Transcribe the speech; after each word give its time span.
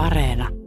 Areena. 0.00 0.59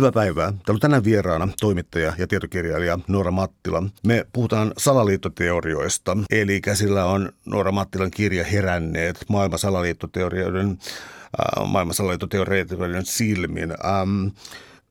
Hyvää 0.00 0.12
päivää. 0.12 0.50
Täällä 0.50 0.76
on 0.76 0.80
tänään 0.80 1.04
vieraana 1.04 1.48
toimittaja 1.60 2.12
ja 2.18 2.26
tietokirjailija 2.26 2.98
Noora 3.08 3.30
Mattila. 3.30 3.82
Me 4.06 4.26
puhutaan 4.32 4.72
salaliittoteorioista, 4.78 6.16
eli 6.30 6.60
käsillä 6.60 7.04
on 7.04 7.32
Noora 7.44 7.72
Mattilan 7.72 8.10
kirja 8.10 8.44
Heränneet 8.44 9.24
maailman 9.28 9.58
salaliittoteorioiden, 9.58 10.68
äh, 10.70 11.68
maailman 11.68 11.94
salaliittoteorioiden 11.94 13.06
silmin. 13.06 13.70
Ähm, 13.70 14.26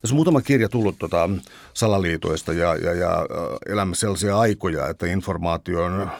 tässä 0.00 0.14
on 0.14 0.16
muutama 0.16 0.40
kirja 0.40 0.68
tullut 0.68 0.98
tuota 0.98 1.30
salaliitoista 1.74 2.52
ja, 2.52 2.76
ja, 2.76 2.94
ja 2.94 3.12
äh, 3.12 3.26
elämme 3.72 3.94
sellaisia 3.94 4.38
aikoja, 4.38 4.88
että 4.88 5.06
informaation 5.06 6.10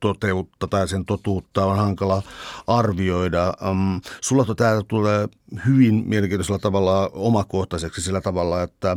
toteutta 0.00 0.66
tai 0.66 0.88
sen 0.88 1.04
totuutta 1.04 1.64
on 1.64 1.76
hankala 1.76 2.22
arvioida. 2.66 3.54
Um, 3.70 4.00
sulla 4.20 4.54
tämä 4.54 4.82
tulee 4.88 5.28
hyvin 5.66 6.02
mielenkiintoisella 6.06 6.58
tavalla 6.58 7.10
omakohtaiseksi 7.12 8.02
sillä 8.02 8.20
tavalla, 8.20 8.62
että 8.62 8.96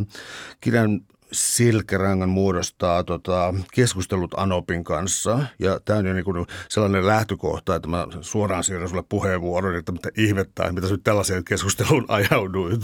kirjan 0.61 1.01
selkärangan 1.31 2.29
muodostaa 2.29 3.03
tota, 3.03 3.53
keskustelut 3.73 4.33
Anopin 4.37 4.83
kanssa. 4.83 5.39
Ja 5.59 5.79
tämä 5.85 5.99
on 5.99 6.05
jo 6.05 6.13
niin 6.13 6.25
kuin 6.25 6.45
sellainen 6.69 7.07
lähtökohta, 7.07 7.75
että 7.75 7.87
mä 7.87 8.07
suoraan 8.21 8.63
siirrän 8.63 8.89
sulle 8.89 9.03
puheenvuoron, 9.09 9.75
että 9.75 9.91
mitä 9.91 10.09
ihmettä, 10.17 10.71
mitä 10.71 10.87
nyt 10.87 11.03
tällaiseen 11.03 11.43
keskusteluun 11.43 12.05
ajauduit. 12.07 12.81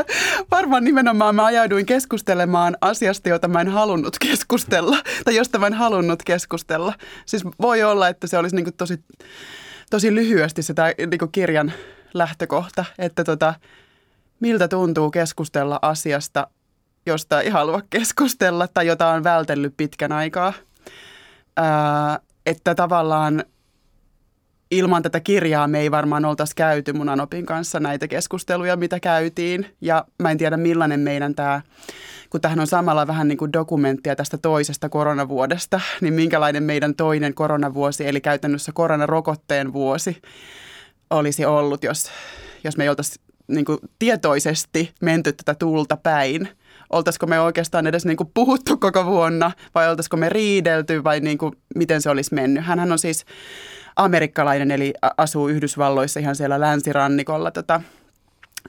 Varmaan 0.50 0.84
nimenomaan 0.84 1.34
mä 1.34 1.44
ajauduin 1.44 1.86
keskustelemaan 1.86 2.76
asiasta, 2.80 3.28
jota 3.28 3.48
mä 3.48 3.60
en 3.60 3.68
halunnut 3.68 4.18
keskustella, 4.18 4.96
tai 5.24 5.36
josta 5.36 5.58
mä 5.58 5.66
en 5.66 5.74
halunnut 5.74 6.22
keskustella. 6.22 6.94
Siis 7.26 7.44
voi 7.60 7.82
olla, 7.82 8.08
että 8.08 8.26
se 8.26 8.38
olisi 8.38 8.56
niin 8.56 8.64
kuin 8.64 8.76
tosi, 8.76 9.04
tosi 9.90 10.14
lyhyesti 10.14 10.62
se 10.62 10.74
tämä 10.74 10.92
niin 11.10 11.18
kuin 11.18 11.32
kirjan 11.32 11.72
lähtökohta, 12.14 12.84
että 12.98 13.24
tota, 13.24 13.54
miltä 14.40 14.68
tuntuu 14.68 15.10
keskustella 15.10 15.78
asiasta, 15.82 16.46
josta 17.06 17.40
ei 17.40 17.50
halua 17.50 17.82
keskustella 17.90 18.68
tai 18.68 18.86
jota 18.86 19.08
on 19.08 19.24
vältellyt 19.24 19.74
pitkän 19.76 20.12
aikaa. 20.12 20.52
Ää, 21.56 22.18
että 22.46 22.74
tavallaan 22.74 23.44
ilman 24.70 25.02
tätä 25.02 25.20
kirjaa 25.20 25.68
me 25.68 25.80
ei 25.80 25.90
varmaan 25.90 26.24
oltaisi 26.24 26.56
käyty 26.56 26.92
mun 26.92 27.08
Anopin 27.08 27.46
kanssa 27.46 27.80
näitä 27.80 28.08
keskusteluja, 28.08 28.76
mitä 28.76 29.00
käytiin. 29.00 29.66
Ja 29.80 30.04
mä 30.18 30.30
en 30.30 30.38
tiedä 30.38 30.56
millainen 30.56 31.00
meidän 31.00 31.34
tämä, 31.34 31.60
kun 32.30 32.40
tähän 32.40 32.60
on 32.60 32.66
samalla 32.66 33.06
vähän 33.06 33.28
niin 33.28 33.38
kuin 33.38 33.52
dokumenttia 33.52 34.16
tästä 34.16 34.38
toisesta 34.38 34.88
koronavuodesta, 34.88 35.80
niin 36.00 36.14
minkälainen 36.14 36.62
meidän 36.62 36.94
toinen 36.94 37.34
koronavuosi, 37.34 38.08
eli 38.08 38.20
käytännössä 38.20 38.72
koronarokotteen 38.72 39.72
vuosi 39.72 40.22
olisi 41.10 41.44
ollut, 41.44 41.84
jos, 41.84 42.10
jos 42.64 42.76
me 42.76 42.84
ei 42.84 42.88
oltaisi 42.88 43.20
niin 43.48 43.64
kuin 43.64 43.78
tietoisesti 43.98 44.92
menty 45.00 45.32
tätä 45.32 45.54
tulta 45.54 45.96
päin– 45.96 46.48
oltaisiko 46.90 47.26
me 47.26 47.40
oikeastaan 47.40 47.86
edes 47.86 48.04
niin 48.04 48.16
kuin 48.16 48.30
puhuttu 48.34 48.76
koko 48.76 49.04
vuonna 49.04 49.50
vai 49.74 49.90
oltaisiko 49.90 50.16
me 50.16 50.28
riidelty 50.28 51.04
vai 51.04 51.20
niin 51.20 51.38
kuin, 51.38 51.52
miten 51.74 52.02
se 52.02 52.10
olisi 52.10 52.34
mennyt. 52.34 52.64
Hänhän 52.64 52.92
on 52.92 52.98
siis 52.98 53.24
amerikkalainen 53.96 54.70
eli 54.70 54.94
asuu 55.16 55.48
Yhdysvalloissa 55.48 56.20
ihan 56.20 56.36
siellä 56.36 56.60
länsirannikolla. 56.60 57.50
Tota, 57.50 57.80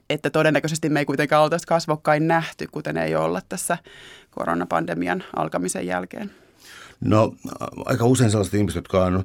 että 0.09 0.30
todennäköisesti 0.30 0.89
me 0.89 1.00
ei 1.00 1.05
kuitenkaan 1.05 1.44
oltaisi 1.44 1.67
kasvokkain 1.67 2.28
nähty, 2.28 2.67
kuten 2.72 2.97
ei 2.97 3.16
olla 3.16 3.41
tässä 3.50 3.78
koronapandemian 4.31 5.23
alkamisen 5.35 5.88
jälkeen. 5.88 6.31
No 7.06 7.34
aika 7.85 8.06
usein 8.06 8.31
sellaiset 8.31 8.53
ihmiset, 8.53 8.75
jotka 8.75 9.06
on, 9.06 9.23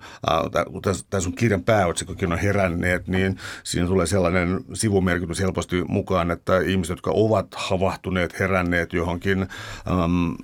tämä 1.11 1.21
sun 1.21 1.35
kirjan 1.35 1.63
pääotsikkokin 1.63 2.33
on 2.33 2.39
heränneet, 2.39 3.09
niin 3.09 3.37
siinä 3.65 3.87
tulee 3.87 4.07
sellainen 4.07 4.61
sivumerkitys 4.73 5.41
helposti 5.41 5.85
mukaan, 5.89 6.31
että 6.31 6.61
ihmiset, 6.61 6.91
jotka 6.91 7.11
ovat 7.15 7.47
havahtuneet, 7.55 8.39
heränneet 8.41 8.93
johonkin 8.93 9.41
ähm, 9.41 10.35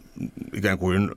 ikään 0.52 0.78
kuin 0.78 1.10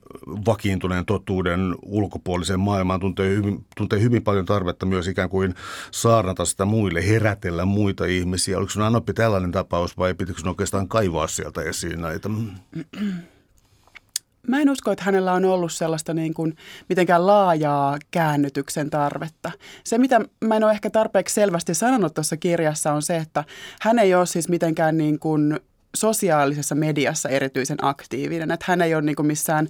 vakiintuneen 0.45 1.05
totuuden 1.05 1.75
ulkopuoliseen 1.81 2.59
maailmaan, 2.59 2.99
tuntee 2.99 3.29
hyvin, 3.29 3.65
tuntee 3.77 4.01
hyvin 4.01 4.23
paljon 4.23 4.45
tarvetta 4.45 4.85
myös 4.85 5.07
ikään 5.07 5.29
kuin 5.29 5.55
saarnata 5.91 6.45
sitä 6.45 6.65
muille, 6.65 7.07
herätellä 7.07 7.65
muita 7.65 8.05
ihmisiä. 8.05 8.57
Oliko 8.57 8.69
sun 8.69 8.83
Anoppi 8.83 9.13
tällainen 9.13 9.51
tapaus 9.51 9.97
vai 9.97 10.13
pitikö 10.13 10.39
sun 10.39 10.49
oikeastaan 10.49 10.87
kaivaa 10.87 11.27
sieltä 11.27 11.61
esiin 11.61 12.01
näitä? 12.01 12.29
Mä 14.47 14.61
en 14.61 14.69
usko, 14.69 14.91
että 14.91 15.03
hänellä 15.03 15.33
on 15.33 15.45
ollut 15.45 15.72
sellaista 15.72 16.13
niin 16.13 16.33
kuin 16.33 16.56
mitenkään 16.89 17.28
laajaa 17.28 17.97
käännytyksen 18.11 18.89
tarvetta. 18.89 19.51
Se, 19.83 19.97
mitä 19.97 20.22
mä 20.41 20.56
en 20.56 20.63
ole 20.63 20.72
ehkä 20.72 20.89
tarpeeksi 20.89 21.35
selvästi 21.35 21.73
sanonut 21.73 22.13
tuossa 22.13 22.38
kirjassa, 22.38 22.94
on 22.94 23.01
se, 23.01 23.17
että 23.17 23.44
hän 23.81 24.00
ei 24.00 24.16
ole 24.16 24.25
siis 24.25 24.50
mitenkään 24.50 24.97
niin 24.97 25.19
kuin 25.19 25.59
sosiaalisessa 25.95 26.75
mediassa 26.75 27.29
erityisen 27.29 27.78
aktiivinen. 27.81 28.51
Että 28.51 28.66
hän 28.69 28.81
ei 28.81 28.95
ole 28.95 29.01
niin 29.01 29.16
kuin 29.16 29.28
missään 29.28 29.67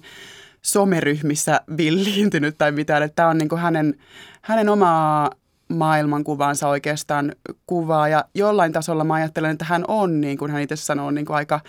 someryhmissä 0.62 1.60
villiintynyt 1.76 2.58
tai 2.58 2.72
mitään. 2.72 3.02
Että 3.02 3.16
tämä 3.16 3.28
on 3.28 3.38
niin 3.38 3.48
kuin 3.48 3.60
hänen, 3.60 3.94
hänen 4.42 4.68
omaa 4.68 5.30
maailmankuvaansa 5.68 6.68
oikeastaan 6.68 7.32
kuvaa. 7.66 8.08
Ja 8.08 8.24
jollain 8.34 8.72
tasolla 8.72 9.04
mä 9.04 9.14
ajattelen, 9.14 9.50
että 9.50 9.64
hän 9.64 9.84
on, 9.88 10.20
niin 10.20 10.38
kuin 10.38 10.50
hän 10.50 10.62
itse 10.62 10.76
sanoo, 10.76 11.10
niin 11.10 11.26
kuin 11.26 11.36
aika 11.36 11.60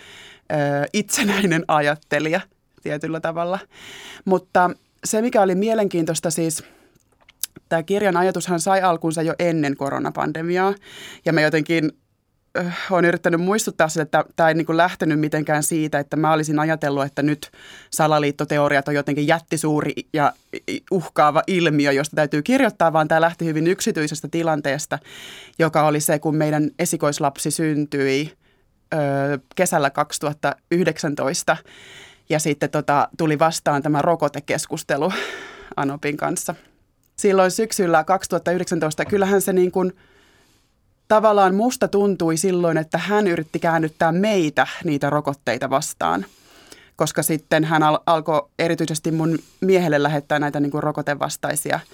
ö, 0.52 0.54
itsenäinen 0.92 1.64
ajattelija– 1.68 2.40
tietyllä 2.82 3.20
tavalla. 3.20 3.58
Mutta 4.24 4.70
se, 5.04 5.22
mikä 5.22 5.42
oli 5.42 5.54
mielenkiintoista 5.54 6.30
siis, 6.30 6.64
tämä 7.68 7.82
kirjan 7.82 8.16
ajatushan 8.16 8.60
sai 8.60 8.82
alkunsa 8.82 9.22
jo 9.22 9.34
ennen 9.38 9.76
koronapandemiaa. 9.76 10.74
Ja 11.24 11.32
mä 11.32 11.40
jotenkin 11.40 11.92
äh, 12.58 12.76
olen 12.90 13.04
yrittänyt 13.04 13.40
muistuttaa 13.40 13.88
sitä, 13.88 14.02
että 14.02 14.24
tämä 14.36 14.48
ei 14.48 14.54
niin 14.54 14.76
lähtenyt 14.76 15.20
mitenkään 15.20 15.62
siitä, 15.62 15.98
että 15.98 16.16
mä 16.16 16.32
olisin 16.32 16.58
ajatellut, 16.58 17.04
että 17.04 17.22
nyt 17.22 17.50
salaliittoteoriat 17.90 18.88
on 18.88 18.94
jotenkin 18.94 19.26
jättisuuri 19.26 19.92
ja 20.12 20.32
uhkaava 20.90 21.42
ilmiö, 21.46 21.92
josta 21.92 22.16
täytyy 22.16 22.42
kirjoittaa, 22.42 22.92
vaan 22.92 23.08
tämä 23.08 23.20
lähti 23.20 23.44
hyvin 23.44 23.66
yksityisestä 23.66 24.28
tilanteesta, 24.30 24.98
joka 25.58 25.86
oli 25.86 26.00
se, 26.00 26.18
kun 26.18 26.36
meidän 26.36 26.70
esikoislapsi 26.78 27.50
syntyi 27.50 28.32
ö, 28.94 28.98
kesällä 29.56 29.90
2019 29.90 31.56
ja 32.28 32.38
sitten 32.38 32.70
tota, 32.70 33.08
tuli 33.18 33.38
vastaan 33.38 33.82
tämä 33.82 34.02
rokotekeskustelu 34.02 35.12
Anopin 35.76 36.16
kanssa. 36.16 36.54
Silloin 37.16 37.50
syksyllä 37.50 38.04
2019, 38.04 39.04
kyllähän 39.04 39.40
se 39.40 39.52
niin 39.52 39.72
kuin, 39.72 39.96
tavallaan 41.08 41.54
musta 41.54 41.88
tuntui 41.88 42.36
silloin, 42.36 42.78
että 42.78 42.98
hän 42.98 43.26
yritti 43.26 43.58
käännyttää 43.58 44.12
meitä 44.12 44.66
niitä 44.84 45.10
rokotteita 45.10 45.70
vastaan. 45.70 46.26
Koska 46.96 47.22
sitten 47.22 47.64
hän 47.64 47.82
al- 47.82 47.98
alkoi 48.06 48.48
erityisesti 48.58 49.10
mun 49.10 49.38
miehelle 49.60 50.02
lähettää 50.02 50.38
näitä 50.38 50.60
niin 50.60 50.70
kuin 50.70 50.82
rokotevastaisia– 50.82 51.80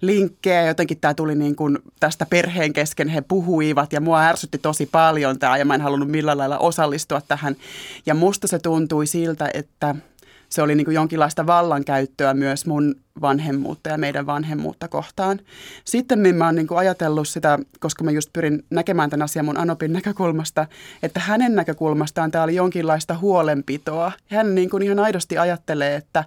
linkkejä. 0.00 0.66
Jotenkin 0.66 0.98
tämä 1.00 1.14
tuli 1.14 1.34
niin 1.34 1.56
kuin 1.56 1.78
tästä 2.00 2.26
perheen 2.30 2.72
kesken, 2.72 3.08
he 3.08 3.20
puhuivat 3.20 3.92
ja 3.92 4.00
mua 4.00 4.22
ärsytti 4.22 4.58
tosi 4.58 4.86
paljon 4.92 5.38
tämä 5.38 5.56
ja 5.56 5.64
mä 5.64 5.74
en 5.74 5.80
halunnut 5.80 6.08
millään 6.08 6.38
lailla 6.38 6.58
osallistua 6.58 7.20
tähän. 7.20 7.56
Ja 8.06 8.14
musta 8.14 8.46
se 8.46 8.58
tuntui 8.58 9.06
siltä, 9.06 9.50
että 9.54 9.94
se 10.48 10.62
oli 10.62 10.74
niin 10.74 10.84
kuin 10.84 10.94
jonkinlaista 10.94 11.46
vallankäyttöä 11.46 12.34
myös 12.34 12.66
mun 12.66 12.94
vanhemmuutta 13.20 13.88
ja 13.88 13.98
meidän 13.98 14.26
vanhemmuutta 14.26 14.88
kohtaan. 14.88 15.40
Sitten 15.84 16.36
mä 16.36 16.46
oon 16.46 16.54
niin 16.54 16.66
kuin 16.66 16.78
ajatellut 16.78 17.28
sitä, 17.28 17.58
koska 17.80 18.04
mä 18.04 18.10
just 18.10 18.30
pyrin 18.32 18.64
näkemään 18.70 19.10
tämän 19.10 19.24
asian 19.24 19.44
mun 19.44 19.58
Anopin 19.58 19.92
näkökulmasta, 19.92 20.66
että 21.02 21.20
hänen 21.20 21.54
näkökulmastaan 21.54 22.30
tämä 22.30 22.44
oli 22.44 22.54
jonkinlaista 22.54 23.18
huolenpitoa. 23.18 24.12
Hän 24.30 24.54
niin 24.54 24.70
kuin 24.70 24.82
ihan 24.82 24.98
aidosti 24.98 25.38
ajattelee, 25.38 25.96
että 25.96 26.24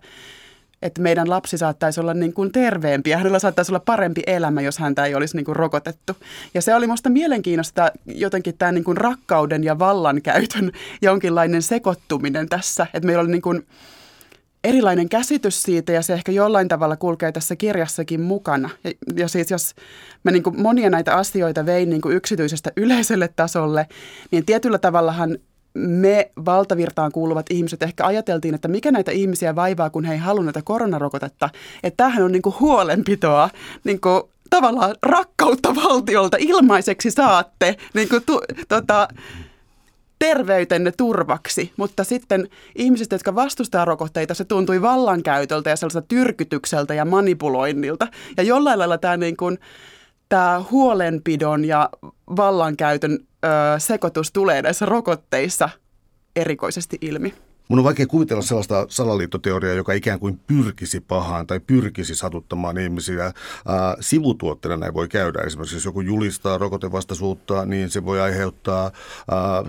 että 0.83 1.01
meidän 1.01 1.29
lapsi 1.29 1.57
saattaisi 1.57 1.99
olla 1.99 2.13
niin 2.13 2.33
kuin 2.33 2.51
terveempi 2.51 3.09
ja 3.09 3.17
hänellä 3.17 3.39
saattaisi 3.39 3.71
olla 3.71 3.79
parempi 3.79 4.21
elämä, 4.27 4.61
jos 4.61 4.79
häntä 4.79 5.05
ei 5.05 5.15
olisi 5.15 5.35
niin 5.35 5.45
kuin 5.45 5.55
rokotettu. 5.55 6.13
Ja 6.53 6.61
se 6.61 6.75
oli 6.75 6.87
minusta 6.87 7.09
mielenkiintoista 7.09 7.91
jotenkin 8.05 8.57
tämä 8.57 8.71
niin 8.71 8.83
kuin 8.83 8.97
rakkauden 8.97 9.63
ja 9.63 9.79
vallankäytön 9.79 10.71
jonkinlainen 11.01 11.61
sekoittuminen 11.61 12.49
tässä, 12.49 12.87
että 12.93 13.07
meillä 13.07 13.21
oli 13.21 13.31
niin 13.31 13.41
kuin 13.41 13.67
erilainen 14.63 15.09
käsitys 15.09 15.63
siitä 15.63 15.91
ja 15.91 16.01
se 16.01 16.13
ehkä 16.13 16.31
jollain 16.31 16.67
tavalla 16.67 16.95
kulkee 16.95 17.31
tässä 17.31 17.55
kirjassakin 17.55 18.21
mukana. 18.21 18.69
Ja, 18.83 18.91
ja 19.15 19.27
siis 19.27 19.51
jos 19.51 19.75
mä 20.23 20.31
niin 20.31 20.43
kuin 20.43 20.61
monia 20.61 20.89
näitä 20.89 21.15
asioita 21.15 21.65
vein 21.65 21.89
niin 21.89 22.01
kuin 22.01 22.15
yksityisestä 22.15 22.71
yleiselle 22.77 23.27
tasolle, 23.27 23.87
niin 24.31 24.45
tietyllä 24.45 24.77
tavallahan 24.77 25.37
me 25.73 26.31
valtavirtaan 26.45 27.11
kuuluvat 27.11 27.45
ihmiset 27.49 27.83
ehkä 27.83 28.05
ajateltiin, 28.05 28.55
että 28.55 28.67
mikä 28.67 28.91
näitä 28.91 29.11
ihmisiä 29.11 29.55
vaivaa, 29.55 29.89
kun 29.89 30.05
he 30.05 30.13
ei 30.13 30.19
halua 30.19 30.43
näitä 30.43 30.61
koronarokotetta. 30.61 31.49
Että 31.83 31.97
tämähän 31.97 32.23
on 32.23 32.31
niin 32.31 32.41
kuin 32.41 32.55
huolenpitoa 32.59 33.49
niin 33.83 34.01
kuin 34.01 34.23
tavallaan 34.49 34.95
rakkautta 35.03 35.75
valtiolta 35.75 36.37
ilmaiseksi 36.39 37.11
saatte 37.11 37.75
niin 37.93 38.09
kuin 38.09 38.23
tu, 38.25 38.41
tota, 38.67 39.07
terveytenne 40.19 40.91
turvaksi, 40.91 41.71
mutta 41.77 42.03
sitten 42.03 42.49
ihmiset, 42.75 43.11
jotka 43.11 43.35
vastustaa 43.35 43.85
rokotteita, 43.85 44.33
se 44.33 44.45
tuntui 44.45 44.81
vallankäytöltä 44.81 45.69
ja 45.69 45.75
sellaiselta 45.75 46.07
tyrkytykseltä 46.07 46.93
ja 46.93 47.05
manipuloinnilta. 47.05 48.07
Ja 48.37 48.43
jollain 48.43 48.79
lailla 48.79 48.97
tämä, 48.97 49.17
niin 49.17 49.37
kuin, 49.37 49.59
tämä 50.33 50.63
huolenpidon 50.71 51.65
ja 51.65 51.89
vallankäytön 52.35 53.19
ö, 53.21 53.47
sekoitus 53.77 54.31
tulee 54.31 54.61
näissä 54.61 54.85
rokotteissa 54.85 55.69
erikoisesti 56.35 56.97
ilmi. 57.01 57.33
Mun 57.67 57.79
on 57.79 57.85
vaikea 57.85 58.07
kuvitella 58.07 58.41
sellaista 58.41 58.85
salaliittoteoriaa, 58.89 59.73
joka 59.73 59.93
ikään 59.93 60.19
kuin 60.19 60.39
pyrkisi 60.47 60.99
pahaan 60.99 61.47
tai 61.47 61.59
pyrkisi 61.59 62.15
satuttamaan 62.15 62.77
ihmisiä. 62.77 63.33
Sivutuotteena 63.99 64.77
näin 64.77 64.93
voi 64.93 65.07
käydä. 65.07 65.41
Esimerkiksi 65.41 65.75
jos 65.75 65.85
joku 65.85 66.01
julistaa 66.01 66.57
rokotevastaisuutta, 66.57 67.65
niin 67.65 67.89
se 67.89 68.05
voi 68.05 68.21
aiheuttaa, 68.21 68.91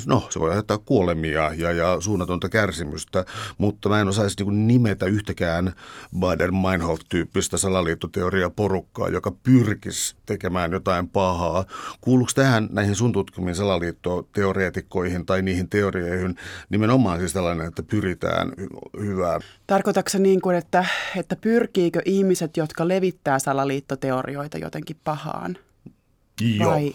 no, 0.06 0.26
se 0.31 0.41
voi 0.41 0.49
aiheuttaa 0.49 0.79
kuolemia 0.79 1.55
ja, 1.55 1.73
ja 1.73 1.96
suunnatonta 2.00 2.49
kärsimystä. 2.49 3.25
Mutta 3.58 3.88
mä 3.88 4.00
en 4.00 4.08
osaisi 4.08 4.44
niin 4.44 4.67
nimetä 4.67 5.06
yhtäkään 5.06 5.73
Bader-Meinhof-tyyppistä 6.19 7.56
salaliittoteoriaa 7.56 8.50
porukkaa, 8.50 9.08
joka 9.08 9.32
pyrkisi 9.43 10.17
tekemään 10.26 10.73
jotain 10.73 11.08
pahaa. 11.08 11.64
Kuuluuko 12.00 12.31
tähän 12.35 12.69
näihin 12.73 12.96
sun 12.96 13.12
tutkimiin 13.12 13.55
salaliittoteoreetikkoihin 13.56 15.26
tai 15.26 15.43
niihin 15.43 15.69
teorioihin 15.69 16.37
nimenomaan 16.69 17.19
siis 17.19 17.32
tällainen, 17.32 17.67
että 17.67 17.83
pyritään 17.84 18.52
hyvään. 19.00 19.40
Tarkoitatko 19.66 20.19
niin 20.19 20.40
kuin, 20.40 20.56
että, 20.56 20.84
että 21.16 21.36
pyrkiikö 21.36 22.02
ihmiset, 22.04 22.56
jotka 22.56 22.88
levittää 22.88 23.38
salaliittoteorioita 23.38 24.58
jotenkin 24.58 24.96
pahaan? 25.04 25.56
Joo. 26.40 26.70
Vai, 26.70 26.94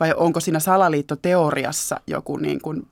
vai 0.00 0.12
onko 0.16 0.40
siinä 0.40 0.60
salaliittoteoriassa 0.60 2.00
joku 2.06 2.36
niin 2.36 2.60
kuin 2.60 2.86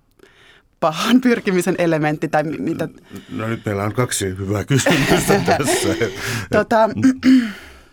pahan 0.80 1.20
pyrkimisen 1.20 1.74
elementti 1.78 2.28
tai 2.28 2.42
mitä? 2.42 2.88
No 3.30 3.46
nyt 3.46 3.64
meillä 3.64 3.84
on 3.84 3.92
kaksi 3.92 4.26
hyvää 4.26 4.64
kysymystä 4.64 5.40
tässä. 5.46 5.88
tota, 6.52 6.90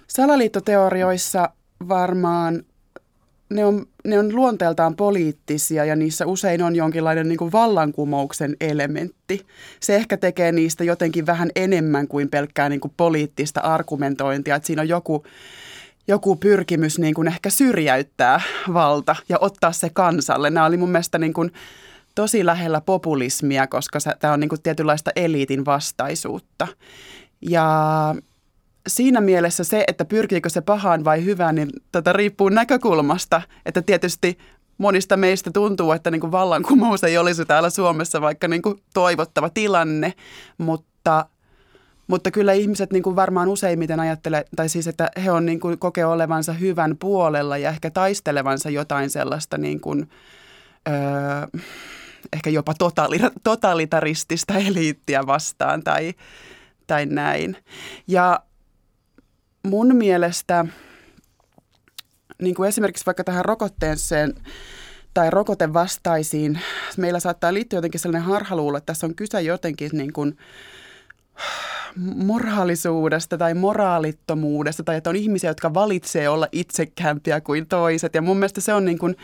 salaliittoteorioissa 0.07 1.49
varmaan 1.88 2.63
ne 3.49 3.65
on, 3.65 3.85
ne 4.05 4.19
on 4.19 4.35
luonteeltaan 4.35 4.95
poliittisia 4.95 5.85
ja 5.85 5.95
niissä 5.95 6.25
usein 6.25 6.63
on 6.63 6.75
jonkinlainen 6.75 7.27
niin 7.27 7.38
kuin 7.38 7.51
vallankumouksen 7.51 8.55
elementti. 8.61 9.45
Se 9.79 9.95
ehkä 9.95 10.17
tekee 10.17 10.51
niistä 10.51 10.83
jotenkin 10.83 11.25
vähän 11.25 11.49
enemmän 11.55 12.07
kuin 12.07 12.29
pelkkää 12.29 12.69
niin 12.69 12.79
kuin 12.79 12.94
poliittista 12.97 13.59
argumentointia, 13.61 14.55
että 14.55 14.67
siinä 14.67 14.81
on 14.81 14.89
joku, 14.89 15.25
joku 16.07 16.35
pyrkimys 16.35 16.99
niin 16.99 17.13
kuin 17.13 17.27
ehkä 17.27 17.49
syrjäyttää 17.49 18.41
valta 18.73 19.15
ja 19.29 19.38
ottaa 19.41 19.71
se 19.71 19.89
kansalle. 19.94 20.49
Nämä 20.49 20.65
oli 20.65 20.77
mun 20.77 20.91
mielestä 20.91 21.17
niin 21.17 21.33
kuin 21.33 21.51
tosi 22.15 22.45
lähellä 22.45 22.81
populismia, 22.81 23.67
koska 23.67 23.99
tämä 24.19 24.33
on 24.33 24.39
niin 24.39 24.49
kuin 24.49 24.61
tietynlaista 24.61 25.11
eliitin 25.15 25.65
vastaisuutta. 25.65 26.67
Ja 27.41 28.15
siinä 28.87 29.21
mielessä 29.21 29.63
se, 29.63 29.83
että 29.87 30.05
pyrkiikö 30.05 30.49
se 30.49 30.61
pahaan 30.61 31.05
vai 31.05 31.25
hyvään, 31.25 31.55
niin 31.55 31.69
tätä 31.91 32.13
riippuu 32.13 32.49
näkökulmasta. 32.49 33.41
Että 33.65 33.81
tietysti 33.81 34.37
monista 34.77 35.17
meistä 35.17 35.51
tuntuu, 35.51 35.91
että 35.91 36.11
niin 36.11 36.21
kuin 36.21 36.31
vallankumous 36.31 37.03
ei 37.03 37.17
olisi 37.17 37.45
täällä 37.45 37.69
Suomessa 37.69 38.21
vaikka 38.21 38.47
niin 38.47 38.61
kuin 38.61 38.83
toivottava 38.93 39.49
tilanne, 39.49 40.13
mutta, 40.57 41.25
mutta 42.07 42.31
kyllä 42.31 42.53
ihmiset 42.53 42.93
niin 42.93 43.03
kuin 43.03 43.15
varmaan 43.15 43.47
useimmiten 43.47 43.99
ajattelee, 43.99 44.45
tai 44.55 44.69
siis 44.69 44.87
että 44.87 45.11
he 45.23 45.31
on 45.31 45.45
niin 45.45 45.59
kuin 45.59 45.79
kokee 45.79 46.05
olevansa 46.05 46.53
hyvän 46.53 46.97
puolella 46.97 47.57
ja 47.57 47.69
ehkä 47.69 47.89
taistelevansa 47.89 48.69
jotain 48.69 49.09
sellaista 49.09 49.57
niin 49.57 49.79
kuin, 49.79 50.09
öö, 50.87 51.61
ehkä 52.33 52.49
jopa 52.49 52.73
totalitaristista 53.43 54.53
eliittiä 54.57 55.27
vastaan 55.27 55.83
tai, 55.83 56.13
tai 56.87 57.05
näin. 57.05 57.57
Ja 58.07 58.39
mun 59.63 59.95
mielestä 59.95 60.65
niin 62.42 62.56
kuin 62.56 62.69
esimerkiksi 62.69 63.06
vaikka 63.06 63.24
tähän 63.24 63.45
rokotteeseen 63.45 64.33
tai 65.13 65.30
rokotevastaisiin, 65.30 66.59
meillä 66.98 67.19
saattaa 67.19 67.54
liittyä 67.54 67.77
jotenkin 67.77 68.00
sellainen 68.00 68.30
harhaluulo, 68.30 68.77
että 68.77 68.86
tässä 68.86 69.07
on 69.07 69.15
kyse 69.15 69.42
jotenkin 69.42 69.89
niin 69.94 70.13
kuin 70.13 70.38
moraalisuudesta 72.15 73.38
tai 73.38 73.54
moraalittomuudesta 73.54 74.83
tai 74.83 74.95
että 74.95 75.09
on 75.09 75.15
ihmisiä, 75.15 75.50
jotka 75.50 75.74
valitsee 75.74 76.30
olla 76.30 76.48
itsekämpiä 76.51 77.42
kuin 77.42 77.68
toiset. 77.68 78.15
Ja 78.15 78.21
mun 78.21 78.38
mielestä 78.38 78.62
se 78.62 78.74
on 78.74 78.86
niin 78.86 79.00
kuin 79.00 79.15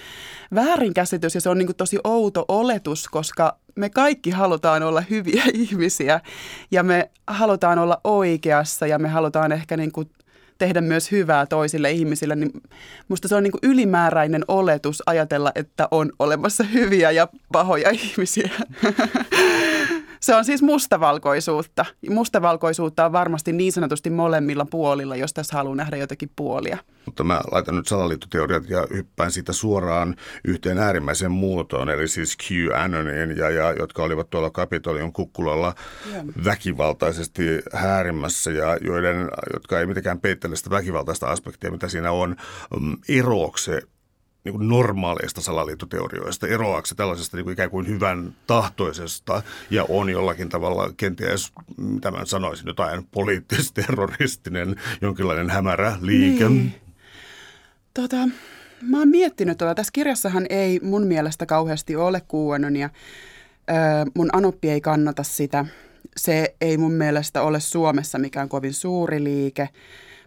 väärinkäsitys 0.55 1.35
ja 1.35 1.41
se 1.41 1.49
on 1.49 1.57
niin 1.57 1.67
kuin 1.67 1.75
tosi 1.75 1.97
outo 2.03 2.45
oletus, 2.47 3.07
koska 3.07 3.57
me 3.75 3.89
kaikki 3.89 4.29
halutaan 4.29 4.83
olla 4.83 5.03
hyviä 5.09 5.43
ihmisiä 5.53 6.21
ja 6.71 6.83
me 6.83 7.11
halutaan 7.27 7.79
olla 7.79 8.01
oikeassa 8.03 8.87
ja 8.87 8.99
me 8.99 9.09
halutaan 9.09 9.51
ehkä 9.51 9.77
niin 9.77 9.91
kuin 9.91 10.09
tehdä 10.63 10.81
myös 10.81 11.11
hyvää 11.11 11.45
toisille 11.45 11.91
ihmisille, 11.91 12.35
niin 12.35 12.51
musta 13.07 13.27
se 13.27 13.35
on 13.35 13.43
niin 13.43 13.51
kuin 13.51 13.59
ylimääräinen 13.63 14.45
oletus 14.47 15.03
ajatella, 15.05 15.51
että 15.55 15.87
on 15.91 16.11
olemassa 16.19 16.63
hyviä 16.63 17.11
ja 17.11 17.27
pahoja 17.51 17.89
ihmisiä. 18.03 18.49
Se 20.23 20.35
on 20.35 20.45
siis 20.45 20.61
mustavalkoisuutta. 20.61 21.85
Mustavalkoisuutta 22.09 23.05
on 23.05 23.11
varmasti 23.11 23.53
niin 23.53 23.71
sanotusti 23.71 24.09
molemmilla 24.09 24.65
puolilla, 24.65 25.15
jos 25.15 25.33
tässä 25.33 25.57
haluaa 25.57 25.75
nähdä 25.75 25.97
jotakin 25.97 26.31
puolia. 26.35 26.77
Mutta 27.05 27.23
mä 27.23 27.41
laitan 27.51 27.75
nyt 27.75 27.87
salaliittoteoriat 27.87 28.69
ja 28.69 28.87
hyppään 28.93 29.31
siitä 29.31 29.53
suoraan 29.53 30.15
yhteen 30.47 30.77
äärimmäiseen 30.77 31.31
muotoon, 31.31 31.89
eli 31.89 32.07
siis 32.07 32.37
QAnonin, 32.43 33.37
ja, 33.37 33.49
ja, 33.49 33.71
jotka 33.71 34.03
olivat 34.03 34.29
tuolla 34.29 34.49
Kapitolion 34.49 35.13
kukkulalla 35.13 35.75
yeah. 36.11 36.25
väkivaltaisesti 36.45 37.43
häärimässä, 37.73 38.51
ja 38.51 38.77
joiden, 38.81 39.29
jotka 39.53 39.79
ei 39.79 39.85
mitenkään 39.85 40.19
peittele 40.19 40.55
sitä 40.55 40.69
väkivaltaista 40.69 41.27
aspektia, 41.27 41.71
mitä 41.71 41.87
siinä 41.87 42.11
on. 42.11 42.35
Mm, 42.79 42.97
eroako 43.09 43.57
se 43.57 43.81
niin 44.43 44.53
kuin 44.53 44.69
normaaleista 44.69 45.41
salaliittoteorioista, 45.41 46.47
eroaako 46.47 46.85
se 46.85 46.95
tällaisesta 46.95 47.37
niin 47.37 47.43
kuin 47.43 47.53
ikään 47.53 47.69
kuin 47.69 47.87
hyvän 47.87 48.35
tahtoisesta 48.47 49.43
ja 49.69 49.85
on 49.89 50.09
jollakin 50.09 50.49
tavalla 50.49 50.93
kenties, 50.97 51.51
mitä 51.77 52.11
mä 52.11 52.25
sanoisin, 52.25 52.67
jotain 52.67 53.07
poliittis-terroristinen, 53.11 54.75
jonkinlainen 55.01 55.49
hämärä 55.49 55.97
liike. 56.01 56.49
Niin. 56.49 56.73
Tota, 57.93 58.17
mä 58.81 58.99
oon 58.99 59.07
miettinyt 59.07 59.57
tuota. 59.57 59.75
Tässä 59.75 59.91
kirjassahan 59.93 60.45
ei 60.49 60.79
mun 60.83 61.07
mielestä 61.07 61.45
kauheasti 61.45 61.95
ole 61.95 62.21
ja 62.79 62.89
Öö, 63.69 63.75
mun 64.15 64.29
anoppi 64.33 64.69
ei 64.69 64.81
kannata 64.81 65.23
sitä. 65.23 65.65
Se 66.17 66.55
ei 66.61 66.77
mun 66.77 66.93
mielestä 66.93 67.41
ole 67.41 67.59
Suomessa 67.59 68.19
mikään 68.19 68.49
kovin 68.49 68.73
suuri 68.73 69.23
liike. 69.23 69.69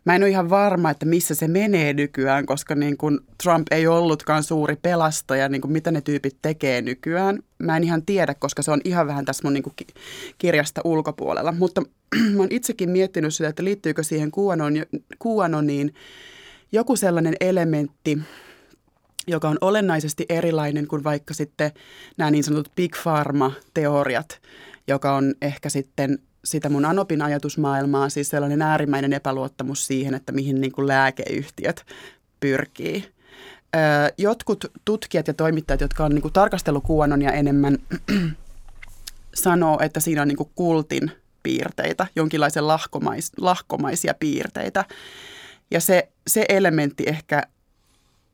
Mä 0.07 0.17
en 0.17 0.23
ole 0.23 0.31
ihan 0.31 0.51
varma, 0.51 0.91
että 0.91 1.07
missä 1.07 1.35
se 1.35 1.49
menee 1.49 1.93
nykyään, 1.93 2.47
koska 2.47 2.75
niin 2.75 2.97
kuin 2.97 3.19
Trump 3.43 3.67
ei 3.71 3.87
ollutkaan 3.87 4.43
suuri 4.43 4.77
pelastaja, 4.77 5.49
niin 5.49 5.61
kuin 5.61 5.73
mitä 5.73 5.91
ne 5.91 6.01
tyypit 6.01 6.37
tekee 6.43 6.83
nykyään. 6.83 7.39
Mä 7.59 7.77
en 7.77 7.85
ihan 7.85 8.03
tiedä, 8.07 8.35
koska 8.35 8.63
se 8.63 8.71
on 8.71 8.81
ihan 8.85 9.07
vähän 9.07 9.25
tässä 9.25 9.43
mun 9.45 9.53
niin 9.53 9.65
kirjasta 10.39 10.81
ulkopuolella. 10.85 11.53
Mutta 11.53 11.83
mä 12.35 12.39
oon 12.39 12.49
itsekin 12.51 12.91
miettinyt 12.91 13.35
sitä, 13.35 13.49
että 13.49 13.65
liittyykö 13.65 14.03
siihen 14.03 14.31
QAnoniin 15.25 15.95
joku 16.73 16.97
sellainen 16.97 17.35
elementti, 17.41 18.19
joka 19.27 19.49
on 19.49 19.59
olennaisesti 19.61 20.27
erilainen 20.29 20.87
kuin 20.87 21.05
vaikka 21.05 21.35
sitten 21.35 21.71
nämä 22.17 22.31
niin 22.31 22.45
sanotut 22.45 22.73
big 22.77 22.95
pharma-teoriat, 23.03 24.41
joka 24.89 25.15
on 25.15 25.35
ehkä 25.43 25.69
sitten 25.69 26.19
sitä 26.47 26.69
mun 26.69 26.85
Anopin 26.85 27.23
ajatusmaailmaa, 27.23 28.09
siis 28.09 28.29
sellainen 28.29 28.63
äärimmäinen 28.63 29.13
epäluottamus 29.13 29.87
siihen, 29.87 30.15
että 30.15 30.33
mihin 30.33 30.61
niin 30.61 30.73
kuin 30.73 30.89
lääkeyhtiöt 30.89 31.87
pyrkii. 32.41 33.09
Jotkut 34.19 34.65
tutkijat 34.85 35.29
ja 35.29 35.35
toimittajat, 35.35 35.81
jotka 35.81 36.05
on 36.05 36.15
niin 36.15 36.23
kuin 36.23 36.33
tarkastellut 36.33 36.85
ja 37.23 37.33
enemmän, 37.33 37.79
sanoo, 39.35 39.79
että 39.83 40.01
siinä 40.01 40.23
on 40.23 40.29
niin 40.29 40.37
kuin 40.37 40.51
kultin 40.55 41.11
piirteitä, 41.43 42.07
jonkinlaisen 42.17 42.67
lahkomais, 42.67 43.33
lahkomaisia 43.41 44.15
piirteitä. 44.15 44.85
Ja 45.71 45.81
se, 45.81 46.09
se 46.27 46.45
elementti 46.49 47.05
ehkä 47.07 47.43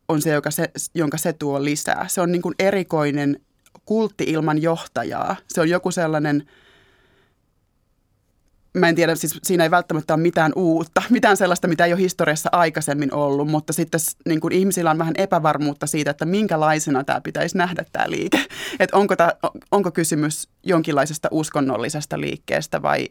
on 0.08 0.22
se, 0.22 0.30
joka 0.30 0.50
se, 0.50 0.70
jonka 0.94 1.18
se 1.18 1.32
tuo 1.32 1.64
lisää. 1.64 2.08
Se 2.08 2.20
on 2.20 2.32
niin 2.32 2.42
kuin 2.42 2.54
erikoinen 2.58 3.40
kultti 3.84 4.24
ilman 4.24 4.62
johtajaa. 4.62 5.36
Se 5.48 5.60
on 5.60 5.68
joku 5.68 5.90
sellainen– 5.90 6.42
mä 8.74 8.88
en 8.88 8.94
tiedä, 8.94 9.14
siis 9.14 9.38
siinä 9.42 9.64
ei 9.64 9.70
välttämättä 9.70 10.14
ole 10.14 10.22
mitään 10.22 10.52
uutta, 10.56 11.02
mitään 11.10 11.36
sellaista, 11.36 11.68
mitä 11.68 11.84
ei 11.84 11.92
ole 11.92 12.00
historiassa 12.00 12.48
aikaisemmin 12.52 13.14
ollut, 13.14 13.48
mutta 13.48 13.72
sitten 13.72 14.00
niin 14.26 14.40
kuin 14.40 14.52
ihmisillä 14.52 14.90
on 14.90 14.98
vähän 14.98 15.14
epävarmuutta 15.16 15.86
siitä, 15.86 16.10
että 16.10 16.24
minkälaisena 16.24 17.04
tämä 17.04 17.20
pitäisi 17.20 17.58
nähdä 17.58 17.84
tämä 17.92 18.10
liike. 18.10 18.38
Että 18.80 18.96
onko, 18.96 19.16
tämä, 19.16 19.32
onko 19.70 19.90
kysymys 19.90 20.48
jonkinlaisesta 20.62 21.28
uskonnollisesta 21.30 22.20
liikkeestä 22.20 22.82
vai, 22.82 23.08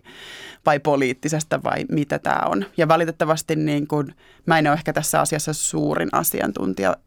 vai 0.66 0.80
poliittisesta 0.80 1.64
vai 1.64 1.86
mitä 1.92 2.20
tämä 2.20 2.42
on. 2.46 2.66
Ja 2.78 2.88
valitettavasti 2.88 3.56
niin 3.56 3.88
kuin, 3.88 4.16
mä 4.46 4.60
en 4.60 4.68
ole 4.68 4.74
ehkä 4.74 4.94
tässä 4.94 5.22
asiassa 5.22 5.54
suurin 5.54 6.10
asiantuntija 6.12 6.98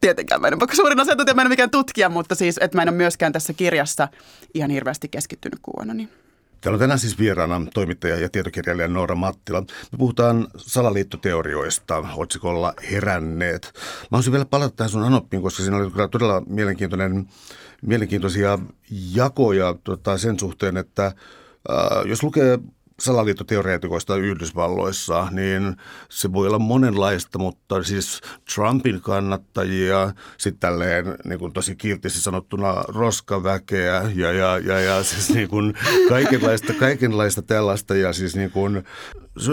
tietenkään 0.00 0.40
mä 0.40 0.48
en 0.48 0.54
ole 0.54 0.74
suurin 0.74 1.00
asiantuntija, 1.00 1.34
mä 1.34 1.42
en 1.42 1.46
ole 1.46 1.52
mikään 1.52 1.70
tutkija, 1.70 2.08
mutta 2.08 2.34
siis, 2.34 2.58
että 2.60 2.78
mä 2.78 2.82
en 2.82 2.88
ole 2.88 2.96
myöskään 2.96 3.32
tässä 3.32 3.52
kirjassa 3.52 4.08
ihan 4.54 4.70
hirveästi 4.70 5.08
keskittynyt 5.08 5.58
kuvanoni. 5.62 6.08
Täällä 6.60 6.74
on 6.74 6.80
tänään 6.80 6.98
siis 6.98 7.18
vieraana 7.18 7.62
toimittaja 7.74 8.16
ja 8.16 8.28
tietokirjailija 8.28 8.88
Noora 8.88 9.14
Mattila. 9.14 9.60
Me 9.60 9.98
puhutaan 9.98 10.48
salaliittoteorioista 10.56 12.04
otsikolla 12.16 12.74
Heränneet. 12.90 13.72
Mä 13.74 14.08
haluaisin 14.10 14.32
vielä 14.32 14.44
palata 14.44 14.76
tähän 14.76 14.90
sun 14.90 15.02
anoppiin, 15.02 15.42
koska 15.42 15.62
siinä 15.62 15.76
oli 15.76 16.08
todella 16.10 16.42
mielenkiintoinen, 16.46 17.26
mielenkiintoisia 17.82 18.58
jakoja 19.14 19.74
tota, 19.84 20.18
sen 20.18 20.38
suhteen, 20.38 20.76
että 20.76 21.06
äh, 21.06 21.14
jos 22.06 22.22
lukee 22.22 22.58
salaliittoteoreetikoista 23.00 24.16
Yhdysvalloissa, 24.16 25.28
niin 25.30 25.76
se 26.08 26.32
voi 26.32 26.46
olla 26.46 26.58
monenlaista, 26.58 27.38
mutta 27.38 27.82
siis 27.82 28.20
Trumpin 28.54 29.00
kannattajia, 29.00 30.12
sitten 30.38 30.60
tälleen 30.60 31.16
niin 31.24 31.38
kuin 31.38 31.52
tosi 31.52 31.76
kiltisti 31.76 32.20
sanottuna 32.20 32.74
roskaväkeä 32.88 34.10
ja, 34.14 34.32
ja, 34.32 34.58
ja, 34.58 34.80
ja 34.80 35.02
siis 35.02 35.30
niin 35.30 35.48
kuin 35.48 35.74
kaikenlaista, 36.08 36.72
kaikenlaista 36.74 37.42
tällaista 37.42 37.94
ja 37.94 38.12
siis 38.12 38.36
niin 38.36 38.50
kuin 38.50 38.84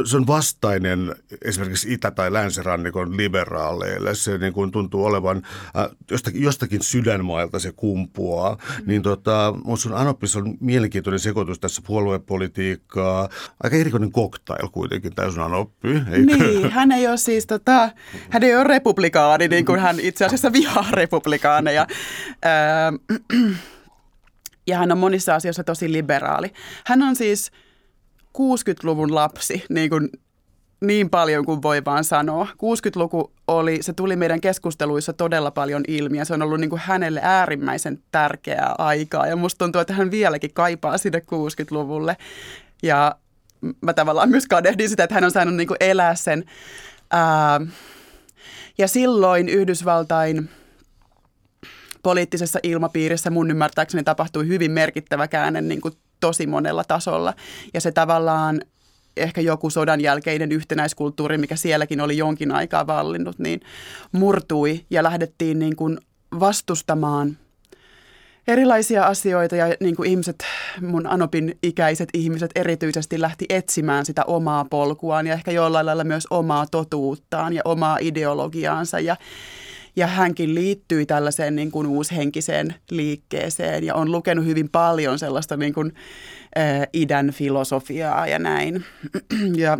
se 0.05 0.17
on 0.17 0.27
vastainen 0.27 1.15
esimerkiksi 1.45 1.93
itä- 1.93 2.11
tai 2.11 2.33
länsirannikon 2.33 3.17
liberaaleille. 3.17 4.15
Se 4.15 4.37
niin 4.37 4.53
kuin 4.53 4.71
tuntuu 4.71 5.05
olevan 5.05 5.41
äh, 5.77 5.87
jostakin, 6.11 6.43
jostakin 6.43 6.83
sydänmailta 6.83 7.59
se 7.59 7.71
kumpuaa. 7.71 8.55
Mm. 8.55 8.83
Niin 8.85 9.01
tota, 9.01 9.53
mun 9.63 9.77
sun 9.77 9.93
Anoppis 9.93 10.35
on 10.35 10.57
mielenkiintoinen 10.59 11.19
sekoitus 11.19 11.59
tässä 11.59 11.81
puoluepolitiikkaa. 11.87 13.29
Aika 13.63 13.75
erikoinen 13.75 14.11
cocktail 14.11 14.67
kuitenkin 14.67 15.15
tämä 15.15 15.31
sun 15.31 15.43
Anoppi. 15.43 15.89
Eikö? 15.89 16.37
Niin, 16.37 16.71
hän 16.77 16.91
ei 16.91 17.07
ole 17.07 17.17
siis 17.17 17.47
tota, 17.47 17.89
hän 18.29 18.43
ei 18.43 18.55
ole 18.55 18.63
republikaani, 18.63 19.47
niin 19.47 19.65
kuin 19.65 19.79
hän 19.79 19.99
itse 19.99 20.25
asiassa 20.25 20.53
vihaa 20.53 20.91
republikaaneja. 20.91 21.87
Öö, 22.45 23.51
ja 24.67 24.77
hän 24.77 24.91
on 24.91 24.97
monissa 24.97 25.35
asioissa 25.35 25.63
tosi 25.63 25.91
liberaali. 25.91 26.51
Hän 26.85 27.01
on 27.01 27.15
siis– 27.15 27.51
60-luvun 28.35 29.15
lapsi, 29.15 29.63
niin, 29.69 29.89
kuin, 29.89 30.09
niin 30.81 31.09
paljon 31.09 31.45
kuin 31.45 31.61
voi 31.61 31.85
vaan 31.85 32.03
sanoa. 32.03 32.47
60-luku 32.51 33.31
oli, 33.47 33.77
se 33.81 33.93
tuli 33.93 34.15
meidän 34.15 34.41
keskusteluissa 34.41 35.13
todella 35.13 35.51
paljon 35.51 35.83
ilmi 35.87 36.17
ja 36.17 36.25
se 36.25 36.33
on 36.33 36.41
ollut 36.41 36.59
niin 36.59 36.69
kuin 36.69 36.81
hänelle 36.85 37.19
äärimmäisen 37.23 37.99
tärkeää 38.11 38.75
aikaa. 38.77 39.27
Ja 39.27 39.35
musta 39.35 39.57
tuntuu, 39.57 39.81
että 39.81 39.93
hän 39.93 40.11
vieläkin 40.11 40.53
kaipaa 40.53 40.97
sinne 40.97 41.19
60-luvulle. 41.19 42.17
Ja 42.83 43.15
mä 43.81 43.93
tavallaan 43.93 44.29
myös 44.29 44.47
kadehdin 44.47 44.89
sitä, 44.89 45.03
että 45.03 45.13
hän 45.13 45.23
on 45.23 45.31
saanut 45.31 45.55
niin 45.55 45.67
kuin 45.67 45.77
elää 45.79 46.15
sen. 46.15 46.43
Ää, 47.11 47.61
ja 48.77 48.87
silloin 48.87 49.49
Yhdysvaltain 49.49 50.49
poliittisessa 52.03 52.59
ilmapiirissä 52.63 53.29
mun 53.29 53.51
ymmärtääkseni 53.51 54.03
tapahtui 54.03 54.47
hyvin 54.47 54.71
merkittävä 54.71 55.27
käänne 55.27 55.61
niin 55.61 55.81
kuin 55.81 55.93
tosi 56.25 56.47
monella 56.47 56.83
tasolla. 56.83 57.33
Ja 57.73 57.81
se 57.81 57.91
tavallaan 57.91 58.61
ehkä 59.17 59.41
joku 59.41 59.69
sodan 59.69 60.01
jälkeinen 60.01 60.51
yhtenäiskulttuuri, 60.51 61.37
mikä 61.37 61.55
sielläkin 61.55 62.01
oli 62.01 62.17
jonkin 62.17 62.51
aikaa 62.51 62.87
vallinnut, 62.87 63.39
niin 63.39 63.61
murtui 64.11 64.85
ja 64.89 65.03
lähdettiin 65.03 65.59
niin 65.59 65.75
kuin 65.75 65.97
vastustamaan 66.39 67.37
erilaisia 68.47 69.05
asioita 69.05 69.55
ja 69.55 69.75
niin 69.79 69.95
kuin 69.95 70.09
ihmiset, 70.09 70.43
mun 70.81 71.07
Anopin 71.07 71.57
ikäiset 71.63 72.09
ihmiset 72.13 72.51
erityisesti 72.55 73.21
lähti 73.21 73.45
etsimään 73.49 74.05
sitä 74.05 74.23
omaa 74.23 74.65
polkuaan 74.65 75.27
ja 75.27 75.33
ehkä 75.33 75.51
jollain 75.51 75.85
lailla 75.85 76.03
myös 76.03 76.27
omaa 76.29 76.65
totuuttaan 76.71 77.53
ja 77.53 77.61
omaa 77.65 77.97
ideologiaansa 78.01 78.99
ja 78.99 79.15
ja 79.95 80.07
hänkin 80.07 80.55
liittyi 80.55 81.05
tällaiseen 81.05 81.55
niin 81.55 81.71
kuin 81.71 81.87
uushenkiseen 81.87 82.75
liikkeeseen 82.89 83.83
ja 83.83 83.95
on 83.95 84.11
lukenut 84.11 84.45
hyvin 84.45 84.69
paljon 84.69 85.19
sellaista 85.19 85.57
niin 85.57 85.73
kuin, 85.73 85.93
ä, 86.57 86.87
idän 86.93 87.31
filosofiaa 87.31 88.27
ja 88.27 88.39
näin. 88.39 88.85
ja 89.63 89.77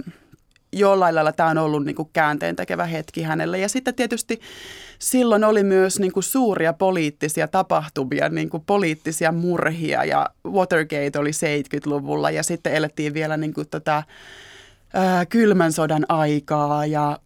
jollain 0.74 1.16
lailla 1.16 1.32
tämä 1.32 1.50
on 1.50 1.58
ollut 1.58 1.86
niin 1.86 1.96
kuin 1.96 2.10
käänteen 2.14 2.56
tekevä 2.56 2.86
hetki 2.86 3.22
hänelle. 3.22 3.60
Ja 3.60 3.70
sitten 3.70 3.96
tietysti 3.96 4.40
silloin 5.00 5.44
oli 5.44 5.64
myös 5.64 6.00
niin 6.00 6.12
kuin 6.12 6.24
suuria 6.24 6.74
poliittisia 6.74 7.48
tapahtumia, 7.48 8.30
niin 8.30 8.50
kuin 8.50 8.64
poliittisia 8.66 9.32
murhia 9.32 10.04
ja 10.04 10.30
Watergate 10.48 11.20
oli 11.20 11.32
70-luvulla 11.32 12.32
ja 12.32 12.44
sitten 12.44 12.74
elettiin 12.74 13.14
vielä 13.14 13.38
niin 13.38 13.54
kuin 13.54 13.70
tätä 13.70 14.04
ää, 14.94 15.26
kylmän 15.26 15.72
sodan 15.72 16.06
aikaa 16.10 16.86
ja 16.86 17.20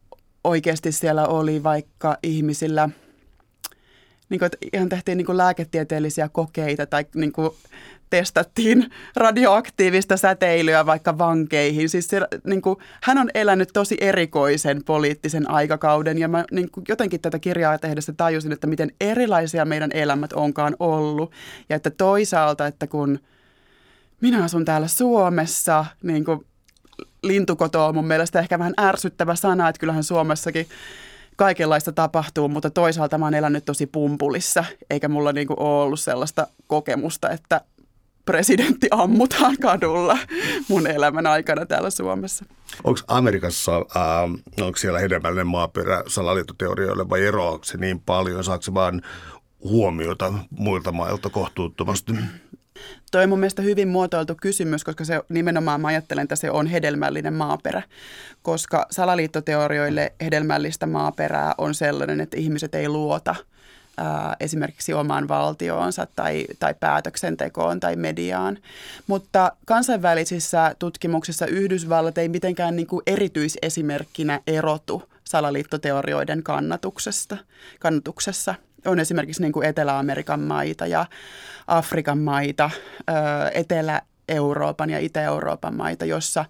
oikeasti 0.43 0.91
siellä 0.91 1.27
oli 1.27 1.63
vaikka 1.63 2.17
ihmisillä, 2.23 2.89
niin 4.29 4.39
kuin, 4.39 4.45
että 4.45 4.57
ihan 4.73 4.89
tehtiin 4.89 5.17
niin 5.17 5.25
kuin 5.25 5.37
lääketieteellisiä 5.37 6.29
kokeita 6.29 6.85
tai 6.85 7.05
niin 7.15 7.31
kuin 7.31 7.51
testattiin 8.09 8.89
radioaktiivista 9.15 10.17
säteilyä 10.17 10.85
vaikka 10.85 11.17
vankeihin. 11.17 11.89
Siis 11.89 12.07
se, 12.07 12.21
niin 12.43 12.61
kuin, 12.61 12.77
hän 13.03 13.17
on 13.17 13.29
elänyt 13.33 13.69
tosi 13.73 13.97
erikoisen 14.01 14.83
poliittisen 14.83 15.49
aikakauden 15.51 16.17
ja 16.17 16.27
mä 16.27 16.45
niin 16.51 16.71
kuin, 16.71 16.83
jotenkin 16.87 17.21
tätä 17.21 17.39
kirjaa 17.39 17.77
tehdessä 17.77 18.13
tajusin, 18.13 18.51
että 18.51 18.67
miten 18.67 18.91
erilaisia 19.01 19.65
meidän 19.65 19.91
elämät 19.93 20.33
onkaan 20.33 20.75
ollut. 20.79 21.31
Ja 21.69 21.75
että 21.75 21.89
toisaalta, 21.89 22.67
että 22.67 22.87
kun 22.87 23.19
minä 24.21 24.43
asun 24.43 24.65
täällä 24.65 24.87
Suomessa, 24.87 25.85
niin 26.03 26.25
kuin 26.25 26.45
lintukoto 27.23 27.85
on 27.85 27.95
mun 27.95 28.07
mielestä 28.07 28.39
ehkä 28.39 28.59
vähän 28.59 28.73
ärsyttävä 28.79 29.35
sana, 29.35 29.69
että 29.69 29.79
kyllähän 29.79 30.03
Suomessakin 30.03 30.67
kaikenlaista 31.35 31.91
tapahtuu, 31.91 32.47
mutta 32.47 32.69
toisaalta 32.69 33.17
mä 33.17 33.25
oon 33.25 33.33
elänyt 33.33 33.65
tosi 33.65 33.85
pumpulissa, 33.85 34.65
eikä 34.89 35.07
mulla 35.07 35.31
niinku 35.31 35.55
ole 35.57 35.83
ollut 35.83 35.99
sellaista 35.99 36.47
kokemusta, 36.67 37.29
että 37.29 37.61
presidentti 38.25 38.87
ammutaan 38.91 39.57
kadulla 39.61 40.17
mun 40.67 40.87
elämän 40.87 41.27
aikana 41.27 41.65
täällä 41.65 41.89
Suomessa. 41.89 42.45
Onko 42.83 42.99
Amerikassa, 43.07 43.75
äh, 43.75 44.63
onko 44.65 44.77
siellä 44.77 44.99
hedelmällinen 44.99 45.47
maaperä 45.47 46.03
salaliittoteorioille 46.07 47.09
vai 47.09 47.25
eroako 47.25 47.63
se 47.63 47.77
niin 47.77 47.99
paljon? 47.99 48.43
Saako 48.43 48.61
se 48.61 48.73
vaan 48.73 49.01
huomiota 49.63 50.33
muilta 50.49 50.91
mailta 50.91 51.29
kohtuuttomasti? 51.29 52.13
Toi 53.11 53.23
on 53.23 53.29
mun 53.29 53.39
mielestä 53.39 53.61
hyvin 53.61 53.87
muotoiltu 53.87 54.35
kysymys, 54.41 54.83
koska 54.83 55.05
se 55.05 55.21
nimenomaan 55.29 55.81
mä 55.81 55.87
ajattelen, 55.87 56.23
että 56.23 56.35
se 56.35 56.51
on 56.51 56.67
hedelmällinen 56.67 57.33
maaperä, 57.33 57.81
koska 58.41 58.85
salaliittoteorioille 58.91 60.13
hedelmällistä 60.21 60.85
maaperää 60.85 61.53
on 61.57 61.75
sellainen, 61.75 62.21
että 62.21 62.37
ihmiset 62.37 62.75
ei 62.75 62.89
luota 62.89 63.35
ää, 63.97 64.35
esimerkiksi 64.39 64.93
omaan 64.93 65.27
valtioonsa 65.27 66.07
tai, 66.15 66.45
tai 66.59 66.75
päätöksentekoon 66.79 67.79
tai 67.79 67.95
mediaan. 67.95 68.57
Mutta 69.07 69.51
kansainvälisissä 69.65 70.75
tutkimuksissa 70.79 71.45
Yhdysvallat 71.45 72.17
ei 72.17 72.29
mitenkään 72.29 72.75
niin 72.75 72.87
kuin 72.87 73.03
erityisesimerkkinä 73.07 74.39
erotu 74.47 75.03
salaliittoteorioiden 75.23 76.43
kannatuksesta, 76.43 77.37
kannatuksessa– 77.79 78.55
on 78.85 78.99
esimerkiksi 78.99 79.41
niin 79.41 79.51
kuin 79.51 79.67
Etelä-Amerikan 79.67 80.39
maita 80.39 80.87
ja 80.87 81.05
Afrikan 81.67 82.17
maita, 82.17 82.69
Etelä-Euroopan 83.53 84.89
ja 84.89 84.99
Itä-Euroopan 84.99 85.75
maita, 85.75 86.05
jossa 86.05 86.45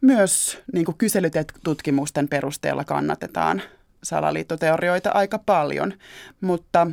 myös 0.00 0.58
niin 0.72 0.84
kuin 0.84 0.98
kyselytutkimusten 0.98 2.28
perusteella 2.28 2.84
kannatetaan 2.84 3.62
salaliittoteorioita 4.02 5.10
aika 5.10 5.38
paljon, 5.38 5.94
mutta 6.40 6.86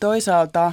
toisaalta 0.00 0.72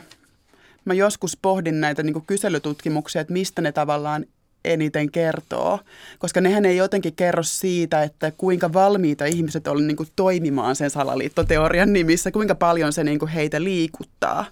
mä 0.85 0.93
joskus 0.93 1.37
pohdin 1.41 1.81
näitä 1.81 2.03
niin 2.03 2.25
kyselytutkimuksia, 2.27 3.21
että 3.21 3.33
mistä 3.33 3.61
ne 3.61 3.71
tavallaan 3.71 4.25
eniten 4.65 5.11
kertoo, 5.11 5.79
koska 6.19 6.41
nehän 6.41 6.65
ei 6.65 6.77
jotenkin 6.77 7.15
kerro 7.15 7.43
siitä, 7.43 8.03
että 8.03 8.31
kuinka 8.31 8.73
valmiita 8.73 9.25
ihmiset 9.25 9.67
on 9.67 9.87
niin 9.87 9.97
toimimaan 10.15 10.75
sen 10.75 10.89
salaliittoteorian 10.89 11.93
nimissä, 11.93 12.31
kuinka 12.31 12.55
paljon 12.55 12.93
se 12.93 13.03
niin 13.03 13.19
kuin 13.19 13.29
heitä 13.29 13.63
liikuttaa. 13.63 14.45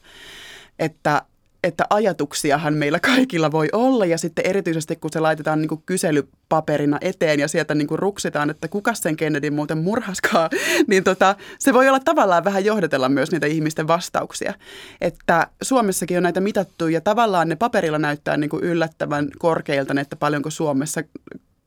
Että 0.79 1.21
että 1.63 1.85
ajatuksiahan 1.89 2.73
meillä 2.73 2.99
kaikilla 2.99 3.51
voi 3.51 3.69
olla 3.71 4.05
ja 4.05 4.17
sitten 4.17 4.45
erityisesti 4.45 4.95
kun 4.95 5.11
se 5.13 5.19
laitetaan 5.19 5.61
niin 5.61 5.69
kuin 5.69 5.83
kyselypaperina 5.85 6.97
eteen 7.01 7.39
ja 7.39 7.47
sieltä 7.47 7.75
niin 7.75 7.87
kuin 7.87 7.99
ruksitaan, 7.99 8.49
että 8.49 8.67
kuka 8.67 8.93
sen 8.93 9.17
Kennedy 9.17 9.49
muuten 9.49 9.77
murhaskaa, 9.77 10.49
niin 10.87 11.03
tota, 11.03 11.35
se 11.59 11.73
voi 11.73 11.89
olla 11.89 11.99
tavallaan 11.99 12.43
vähän 12.43 12.65
johdatella 12.65 13.09
myös 13.09 13.31
niitä 13.31 13.47
ihmisten 13.47 13.87
vastauksia. 13.87 14.53
Että 15.01 15.47
Suomessakin 15.61 16.17
on 16.17 16.23
näitä 16.23 16.41
mitattu 16.41 16.87
ja 16.87 17.01
tavallaan 17.01 17.49
ne 17.49 17.55
paperilla 17.55 17.99
näyttää 17.99 18.37
niin 18.37 18.49
kuin 18.49 18.63
yllättävän 18.63 19.29
korkeilta, 19.39 20.01
että 20.01 20.15
paljonko 20.15 20.49
Suomessa 20.49 21.01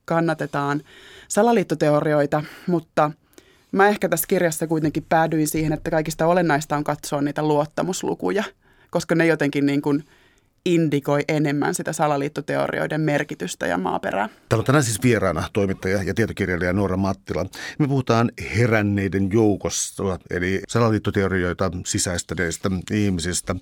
kannatetaan 0.04 0.82
salaliittoteorioita, 1.28 2.42
mutta 2.66 3.10
mä 3.72 3.88
ehkä 3.88 4.08
tässä 4.08 4.26
kirjassa 4.28 4.66
kuitenkin 4.66 5.06
päädyin 5.08 5.48
siihen, 5.48 5.72
että 5.72 5.90
kaikista 5.90 6.26
olennaista 6.26 6.76
on 6.76 6.84
katsoa 6.84 7.22
niitä 7.22 7.42
luottamuslukuja– 7.42 8.44
koska 8.94 9.14
ne 9.14 9.26
jotenkin 9.26 9.66
niin 9.66 9.82
kuin 9.82 10.04
indikoi 10.66 11.24
enemmän 11.28 11.74
sitä 11.74 11.92
salaliittoteorioiden 11.92 13.00
merkitystä 13.00 13.66
ja 13.66 13.78
maaperää. 13.78 14.28
Täällä 14.48 14.60
on 14.60 14.64
tänään 14.64 14.84
siis 14.84 15.02
vieraana 15.02 15.48
toimittaja 15.52 16.02
ja 16.02 16.14
tietokirjailija 16.14 16.72
Noora 16.72 16.96
Mattila. 16.96 17.46
Me 17.78 17.88
puhutaan 17.88 18.30
heränneiden 18.56 19.32
joukosta, 19.32 20.18
eli 20.30 20.60
salaliittoteorioita 20.68 21.70
sisäistäneistä 21.86 22.70
ihmisistä. 22.92 23.56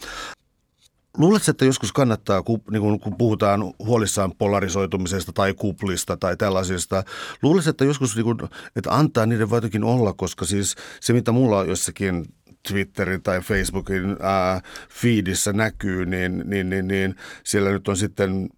Luuletko, 1.19 1.51
että 1.51 1.65
joskus 1.65 1.93
kannattaa, 1.93 2.43
kun, 2.43 2.61
niin 2.71 3.01
kun, 3.01 3.17
puhutaan 3.19 3.75
huolissaan 3.79 4.33
polarisoitumisesta 4.39 5.33
tai 5.33 5.55
kuplista 5.55 6.17
tai 6.17 6.37
tällaisista, 6.37 7.05
luuletko, 7.43 7.71
että 7.71 7.85
joskus 7.85 8.17
niin 8.17 8.25
kun, 8.25 8.49
että 8.77 8.91
antaa 8.91 9.27
niiden 9.27 9.49
jotenkin 9.53 9.85
olla, 9.85 10.13
koska 10.13 10.45
siis 10.45 10.75
se, 11.01 11.13
mitä 11.13 11.33
mulla 11.33 11.59
on 11.59 11.69
jossakin 11.69 12.25
Twitterin 12.69 13.23
tai 13.23 13.41
Facebookin 13.41 14.17
ää, 14.21 14.61
feedissä 14.89 15.53
näkyy, 15.53 16.07
niin, 16.07 16.43
niin, 16.47 16.71
niin, 16.71 16.89
niin 16.89 17.15
siellä 17.45 17.71
nyt 17.71 17.89
on 17.89 17.97
sitten 17.97 18.49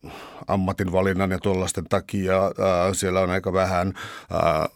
ammatinvalinnan 0.47 1.31
ja 1.31 1.39
tuollaisten 1.39 1.85
takia 1.85 2.43
ää, 2.43 2.95
siellä 2.95 3.21
on 3.21 3.31
aika 3.31 3.53
vähän 3.53 3.93
ää, 4.31 4.69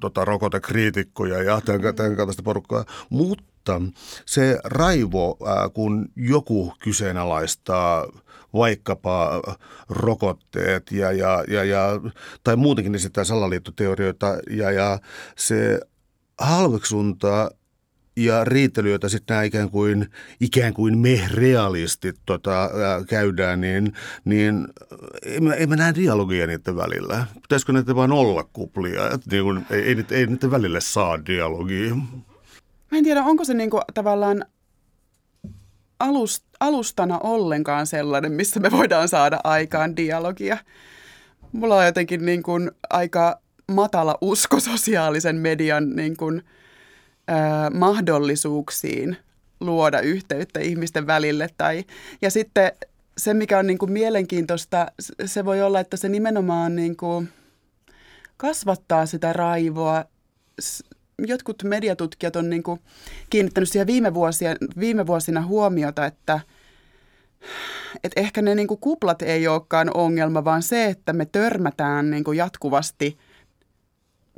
tota, 0.00 0.24
rokotekriitikkoja 0.24 1.42
ja 1.42 1.60
tämän, 1.60 1.94
tämän 1.94 2.16
kaltaista 2.16 2.42
porukkaa, 2.42 2.84
mutta 3.10 3.80
se 4.26 4.58
raivo, 4.64 5.36
ää, 5.46 5.68
kun 5.68 6.08
joku 6.16 6.74
kyseenalaistaa 6.78 8.06
vaikkapa 8.54 9.42
rokotteet 9.88 10.92
ja, 10.92 11.12
ja, 11.12 11.44
ja, 11.48 11.64
ja, 11.64 11.88
tai 12.44 12.56
muutenkin 12.56 12.94
esittää 12.94 13.24
salaliittoteorioita 13.24 14.36
ja, 14.50 14.70
ja 14.70 14.98
se 15.36 15.80
halveksunta 16.38 17.50
ja 18.24 18.44
riitely, 18.44 18.90
jota 18.90 19.08
sitten 19.08 19.34
nämä 19.34 19.42
ikään 19.42 19.70
kuin, 19.70 20.10
ikään 20.40 20.74
kuin 20.74 20.98
me 20.98 21.20
realistit 21.32 22.16
tota, 22.26 22.70
käydään, 23.08 23.60
niin, 23.60 23.92
niin 24.24 24.68
ei, 25.22 25.40
mä, 25.40 25.54
ei 25.54 25.66
mä 25.66 25.76
näe 25.76 25.94
dialogia 25.94 26.46
niiden 26.46 26.76
välillä. 26.76 27.26
Pitäisikö 27.42 27.72
näitä 27.72 27.94
vaan 27.94 28.12
olla 28.12 28.44
kuplia? 28.52 29.06
Että 29.06 29.30
niin 29.30 29.44
kuin, 29.44 29.66
ei, 29.70 29.80
ei, 29.80 30.04
ei 30.10 30.26
niiden 30.26 30.50
välille 30.50 30.80
saa 30.80 31.26
dialogia. 31.26 31.94
Mä 32.90 32.98
en 32.98 33.04
tiedä, 33.04 33.22
onko 33.22 33.44
se 33.44 33.54
niin 33.54 33.70
kuin, 33.70 33.82
tavallaan 33.94 34.44
alust, 36.00 36.44
alustana 36.60 37.18
ollenkaan 37.18 37.86
sellainen, 37.86 38.32
missä 38.32 38.60
me 38.60 38.70
voidaan 38.70 39.08
saada 39.08 39.40
aikaan 39.44 39.96
dialogia. 39.96 40.58
Mulla 41.52 41.76
on 41.76 41.86
jotenkin 41.86 42.24
niin 42.26 42.42
kuin 42.42 42.70
aika 42.90 43.40
matala 43.72 44.18
usko 44.20 44.60
sosiaalisen 44.60 45.36
median 45.36 45.90
niin 45.90 46.16
kuin– 46.16 46.42
mahdollisuuksiin 47.74 49.16
luoda 49.60 50.00
yhteyttä 50.00 50.60
ihmisten 50.60 51.06
välille. 51.06 51.48
Tai, 51.58 51.84
ja 52.22 52.30
sitten 52.30 52.72
se, 53.18 53.34
mikä 53.34 53.58
on 53.58 53.66
niin 53.66 53.78
kuin 53.78 53.92
mielenkiintoista, 53.92 54.92
se 55.24 55.44
voi 55.44 55.62
olla, 55.62 55.80
että 55.80 55.96
se 55.96 56.08
nimenomaan 56.08 56.76
niin 56.76 56.96
kuin 56.96 57.28
kasvattaa 58.36 59.06
sitä 59.06 59.32
raivoa. 59.32 60.04
Jotkut 61.26 61.62
mediatutkijat 61.62 62.36
on 62.36 62.50
niin 62.50 62.62
kuin 62.62 62.80
kiinnittänyt 63.30 63.68
siihen 63.68 63.86
viime, 63.86 64.14
vuosia, 64.14 64.54
viime 64.78 65.06
vuosina 65.06 65.42
huomiota, 65.42 66.06
että, 66.06 66.40
että 68.04 68.20
ehkä 68.20 68.42
ne 68.42 68.54
niin 68.54 68.68
kuin 68.68 68.80
kuplat 68.80 69.22
ei 69.22 69.48
olekaan 69.48 69.90
ongelma, 69.96 70.44
vaan 70.44 70.62
se, 70.62 70.84
että 70.84 71.12
me 71.12 71.26
törmätään 71.26 72.10
niin 72.10 72.24
kuin 72.24 72.38
jatkuvasti– 72.38 73.18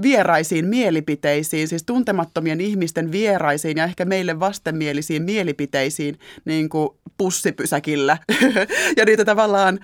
vieraisiin 0.03 0.67
mielipiteisiin, 0.67 1.69
siis 1.69 1.85
tuntemattomien 1.85 2.61
ihmisten 2.61 3.13
vieraisiin 3.13 3.77
ja 3.77 3.85
ehkä 3.85 4.05
meille 4.05 4.41
vastenmielisiin 4.41 5.23
mielipiteisiin 5.23 6.19
niin 6.45 6.69
kuin 6.69 6.89
pussipysäkillä. 7.19 8.19
ja 8.97 9.05
niitä 9.05 9.25
tavallaan, 9.25 9.79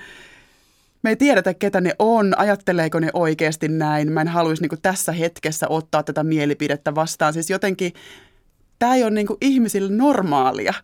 me 1.03 1.11
ei 1.11 1.17
tiedetä, 1.17 1.55
ketä 1.55 1.81
ne 1.81 1.95
on, 1.99 2.39
ajatteleeko 2.39 3.01
ne 3.01 3.11
oikeasti 3.13 3.69
näin. 3.69 4.13
Mä 4.13 4.21
en 4.21 4.29
haluaisi 4.29 4.63
niin 4.63 4.69
kuin 4.69 4.83
tässä 4.83 5.13
hetkessä 5.13 5.67
ottaa 5.69 6.03
tätä 6.03 6.25
mielipidettä 6.25 6.95
vastaan. 6.95 7.33
Siis 7.33 7.51
jotenkin 7.51 7.93
tämä 8.79 8.95
ei 8.95 9.03
ole 9.03 9.11
niin 9.11 9.27
kuin 9.27 9.39
ihmisille 9.41 9.93
normaalia. 9.93 10.75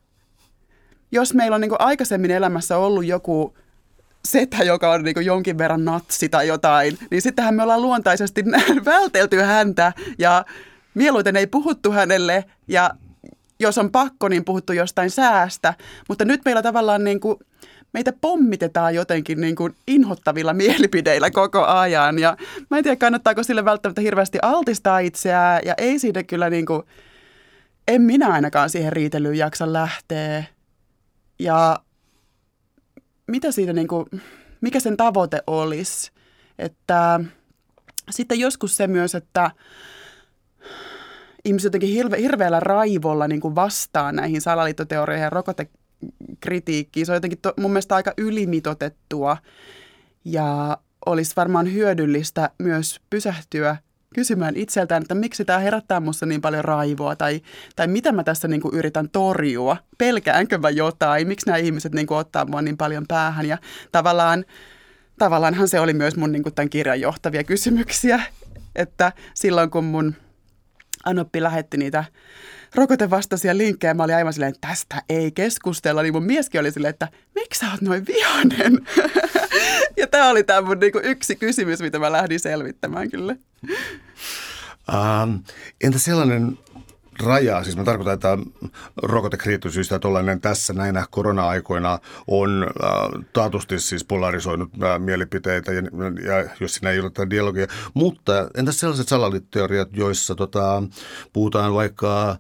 Jos 1.13 1.35
meillä 1.35 1.55
on 1.55 1.61
niin 1.61 1.69
kuin 1.69 1.81
aikaisemmin 1.81 2.31
elämässä 2.31 2.79
ollut 2.79 3.05
joku 3.05 3.55
setä, 4.29 4.65
joka 4.65 4.91
on 4.91 5.03
niin 5.05 5.25
jonkin 5.25 5.59
verran 5.59 5.85
natsi 5.85 6.29
tai 6.29 6.49
jotain, 6.49 6.99
niin 7.11 7.23
sittenhän 7.23 7.55
me 7.55 7.63
ollaan 7.63 7.83
luontaisesti 7.83 8.45
vältelty 8.85 9.37
häntä 9.37 9.93
ja 10.19 10.45
mieluiten 10.95 11.37
ei 11.37 11.47
puhuttu 11.47 11.93
hänelle 11.93 12.45
ja 12.69 12.91
jos 13.61 13.79
on 13.79 13.91
pakko, 13.93 14.29
niin 14.29 14.45
puhuttu 14.45 14.73
jostain 14.73 15.11
säästä. 15.11 15.75
Mutta 16.09 16.25
nyt 16.25 16.41
meillä 16.45 16.63
tavallaan 16.63 17.05
niin 17.05 17.21
kuin, 17.21 17.37
meitä 17.93 18.13
pommitetaan 18.21 18.95
jotenkin 18.95 19.41
niin 19.41 19.57
kuin 19.57 19.75
inhottavilla 19.87 20.53
mielipideillä 20.53 21.31
koko 21.31 21.65
ajan. 21.65 22.19
Ja 22.19 22.37
mä 22.71 22.79
en 22.79 22.85
tiedä, 22.85 22.97
kannattaako 22.97 23.43
sille 23.43 23.65
välttämättä 23.65 24.01
hirveästi 24.01 24.39
altistaa 24.43 24.99
itseään. 24.99 25.61
Ja 25.65 25.75
ei 25.79 25.99
siitä 25.99 26.23
kyllä 26.23 26.51
niin 26.51 26.67
kuin, 26.67 26.83
en 27.89 28.03
minä 28.03 28.29
ainakaan 28.29 28.71
siihen 28.71 28.93
riitelyyn 28.93 29.39
jaksa 29.39 29.73
lähteä. 29.73 30.45
Ja 31.39 31.79
mitä 33.27 33.53
siitä 33.53 33.73
niin 33.73 33.89
kuin, 33.89 34.07
mikä 34.61 34.81
sen 34.81 34.97
tavoite 34.97 35.43
olisi. 35.47 36.13
Että 36.59 37.21
sitten 38.11 38.41
joskus 38.41 38.77
se 38.77 38.87
myös, 38.87 39.15
että 39.15 39.51
ihmiset 41.45 41.65
jotenkin 41.65 41.89
hirve, 41.89 42.21
hirveällä 42.21 42.61
raivolla 42.61 43.29
niin 43.29 43.41
kuin 43.41 43.55
vastaa 43.55 44.13
näihin 44.13 44.41
salaliittoteorioihin 44.41 45.23
ja 45.23 45.31
rokotekritiikkiin. 45.31 47.07
Se 47.07 47.13
on 47.13 47.17
jotenkin 47.17 47.39
to, 47.39 47.53
mun 47.57 47.71
mielestä 47.71 47.95
aika 47.95 48.13
ylimitotettua 48.17 49.37
ja 50.25 50.79
olisi 51.07 51.37
varmaan 51.37 51.73
hyödyllistä 51.73 52.51
myös 52.59 53.01
pysähtyä 53.11 53.77
kysymään 54.13 54.57
itseltään, 54.57 55.03
että 55.03 55.15
miksi 55.15 55.45
tämä 55.45 55.59
herättää 55.59 56.01
minussa 56.01 56.27
niin 56.27 56.41
paljon 56.41 56.65
raivoa 56.65 57.17
tai, 57.17 57.41
tai 57.77 57.87
mitä 57.87 58.13
mä 58.13 58.25
tässä 58.25 58.49
niin 58.49 58.61
kuin 58.61 58.75
yritän 58.75 59.09
torjua, 59.11 59.77
pelkäänkö 59.99 60.59
mä 60.59 60.71
jotain, 60.71 61.29
miksi 61.29 61.47
nämä 61.47 61.57
ihmiset 61.57 61.95
niin 61.95 62.07
kuin 62.07 62.19
ottaa 62.19 62.45
mua 62.45 62.63
niin 62.63 62.77
paljon 62.77 63.05
päähän? 63.09 63.47
Ja 63.47 63.59
tavallaan, 63.93 64.45
tavallaanhan 65.19 65.69
se 65.69 65.81
oli 65.81 65.95
myös 65.95 66.17
mun 66.17 66.33
niin 66.33 66.43
kuin 66.43 66.55
tämän 66.55 66.71
kirjan 66.71 67.01
johtavia 67.01 67.45
kysymyksiä, 67.45 68.23
että 68.77 69.13
silloin 69.35 69.71
kun 69.71 69.85
mun 69.85 70.15
Anoppi 71.05 71.43
lähetti 71.43 71.77
niitä 71.77 72.05
rokotevastaisia 72.75 73.57
linkkejä. 73.57 73.95
Mä 73.95 74.03
olin 74.05 74.17
aivan 74.17 74.33
silleen, 74.33 74.55
että 74.55 74.69
tästä 74.69 75.03
ei 75.09 75.33
keskustella. 75.33 76.03
Niin 76.03 76.15
mun 76.15 76.25
mieskin 76.25 76.61
oli 76.61 76.71
silleen, 76.71 76.91
että 76.91 77.09
miksi 77.35 77.61
sä 77.61 77.71
oot 77.71 77.81
noin 77.81 78.07
vihainen? 78.07 78.87
ja 80.01 80.07
tämä 80.07 80.29
oli 80.29 80.45
tämä 80.45 80.61
mun 80.61 80.79
niinku 80.79 81.01
yksi 81.03 81.37
kysymys, 81.37 81.81
mitä 81.81 81.99
mä 81.99 82.13
lähdin 82.13 82.41
selvittämään 82.41 83.11
kyllä. 83.11 83.37
Ähm, 84.95 85.35
entä 85.81 85.99
sellainen 85.99 86.59
raja, 87.23 87.65
siis 87.65 87.77
mä 87.77 87.85
tarkoitan, 87.85 88.15
että 88.15 88.39
rokotekriittisyys 89.03 89.91
ja 89.91 89.99
tuollainen 89.99 90.41
tässä 90.41 90.73
näinä 90.73 91.07
korona-aikoina 91.11 91.99
on 92.27 92.67
äh, 92.85 93.25
taatusti 93.33 93.79
siis 93.79 94.05
polarisoinut 94.05 94.71
äh, 94.83 95.01
mielipiteitä 95.01 95.73
ja, 95.73 95.83
ja 96.27 96.49
jos 96.61 96.75
siinä 96.75 96.91
ei 96.91 97.01
ole 97.01 97.11
tätä 97.11 97.31
dialogia. 97.31 97.67
Mutta 97.95 98.49
entäs 98.55 98.81
sellaiset 98.81 99.09
salaliitteoriat, 99.09 99.89
joissa 99.93 100.35
tota, 100.35 100.83
puhutaan 101.33 101.75
vaikka 101.75 102.37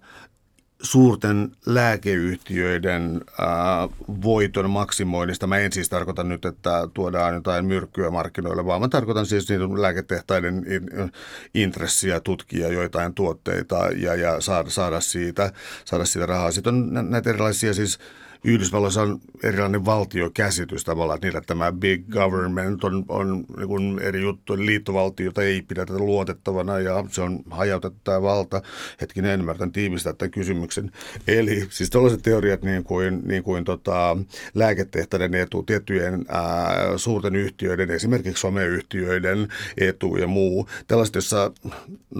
suurten 0.82 1.52
lääkeyhtiöiden 1.66 3.20
ää, 3.38 3.88
voiton 4.22 4.70
maksimoinnista. 4.70 5.46
Mä 5.46 5.58
en 5.58 5.72
siis 5.72 5.88
tarkoita 5.88 6.24
nyt, 6.24 6.44
että 6.44 6.88
tuodaan 6.94 7.34
jotain 7.34 7.64
myrkkyä 7.64 8.10
markkinoille, 8.10 8.66
vaan 8.66 8.80
mä 8.80 8.88
tarkoitan 8.88 9.26
siis 9.26 9.48
niitä 9.48 9.64
lääketehtaiden 9.64 10.64
in, 10.66 11.12
intressiä 11.54 12.20
tutkia 12.20 12.68
joitain 12.68 13.14
tuotteita 13.14 13.76
ja, 13.96 14.14
ja 14.14 14.40
saada, 14.40 14.70
saada, 14.70 15.00
siitä, 15.00 15.52
saada 15.84 16.04
siitä 16.04 16.26
rahaa. 16.26 16.52
Sitten 16.52 16.74
on 16.74 17.10
näitä 17.10 17.30
erilaisia 17.30 17.74
siis 17.74 17.98
Yhdysvalloissa 18.44 19.02
on 19.02 19.20
erilainen 19.42 19.84
valtiokäsitys 19.84 20.84
tavallaan, 20.84 21.16
että 21.16 21.26
niillä 21.26 21.40
tämä 21.40 21.72
big 21.72 22.08
government 22.08 22.84
on, 22.84 23.04
on 23.08 23.44
niin 23.56 23.68
kuin 23.68 23.98
eri 23.98 24.22
juttu, 24.22 24.56
liittovaltiota 24.56 25.42
ei 25.42 25.62
pidetä 25.62 25.98
luotettavana 25.98 26.78
ja 26.78 27.04
se 27.08 27.22
on 27.22 27.40
hajautettu 27.50 28.00
tämä 28.04 28.22
valta. 28.22 28.62
Hetkinen, 29.00 29.44
en 29.62 29.72
tiivistää 29.72 30.12
tämän 30.12 30.30
kysymyksen. 30.30 30.90
Eli 31.28 31.66
siis 31.70 31.90
tällaiset 31.90 32.22
teoriat 32.22 32.62
niin 32.62 32.84
kuin, 32.84 33.20
niin 33.24 33.42
kuin 33.42 33.64
tota, 33.64 34.16
lääketehtäiden 34.54 35.34
etu, 35.34 35.62
tiettyjen 35.62 36.24
ää, 36.28 36.98
suurten 36.98 37.36
yhtiöiden, 37.36 37.90
esimerkiksi 37.90 38.40
someyhtiöiden 38.40 39.48
etu 39.78 40.16
ja 40.16 40.26
muu. 40.26 40.68
Tällaiset, 40.86 41.14
jossa 41.14 41.52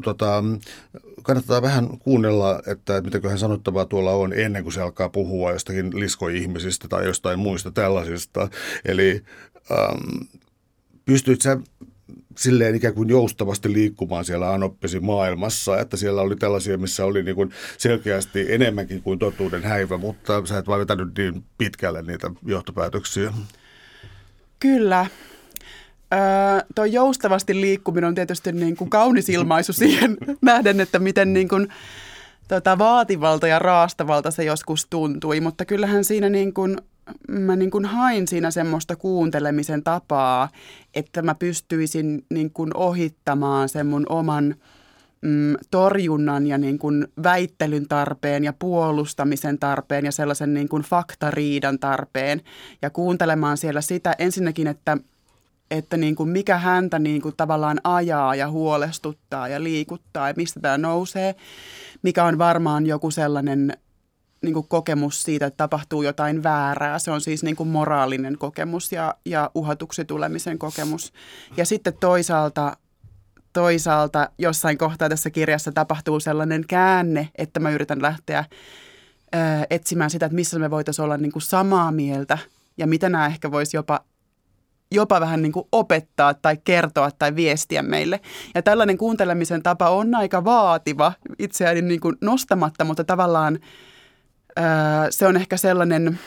tota, 0.05 0.45
kannattaa 1.23 1.63
vähän 1.63 1.99
kuunnella, 1.99 2.63
että 2.67 3.01
mitäköhän 3.01 3.39
sanottavaa 3.39 3.85
tuolla 3.85 4.13
on 4.13 4.33
ennen 4.33 4.63
kuin 4.63 4.73
se 4.73 4.81
alkaa 4.81 5.09
puhua 5.09 5.53
jostakin 5.53 6.01
liskoihmisistä 6.01 6.89
tai 6.89 7.05
jostain 7.05 7.39
muista 7.39 7.71
tällaisista. 7.71 8.49
Eli 8.85 9.23
ähm, 9.73 10.27
pystyt 11.05 11.41
sä 11.43 11.59
silleen 12.39 12.75
ikään 12.75 12.95
kuin 12.95 13.09
joustavasti 13.09 13.73
liikkumaan 13.73 14.25
siellä 14.25 14.53
anoppisi 14.53 15.01
maailmassa, 15.01 15.81
että 15.81 15.97
siellä 15.97 16.23
oli 16.23 16.37
tällaisia, 16.37 16.79
missä 16.79 17.05
oli 17.05 17.23
niin 17.23 17.37
kuin 17.37 17.51
selkeästi 17.79 18.53
enemmänkin 18.53 19.03
kuin 19.03 19.19
totuuden 19.19 19.63
häivä, 19.63 19.97
mutta 19.97 20.47
sä 20.47 20.59
et 20.59 20.67
vaan 20.67 20.81
vetänyt 20.81 21.19
niin 21.19 21.45
pitkälle 21.59 22.03
niitä 22.03 22.31
johtopäätöksiä. 22.47 23.33
Kyllä. 24.59 25.07
Öö, 26.13 26.19
tuo 26.75 26.85
joustavasti 26.85 27.61
liikkuminen 27.61 28.09
on 28.09 28.15
tietysti 28.15 28.53
niin 28.53 28.77
kuin 28.77 28.91
kaunis 28.91 29.29
ilmaisu 29.29 29.73
siihen 29.73 30.17
nähden, 30.43 30.81
että 30.81 30.99
miten 30.99 31.33
niin 31.33 31.49
kuin, 31.49 31.69
tota, 32.49 32.79
vaativalta 32.79 33.47
ja 33.47 33.59
raastavalta 33.59 34.31
se 34.31 34.45
joskus 34.45 34.87
tuntui, 34.91 35.41
mutta 35.41 35.65
kyllähän 35.65 36.05
siinä 36.05 36.29
niin 36.29 36.55
kuin, 36.55 36.77
mä 37.29 37.57
niin 37.57 37.71
kuin 37.71 37.85
hain 37.85 38.29
siinä 38.29 38.51
semmoista 38.51 38.97
kuuntelemisen 38.97 39.83
tapaa, 39.83 40.49
että 40.95 41.23
mä 41.23 41.35
pystyisin 41.35 42.25
niin 42.31 42.51
kuin 42.51 42.77
ohittamaan 42.77 43.69
sen 43.69 43.87
mun 43.87 44.07
oman 44.09 44.55
mm, 45.23 45.55
torjunnan 45.71 46.47
ja 46.47 46.59
niin 46.59 46.79
kuin 46.79 47.07
väittelyn 47.23 47.89
tarpeen 47.89 48.45
ja 48.45 48.53
puolustamisen 48.53 49.59
tarpeen 49.59 50.05
ja 50.05 50.13
sellaisen 50.13 50.55
niin 50.55 50.69
kuin 50.69 50.83
faktariidan 50.83 51.79
tarpeen. 51.79 52.41
Ja 52.83 52.91
kuuntelemaan 52.91 53.57
siellä 53.57 53.81
sitä 53.81 54.15
ensinnäkin, 54.19 54.67
että– 54.67 54.99
että 55.73 55.97
niin 55.97 56.17
kuin 56.17 56.29
mikä 56.29 56.59
häntä 56.59 56.99
niin 56.99 57.23
kuin 57.23 57.37
tavallaan 57.37 57.81
ajaa 57.85 58.35
ja 58.35 58.51
huolestuttaa 58.51 59.49
ja 59.49 59.63
liikuttaa 59.63 60.29
ja 60.29 60.35
mistä 60.37 60.61
tämä 60.61 60.79
nousee, 60.79 61.35
mikä 62.03 62.25
on 62.25 62.39
varmaan 62.39 62.87
joku 62.87 63.11
sellainen 63.11 63.77
niin 64.43 64.55
kuin 64.55 64.69
kokemus 64.69 65.23
siitä, 65.23 65.47
että 65.47 65.57
tapahtuu 65.57 66.03
jotain 66.03 66.43
väärää. 66.43 66.99
Se 66.99 67.11
on 67.11 67.21
siis 67.21 67.43
niin 67.43 67.57
kuin 67.57 67.69
moraalinen 67.69 68.39
kokemus 68.39 68.93
ja, 68.93 69.15
ja 69.25 69.51
uhatuksi 69.55 70.05
tulemisen 70.05 70.59
kokemus. 70.59 71.13
Ja 71.57 71.67
sitten 71.67 71.95
toisaalta, 72.01 72.77
toisaalta 73.53 74.29
jossain 74.39 74.79
kohtaa 74.79 75.09
tässä 75.09 75.31
kirjassa 75.31 75.73
tapahtuu 75.73 76.21
sellainen 76.21 76.65
käänne, 76.69 77.29
että 77.35 77.61
mä 77.61 77.71
yritän 77.71 78.03
lähteä 78.03 78.45
ää, 79.33 79.65
etsimään 79.71 80.11
sitä, 80.11 80.27
että 80.27 80.37
missä 80.37 80.59
me 80.59 80.71
voitaisiin 80.71 81.05
olla 81.05 81.17
niin 81.17 81.33
kuin 81.33 81.43
samaa 81.43 81.93
mieltä 81.93 82.39
ja 82.77 82.87
mitä 82.87 83.09
nämä 83.09 83.27
ehkä 83.27 83.51
voisi 83.51 83.77
jopa 83.77 84.01
jopa 84.95 85.21
vähän 85.21 85.43
niin 85.43 85.53
kuin 85.53 85.69
opettaa 85.73 86.35
tai 86.35 86.57
kertoa 86.65 87.11
tai 87.11 87.37
viestiä 87.37 87.83
meille. 87.83 88.21
Ja 88.55 88.63
tällainen 88.63 88.99
kuuntelemisen 88.99 89.63
tapa 89.63 89.91
on 89.91 90.15
aika 90.15 90.45
vaativa 90.45 91.13
itseäni 91.39 91.83
niin 91.83 92.01
kuin 92.01 92.17
nostamatta, 92.21 92.85
mutta 92.85 93.05
tavallaan 93.05 93.59
ää, 94.57 95.11
se 95.11 95.27
on 95.27 95.37
ehkä 95.37 95.57
sellainen, 95.57 96.19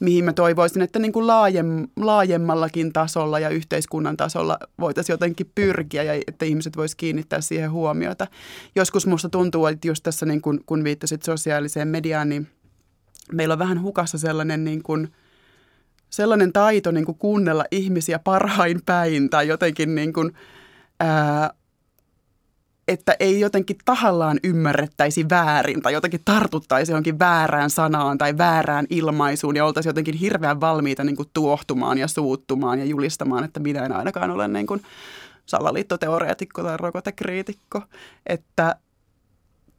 mihin 0.00 0.24
mä 0.24 0.32
toivoisin, 0.32 0.82
että 0.82 0.98
niin 0.98 1.12
kuin 1.12 1.26
laajem, 1.26 1.86
laajemmallakin 1.96 2.92
tasolla 2.92 3.38
ja 3.38 3.48
yhteiskunnan 3.48 4.16
tasolla 4.16 4.58
voitaisiin 4.80 5.14
jotenkin 5.14 5.50
pyrkiä 5.54 6.02
ja 6.02 6.22
että 6.26 6.44
ihmiset 6.44 6.76
voisivat 6.76 6.98
kiinnittää 6.98 7.40
siihen 7.40 7.70
huomiota. 7.70 8.26
Joskus 8.76 9.06
musta 9.06 9.28
tuntuu, 9.28 9.66
että 9.66 9.88
just 9.88 10.02
tässä 10.02 10.26
niin 10.26 10.40
kuin, 10.40 10.60
kun 10.66 10.84
viittasit 10.84 11.22
sosiaaliseen 11.22 11.88
mediaan, 11.88 12.28
niin 12.28 12.48
meillä 13.32 13.52
on 13.52 13.58
vähän 13.58 13.82
hukassa 13.82 14.18
sellainen 14.18 14.64
niin 14.64 14.82
kuin– 14.82 15.08
sellainen 16.14 16.52
taito 16.52 16.90
niin 16.90 17.04
kuin 17.04 17.18
kuunnella 17.18 17.64
ihmisiä 17.70 18.18
parhain 18.18 18.80
päin 18.86 19.30
tai 19.30 19.48
jotenkin 19.48 19.94
niin 19.94 20.12
kuin, 20.12 20.32
ää, 21.00 21.50
että 22.88 23.16
ei 23.20 23.40
jotenkin 23.40 23.76
tahallaan 23.84 24.40
ymmärrettäisi 24.44 25.28
väärin 25.30 25.82
tai 25.82 25.92
jotenkin 25.92 26.20
tartuttaisi 26.24 26.92
johonkin 26.92 27.18
väärään 27.18 27.70
sanaan 27.70 28.18
tai 28.18 28.38
väärään 28.38 28.86
ilmaisuun 28.90 29.56
ja 29.56 29.64
oltaisiin 29.64 29.90
jotenkin 29.90 30.14
hirveän 30.14 30.60
valmiita 30.60 31.04
niin 31.04 31.16
kuin 31.16 31.28
tuohtumaan 31.32 31.98
ja 31.98 32.08
suuttumaan 32.08 32.78
ja 32.78 32.84
julistamaan, 32.84 33.44
että 33.44 33.60
minä 33.60 33.84
en 33.84 33.92
ainakaan 33.92 34.30
ole 34.30 34.48
niin 34.48 34.66
kuin 34.66 34.82
salaliittoteoreetikko 35.46 36.62
tai 36.62 36.76
rokotekriitikko. 36.76 37.82
Että 38.26 38.76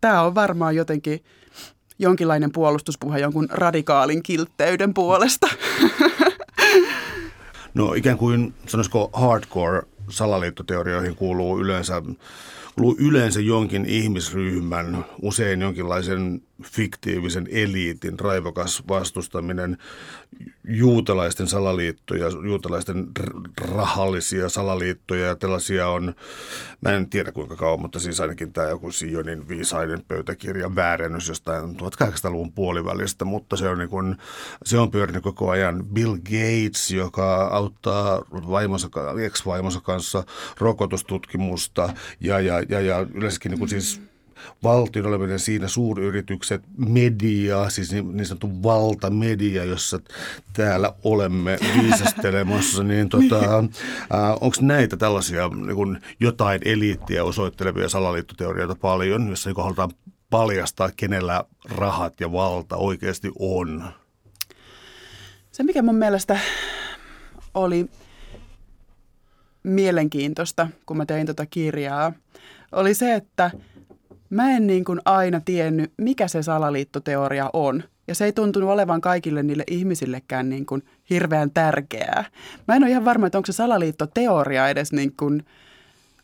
tämä 0.01 0.21
on 0.21 0.35
varmaan 0.35 0.75
jotenkin 0.75 1.23
jonkinlainen 1.99 2.51
puolustuspuhe 2.51 3.19
jonkun 3.19 3.47
radikaalin 3.51 4.23
kiltteyden 4.23 4.93
puolesta. 4.93 5.47
No 7.73 7.93
ikään 7.93 8.17
kuin, 8.17 8.53
sanoisiko 8.67 9.09
hardcore 9.13 9.81
salaliittoteorioihin 10.09 11.15
kuuluu 11.15 11.59
yleensä, 11.59 12.01
kuuluu 12.75 12.95
yleensä 12.99 13.41
jonkin 13.41 13.85
ihmisryhmän, 13.85 15.05
usein 15.21 15.61
jonkinlaisen 15.61 16.41
fiktiivisen 16.63 17.47
eliitin 17.51 18.19
raivokas 18.19 18.83
vastustaminen, 18.87 19.77
juutalaisten 20.67 21.47
salaliittoja, 21.47 22.27
juutalaisten 22.47 23.07
rahallisia 23.61 24.49
salaliittoja 24.49 25.25
ja 25.25 25.35
tällaisia 25.35 25.87
on, 25.89 26.15
mä 26.81 26.91
en 26.91 27.09
tiedä 27.09 27.31
kuinka 27.31 27.55
kauan, 27.55 27.81
mutta 27.81 27.99
siis 27.99 28.19
ainakin 28.19 28.53
tämä 28.53 28.67
joku 28.67 28.91
Sionin 28.91 29.47
viisaiden 29.47 30.03
pöytäkirjan 30.07 30.75
väärennys 30.75 31.27
jostain 31.27 31.63
1800-luvun 31.63 32.51
puolivälistä, 32.51 33.25
mutta 33.25 33.55
se 33.57 33.69
on, 33.69 33.77
niin 33.77 33.89
kuin, 33.89 34.15
se 34.65 34.77
on 34.77 34.91
pyörinyt 34.91 35.23
koko 35.23 35.49
ajan. 35.49 35.85
Bill 35.93 36.15
Gates, 36.15 36.91
joka 36.91 37.47
auttaa 37.47 38.21
vaimonsa, 38.31 38.89
ex-vaimonsa 39.25 39.81
kanssa 39.81 40.23
rokotustutkimusta 40.57 41.93
ja, 42.19 42.39
ja, 42.39 42.61
ja, 42.69 42.81
ja 42.81 43.05
yleensäkin 43.13 43.49
niin 43.49 43.59
kuin 43.59 43.69
siis 43.69 44.01
valtion 44.63 45.05
oleminen 45.05 45.39
siinä, 45.39 45.67
suuryritykset, 45.67 46.63
media, 46.77 47.69
siis 47.69 47.91
niin, 47.91 48.17
niin 48.17 48.25
sanottu 48.25 48.63
valtamedia, 48.63 49.63
jossa 49.63 49.99
täällä 50.53 50.93
olemme 51.03 51.57
viisastelemassa, 51.81 52.83
niin 52.93 53.09
tota, 53.09 53.63
onko 54.41 54.57
näitä 54.61 54.97
tällaisia 54.97 55.47
niin 55.47 55.75
kuin 55.75 56.01
jotain 56.19 56.61
eliittiä 56.65 57.23
osoittelevia 57.23 57.89
salaliittoteorioita 57.89 58.75
paljon, 58.75 59.29
jossa 59.29 59.49
niin 59.49 59.63
halutaan 59.63 59.91
paljastaa, 60.29 60.89
kenellä 60.97 61.43
rahat 61.69 62.21
ja 62.21 62.31
valta 62.31 62.75
oikeasti 62.75 63.31
on? 63.39 63.83
Se, 65.51 65.63
mikä 65.63 65.81
mun 65.81 65.95
mielestä 65.95 66.39
oli 67.53 67.89
mielenkiintoista, 69.63 70.67
kun 70.85 70.97
mä 70.97 71.05
tein 71.05 71.27
tota 71.27 71.45
kirjaa, 71.45 72.13
oli 72.71 72.93
se, 72.93 73.13
että– 73.13 73.51
mä 74.29 74.51
en 74.51 74.67
niin 74.67 74.85
kuin 74.85 75.01
aina 75.05 75.39
tiennyt, 75.39 75.93
mikä 75.97 76.27
se 76.27 76.43
salaliittoteoria 76.43 77.49
on. 77.53 77.83
Ja 78.07 78.15
se 78.15 78.25
ei 78.25 78.33
tuntunut 78.33 78.69
olevan 78.69 79.01
kaikille 79.01 79.43
niille 79.43 79.63
ihmisillekään 79.67 80.49
niin 80.49 80.65
kuin 80.65 80.83
hirveän 81.09 81.51
tärkeää. 81.51 82.25
Mä 82.67 82.75
en 82.75 82.83
ole 82.83 82.91
ihan 82.91 83.05
varma, 83.05 83.27
että 83.27 83.37
onko 83.37 83.45
se 83.45 83.53
salaliittoteoria 83.53 84.69
edes 84.69 84.91
niin 84.91 85.13
kuin, 85.17 85.45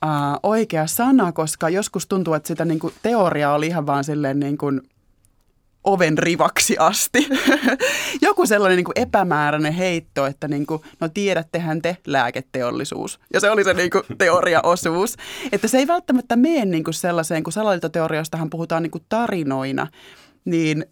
uh, 0.06 0.40
oikea 0.44 0.88
sana, 0.88 1.32
koska 1.32 1.70
joskus 1.70 2.08
tuntuu, 2.08 2.34
että 2.34 2.48
sitä 2.48 2.66
niin 2.66 2.80
kuin 2.80 2.94
teoria 3.02 3.54
oli 3.54 3.68
ihan 3.68 3.86
vaan 3.86 4.04
silleen 4.04 4.40
niin 4.40 4.58
kuin 4.58 4.82
oven 5.84 6.18
rivaksi 6.18 6.76
asti. 6.80 7.30
Joku 8.22 8.46
sellainen 8.46 8.76
niin 8.76 8.86
kuin 8.86 9.00
epämääräinen 9.00 9.74
heitto, 9.74 10.26
että 10.26 10.48
niin 10.48 10.66
kuin, 10.66 10.82
no 11.00 11.10
tiedättehän 11.10 11.82
te 11.82 11.98
lääketeollisuus. 12.08 13.20
Ja 13.34 13.40
se 13.40 13.52
oli 13.52 13.64
se 13.64 13.74
niin 13.74 13.90
kuin 13.90 14.04
teoriaosuus. 14.18 15.16
Että 15.52 15.68
se 15.68 15.78
ei 15.78 15.88
välttämättä 15.88 16.36
mene 16.36 16.66
niin 16.66 16.84
kuin 16.84 16.94
sellaiseen, 16.94 17.44
kun 17.44 17.54
salaliittoteorioistahan 17.54 18.50
puhutaan 18.50 18.84
niin 18.84 18.92
kuin 18.92 19.04
tarinoina, 19.10 19.88
niin 20.46 20.86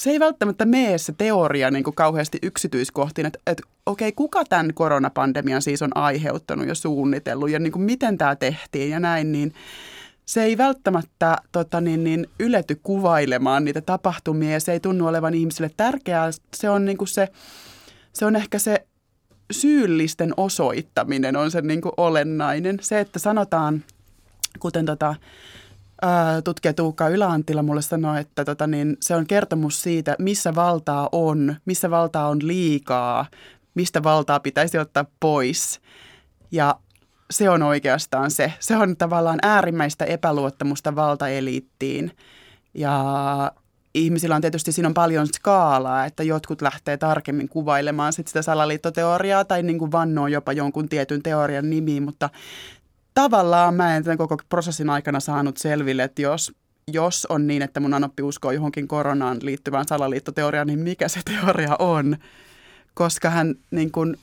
se 0.00 0.10
ei 0.10 0.20
välttämättä 0.20 0.64
mene 0.64 0.98
se 0.98 1.14
teoria 1.18 1.70
niin 1.70 1.84
kuin 1.84 1.94
kauheasti 1.94 2.38
yksityiskohtiin, 2.42 3.26
että, 3.26 3.38
että 3.46 3.62
okei, 3.86 4.12
kuka 4.12 4.44
tämän 4.44 4.74
koronapandemian 4.74 5.62
siis 5.62 5.82
on 5.82 5.96
aiheuttanut 5.96 6.68
ja 6.68 6.74
suunnitellut 6.74 7.50
ja 7.50 7.58
niin 7.58 7.72
kuin 7.72 7.82
miten 7.82 8.18
tämä 8.18 8.36
tehtiin 8.36 8.90
ja 8.90 9.00
näin, 9.00 9.32
niin– 9.32 9.54
se 10.26 10.42
ei 10.42 10.58
välttämättä 10.58 11.36
tota, 11.52 11.80
niin, 11.80 12.04
niin, 12.04 12.26
ylety 12.40 12.80
kuvailemaan 12.82 13.64
niitä 13.64 13.80
tapahtumia 13.80 14.50
ja 14.50 14.60
se 14.60 14.72
ei 14.72 14.80
tunnu 14.80 15.06
olevan 15.06 15.34
ihmisille 15.34 15.70
tärkeää. 15.76 16.30
Se 16.54 16.70
on, 16.70 16.84
niin 16.84 16.98
kuin 16.98 17.08
se, 17.08 17.28
se 18.12 18.26
on 18.26 18.36
ehkä 18.36 18.58
se 18.58 18.86
syyllisten 19.50 20.34
osoittaminen 20.36 21.36
on 21.36 21.50
se 21.50 21.60
niin 21.60 21.80
kuin 21.80 21.92
olennainen. 21.96 22.78
Se, 22.80 23.00
että 23.00 23.18
sanotaan, 23.18 23.84
kuten 24.58 24.86
tota, 24.86 25.14
tutkija 26.44 26.74
Tuukka 26.74 27.08
Yläanttila 27.08 27.62
mulle 27.62 27.82
sanoi, 27.82 28.20
että 28.20 28.44
tota, 28.44 28.66
niin, 28.66 28.96
se 29.00 29.16
on 29.16 29.26
kertomus 29.26 29.82
siitä, 29.82 30.16
missä 30.18 30.54
valtaa 30.54 31.08
on, 31.12 31.56
missä 31.64 31.90
valtaa 31.90 32.28
on 32.28 32.38
liikaa, 32.42 33.26
mistä 33.74 34.02
valtaa 34.02 34.40
pitäisi 34.40 34.78
ottaa 34.78 35.04
pois. 35.20 35.80
Ja 36.50 36.78
se 37.30 37.50
on 37.50 37.62
oikeastaan 37.62 38.30
se. 38.30 38.52
Se 38.60 38.76
on 38.76 38.96
tavallaan 38.96 39.38
äärimmäistä 39.42 40.04
epäluottamusta 40.04 40.96
valtaeliittiin. 40.96 42.12
Ja 42.74 43.04
ihmisillä 43.94 44.36
on 44.36 44.40
tietysti, 44.40 44.72
siinä 44.72 44.88
on 44.88 44.94
paljon 44.94 45.26
skaalaa, 45.26 46.04
että 46.04 46.22
jotkut 46.22 46.62
lähtee 46.62 46.96
tarkemmin 46.96 47.48
kuvailemaan 47.48 48.12
sit 48.12 48.28
sitä 48.28 48.42
salaliittoteoriaa 48.42 49.44
tai 49.44 49.62
niin 49.62 49.78
kuin 49.78 49.92
vannoo 49.92 50.26
jopa 50.26 50.52
jonkun 50.52 50.88
tietyn 50.88 51.22
teorian 51.22 51.70
nimiin, 51.70 52.02
mutta 52.02 52.30
tavallaan 53.14 53.74
mä 53.74 53.96
en 53.96 54.04
tämän 54.04 54.18
koko 54.18 54.36
prosessin 54.48 54.90
aikana 54.90 55.20
saanut 55.20 55.56
selville, 55.56 56.02
että 56.02 56.22
jos, 56.22 56.52
jos 56.92 57.26
on 57.26 57.46
niin, 57.46 57.62
että 57.62 57.80
mun 57.80 57.94
anoppi 57.94 58.22
uskoo 58.22 58.50
johonkin 58.50 58.88
koronaan 58.88 59.38
liittyvään 59.42 59.88
salaliittoteoriaan, 59.88 60.66
niin 60.66 60.78
mikä 60.78 61.08
se 61.08 61.20
teoria 61.24 61.76
on? 61.78 62.16
Koska 62.94 63.30
hän 63.30 63.54
niin 63.70 63.92
kuin, 63.92 64.16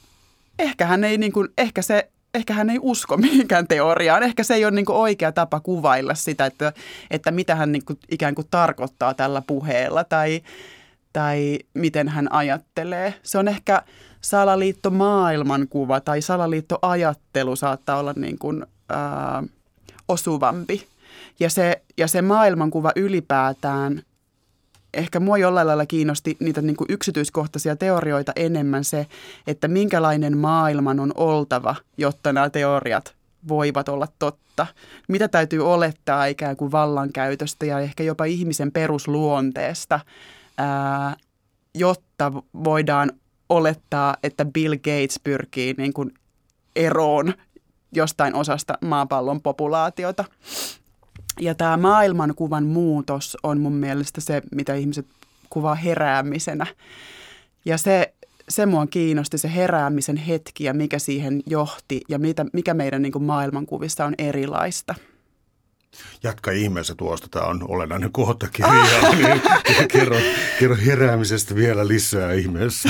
ehkä 0.60 0.86
hän 0.86 1.04
ei 1.04 1.18
niin 1.18 1.34
kuin, 1.34 1.50
ehkä 1.58 1.82
se 1.82 2.10
ehkä 2.34 2.54
hän 2.54 2.70
ei 2.70 2.80
usko 2.82 3.18
mihinkään 3.28 3.68
teoriaan. 3.68 4.24
Ehkä 4.24 4.44
se 4.44 4.54
ei 4.54 4.66
ole 4.66 4.72
niin 4.72 4.86
kuin 4.86 4.96
oikea 4.96 5.32
tapa 5.32 5.60
kuvailla 5.60 6.16
sitä, 6.16 6.46
että, 6.46 6.74
että 7.12 7.32
mitä 7.32 7.56
hän 7.56 7.72
niin 7.72 7.86
kuin 7.86 8.00
ikään 8.12 8.36
kuin 8.36 8.48
tarkoittaa 8.52 9.14
tällä 9.14 9.42
puheella 9.48 10.04
tai, 10.04 10.42
tai 11.14 11.60
miten 11.74 12.08
hän 12.08 12.32
ajattelee. 12.32 13.14
Se 13.24 13.38
on 13.38 13.48
ehkä 13.48 13.82
salaliitto 14.22 14.90
maailmankuva 14.90 16.02
tai 16.02 16.22
salaliittoajattelu 16.22 17.56
saattaa 17.56 17.98
olla 17.98 18.14
niin 18.16 18.40
kuin, 18.40 18.66
ää, 18.90 19.44
osuvampi. 20.08 20.88
Ja 21.40 21.50
se, 21.50 21.82
ja 21.98 22.08
se 22.08 22.22
maailmankuva 22.22 22.92
ylipäätään– 22.96 24.02
ehkä 24.94 25.20
mua 25.20 25.38
jollain 25.38 25.68
lailla 25.68 25.86
kiinnosti 25.86 26.38
niitä 26.40 26.62
niin 26.62 26.76
kuin 26.76 26.88
yksityiskohtaisia 26.90 27.76
teorioita 27.76 28.32
enemmän 28.36 28.84
se, 28.84 29.08
että 29.48 29.68
minkälainen 29.68 30.38
maailman 30.38 31.00
on 31.00 31.12
oltava, 31.16 31.76
jotta 31.98 32.34
nämä 32.34 32.50
teoriat 32.50 33.16
voivat 33.48 33.90
olla 33.90 34.08
totta. 34.20 34.68
Mitä 35.08 35.28
täytyy 35.28 35.74
olettaa 35.74 36.26
ikään 36.26 36.56
kuin 36.58 36.72
vallankäytöstä 36.72 37.66
ja 37.66 37.80
ehkä 37.80 38.04
jopa 38.04 38.26
ihmisen 38.26 38.72
perusluonteesta, 38.72 40.00
ää, 40.58 41.16
jotta 41.76 42.32
voidaan 42.64 43.12
olettaa, 43.50 44.16
että 44.24 44.46
Bill 44.46 44.76
Gates 44.76 45.20
pyrkii 45.24 45.76
niin 45.78 45.94
kuin 45.94 46.14
eroon 46.76 47.34
jostain 47.92 48.36
osasta 48.36 48.78
maapallon 48.82 49.42
populaatiota. 49.42 50.26
Ja 51.40 51.56
tämä 51.56 51.78
maailmankuvan 51.78 52.66
muutos 52.66 53.38
on 53.44 53.60
mun 53.60 53.74
mielestä 53.74 54.22
se, 54.22 54.42
mitä 54.56 54.76
ihmiset 54.76 55.06
kuvaa 55.50 55.76
heräämisenä. 55.76 56.68
Ja 57.66 57.78
se, 57.78 58.14
se 58.50 58.66
mua 58.66 58.88
kiinnosti, 58.88 59.38
se 59.38 59.54
heräämisen 59.56 60.18
hetki 60.18 60.64
ja 60.64 60.74
mikä 60.74 61.00
siihen 61.00 61.44
johti 61.46 62.02
ja 62.10 62.20
mitä, 62.20 62.46
mikä 62.54 62.74
meidän 62.74 63.02
niin 63.02 63.12
kuin 63.12 63.24
maailmankuvissa 63.24 64.06
on 64.06 64.16
erilaista. 64.18 64.96
Jatka 66.24 66.52
ihmeessä 66.52 66.96
tuosta, 66.96 67.28
tämä 67.32 67.46
on 67.46 67.66
olennainen 67.68 68.12
kohta 68.12 68.48
kirjaa, 68.52 69.16
niin 69.16 69.42
kerro, 69.92 70.18
kerro 70.60 70.76
heräämisestä 70.86 71.56
vielä 71.56 71.88
lisää 71.88 72.34
ihmeessä. 72.34 72.90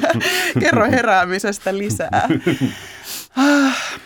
kerro 0.60 0.90
heräämisestä 0.90 1.78
lisää. 1.78 2.28
Ah. 3.36 4.00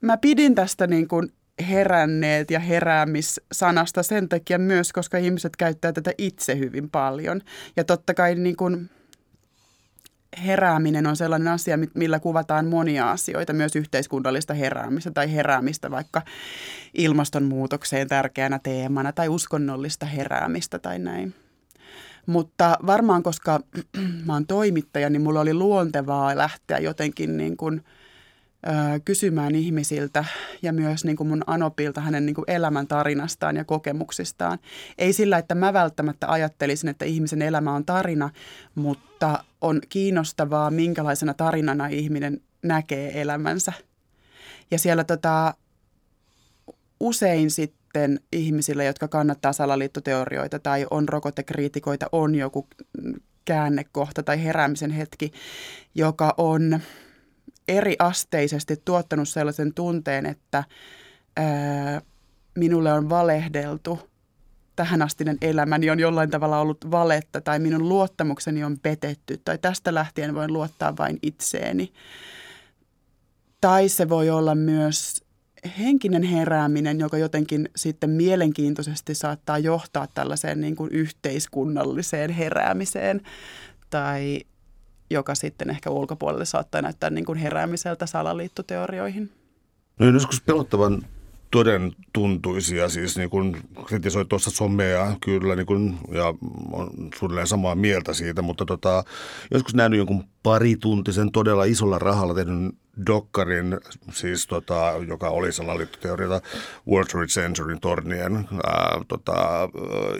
Mä 0.00 0.16
pidin 0.16 0.54
tästä 0.54 0.86
niin 0.86 1.08
kuin 1.08 1.32
heränneet 1.68 2.50
ja 2.50 2.60
heräämissanasta 2.60 4.02
sen 4.02 4.28
takia 4.28 4.58
myös, 4.58 4.92
koska 4.92 5.18
ihmiset 5.18 5.56
käyttää 5.56 5.92
tätä 5.92 6.12
itse 6.18 6.58
hyvin 6.58 6.90
paljon. 6.90 7.40
Ja 7.76 7.84
totta 7.84 8.14
kai 8.14 8.34
niin 8.34 8.56
kuin 8.56 8.90
herääminen 10.46 11.06
on 11.06 11.16
sellainen 11.16 11.48
asia, 11.48 11.78
millä 11.94 12.20
kuvataan 12.20 12.66
monia 12.66 13.10
asioita, 13.10 13.52
myös 13.52 13.76
yhteiskunnallista 13.76 14.54
heräämistä 14.54 15.10
tai 15.10 15.32
heräämistä 15.32 15.90
vaikka 15.90 16.22
ilmastonmuutokseen 16.94 18.08
tärkeänä 18.08 18.60
teemana 18.62 19.12
tai 19.12 19.28
uskonnollista 19.28 20.06
heräämistä 20.06 20.78
tai 20.78 20.98
näin. 20.98 21.34
Mutta 22.26 22.78
varmaan, 22.86 23.22
koska 23.22 23.60
mä 24.26 24.32
oon 24.32 24.46
toimittaja, 24.46 25.10
niin 25.10 25.22
mulla 25.22 25.40
oli 25.40 25.54
luontevaa 25.54 26.36
lähteä 26.36 26.78
jotenkin 26.78 27.36
niin 27.36 27.56
kuin– 27.56 27.84
kysymään 29.04 29.54
ihmisiltä 29.54 30.24
ja 30.62 30.72
myös 30.72 31.04
niin 31.04 31.16
kuin 31.16 31.28
mun 31.28 31.44
Anopilta 31.46 32.00
hänen 32.00 32.26
niin 32.26 32.34
kuin 32.34 32.44
elämäntarinastaan 32.48 33.56
ja 33.56 33.64
kokemuksistaan. 33.64 34.58
Ei 34.98 35.12
sillä, 35.12 35.38
että 35.38 35.54
mä 35.54 35.72
välttämättä 35.72 36.28
ajattelisin, 36.28 36.90
että 36.90 37.04
ihmisen 37.04 37.42
elämä 37.42 37.74
on 37.74 37.84
tarina, 37.84 38.30
mutta 38.74 39.44
on 39.60 39.80
kiinnostavaa, 39.88 40.70
minkälaisena 40.70 41.34
tarinana 41.34 41.86
ihminen 41.86 42.40
näkee 42.62 43.20
elämänsä. 43.20 43.72
Ja 44.70 44.78
siellä 44.78 45.04
tota, 45.04 45.54
usein 47.00 47.50
sitten 47.50 48.20
ihmisillä, 48.32 48.84
jotka 48.84 49.08
kannattaa 49.08 49.52
salaliittoteorioita 49.52 50.58
tai 50.58 50.86
on 50.90 51.08
rokotekriitikoita, 51.08 52.06
on 52.12 52.34
joku 52.34 52.68
käännekohta 53.44 54.22
tai 54.22 54.44
heräämisen 54.44 54.90
hetki, 54.90 55.32
joka 55.94 56.34
on– 56.38 56.80
eri 57.68 57.96
asteisesti 57.98 58.76
tuottanut 58.84 59.28
sellaisen 59.28 59.74
tunteen, 59.74 60.26
että 60.26 60.64
ää, 61.36 62.02
minulle 62.54 62.92
on 62.92 63.08
valehdeltu. 63.08 64.10
Tähänastinen 64.76 65.38
elämäni 65.42 65.90
on 65.90 66.00
jollain 66.00 66.30
tavalla 66.30 66.60
ollut 66.60 66.90
valetta 66.90 67.40
tai 67.40 67.58
minun 67.58 67.88
luottamukseni 67.88 68.64
on 68.64 68.78
petetty 68.78 69.40
tai 69.44 69.58
tästä 69.58 69.94
lähtien 69.94 70.34
voin 70.34 70.52
luottaa 70.52 70.96
vain 70.96 71.18
itseeni. 71.22 71.92
Tai 73.60 73.88
se 73.88 74.08
voi 74.08 74.30
olla 74.30 74.54
myös 74.54 75.24
henkinen 75.78 76.22
herääminen, 76.22 77.00
joka 77.00 77.18
jotenkin 77.18 77.68
sitten 77.76 78.10
mielenkiintoisesti 78.10 79.14
saattaa 79.14 79.58
johtaa 79.58 80.06
tällaiseen 80.14 80.60
niin 80.60 80.76
kuin 80.76 80.90
yhteiskunnalliseen 80.92 82.30
heräämiseen 82.30 83.20
tai 83.90 84.40
joka 85.10 85.34
sitten 85.34 85.70
ehkä 85.70 85.90
ulkopuolelle 85.90 86.44
saattaa 86.44 86.82
näyttää 86.82 87.10
niin 87.10 87.24
kuin 87.24 87.38
heräämiseltä 87.38 88.06
salaliittoteorioihin. 88.06 89.30
No 89.98 90.06
joskus 90.06 90.40
pelottavan 90.40 91.02
toden 91.50 91.92
tuntuisia, 92.12 92.88
siis 92.88 93.16
niin 93.16 93.30
kuin 93.30 93.56
kritisoi 93.86 94.24
tuossa 94.24 94.50
somea 94.50 95.16
kyllä 95.20 95.56
niin 95.56 95.66
kuin, 95.66 95.98
ja 96.12 96.34
on 96.72 96.90
suunnilleen 97.18 97.46
samaa 97.46 97.74
mieltä 97.74 98.12
siitä, 98.12 98.42
mutta 98.42 98.64
tota, 98.64 99.04
joskus 99.50 99.74
nähnyt 99.74 99.98
jonkun 99.98 100.24
parituntisen 100.42 101.32
todella 101.32 101.64
isolla 101.64 101.98
rahalla 101.98 102.34
tehnyt 102.34 102.74
Dokkarin, 103.06 103.78
siis 104.12 104.46
tota, 104.46 104.92
joka 105.08 105.28
oli 105.28 105.52
salaliittoteoriata 105.52 106.40
World 106.88 107.08
Trade 107.08 107.26
Centerin 107.26 107.80
tornien 107.80 108.36
ää, 108.36 109.00
tota, 109.08 109.68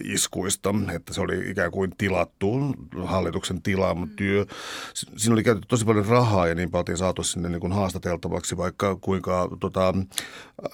iskuista, 0.05 0.75
että 0.95 1.15
se 1.15 1.21
oli 1.21 1.51
ikään 1.51 1.71
kuin 1.71 1.93
tilattu 1.99 2.75
hallituksen 3.05 3.63
tilaama 3.63 4.09
työ. 4.17 4.47
Siinä 4.95 5.33
oli 5.33 5.43
käytetty 5.43 5.69
tosi 5.69 5.85
paljon 5.85 6.07
rahaa 6.07 6.47
ja 6.47 6.55
niin 6.55 6.71
paljon 6.71 6.99
saatu 6.99 7.23
sinne 7.23 7.49
niin 7.49 7.61
kuin 7.61 7.73
haastateltavaksi, 7.73 8.57
vaikka 8.57 8.97
kuinka 8.97 9.49
tota, 9.61 9.95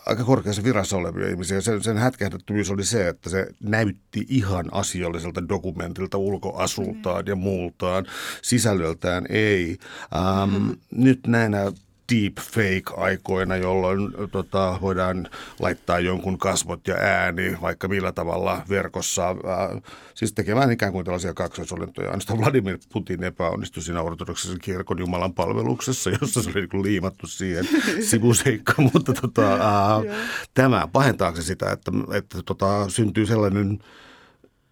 aika 0.07 0.25
korkeassa 0.25 0.65
virassa 0.65 0.97
olevia 0.97 1.29
ihmisiä. 1.29 1.61
Sen, 1.61 1.83
sen 1.83 1.97
hätkähdettävyys 1.97 2.71
oli 2.71 2.85
se, 2.85 3.09
että 3.09 3.31
se 3.31 3.47
näytti 3.61 4.27
ihan 4.29 4.65
asialliselta 4.73 5.49
dokumentilta 5.49 6.19
ulkoasultaan 6.19 7.25
mm. 7.25 7.29
ja 7.29 7.37
muultaan, 7.37 8.07
sisällöltään 8.43 9.27
ei. 9.29 9.77
Ähm, 10.17 10.51
mm-hmm. 10.51 10.77
Nyt 10.91 11.27
näinä 11.27 11.73
deepfake-aikoina, 12.13 13.57
jolloin 13.57 14.13
tota, 14.33 14.79
voidaan 14.81 15.29
laittaa 15.61 15.99
jonkun 15.99 16.39
kasvot 16.39 16.89
ja 16.89 16.95
ääni 16.95 17.57
vaikka 17.61 17.89
millä 17.89 18.13
tavalla 18.13 18.63
verkossa, 18.69 19.27
ää, 19.27 19.81
siis 20.15 20.33
tekemään 20.33 20.73
ikään 20.73 20.93
kuin 20.93 21.05
tällaisia 21.05 21.35
kaksoisolentoja. 21.35 22.09
Ainoastaan 22.09 22.41
Vladimir 22.41 22.79
Putin 22.93 23.25
epäonnistui 23.25 23.83
siinä 23.83 24.03
ortodoksisen 24.03 24.59
kirkon 24.63 24.99
Jumalan 24.99 25.35
palveluksessa, 25.35 26.11
jossa 26.21 26.43
se 26.43 26.51
oli 26.51 26.67
niin 26.73 26.83
liimattu 26.83 27.27
siihen 27.27 27.69
sivuseikka, 28.11 28.75
mutta 28.93 29.13
tota, 29.13 29.53
ää, 29.53 30.17
tämä, 30.55 30.89
pahentaako 30.93 31.37
se 31.37 31.43
sitä, 31.43 31.73
että, 31.73 31.93
että 32.13 32.43
tota, 32.43 32.89
syntyy 32.89 33.27
sellainen 33.27 33.79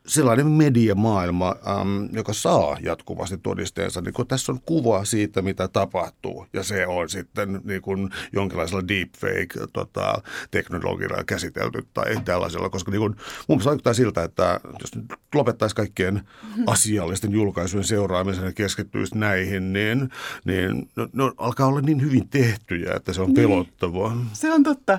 sellainen 0.06 0.46
mediamaailma, 0.46 1.56
äm, 1.80 2.08
joka 2.12 2.32
saa 2.32 2.76
jatkuvasti 2.80 3.38
todisteensa. 3.38 4.00
Niin 4.00 4.14
kun 4.14 4.26
tässä 4.26 4.52
on 4.52 4.60
kuva 4.66 5.04
siitä, 5.04 5.42
mitä 5.42 5.68
tapahtuu, 5.68 6.46
ja 6.52 6.62
se 6.62 6.86
on 6.86 7.08
sitten 7.08 7.60
niin 7.64 7.82
kun 7.82 8.10
jonkinlaisella 8.32 8.88
deepfake-teknologialla 8.88 11.16
tota, 11.16 11.24
käsitelty 11.24 11.86
tai 11.94 12.16
tällaisella, 12.24 12.70
koska 12.70 12.90
niin 12.90 13.00
kun, 13.00 13.10
mun 13.10 13.18
mielestä 13.48 13.68
vaikuttaa 13.68 13.94
siltä, 13.94 14.22
että 14.22 14.60
jos 14.80 14.94
nyt 14.94 15.04
lopettaisiin 15.34 15.76
kaikkien 15.76 16.22
asiallisten 16.66 17.32
julkaisujen 17.32 17.84
seuraamisen 17.84 18.44
ja 18.44 18.52
keskittyisi 18.52 19.18
näihin, 19.18 19.72
niin, 19.72 20.08
niin 20.44 20.90
no, 20.96 21.08
no, 21.12 21.32
alkaa 21.36 21.66
olla 21.66 21.80
niin 21.80 22.02
hyvin 22.02 22.28
tehtyjä, 22.28 22.92
että 22.96 23.12
se 23.12 23.20
on 23.20 23.26
niin. 23.26 23.36
pelottavaa. 23.36 24.16
Se 24.32 24.52
on 24.52 24.62
totta. 24.62 24.98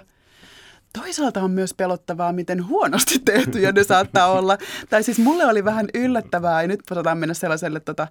Toisaalta 1.00 1.42
on 1.42 1.52
myös 1.52 1.74
pelottavaa, 1.74 2.34
miten 2.34 2.68
huonosti 2.68 3.20
tehtyjä 3.20 3.72
ne 3.72 3.84
saattaa 3.84 4.28
olla. 4.28 4.58
Tai 4.90 5.04
siis 5.04 5.20
mulle 5.20 5.46
oli 5.46 5.66
vähän 5.66 5.88
yllättävää, 5.94 6.62
ja 6.62 6.68
nyt 6.68 6.80
voidaan 6.96 7.18
mennä 7.18 7.34
sellaiselle 7.34 7.80
tota, 7.80 8.08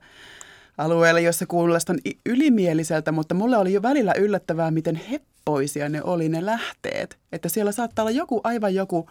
alueelle, 0.78 1.20
jossa 1.20 1.46
kuulostan 1.46 1.98
ylimieliseltä, 2.26 3.12
mutta 3.12 3.34
mulle 3.34 3.56
oli 3.56 3.72
jo 3.72 3.82
välillä 3.82 4.14
yllättävää, 4.18 4.70
miten 4.70 4.96
heppoisia 4.96 5.88
ne 5.88 6.02
oli 6.02 6.28
ne 6.28 6.46
lähteet. 6.46 7.18
Että 7.32 7.48
siellä 7.48 7.72
saattaa 7.72 8.02
olla 8.02 8.10
joku, 8.10 8.40
aivan 8.44 8.74
joku, 8.74 9.10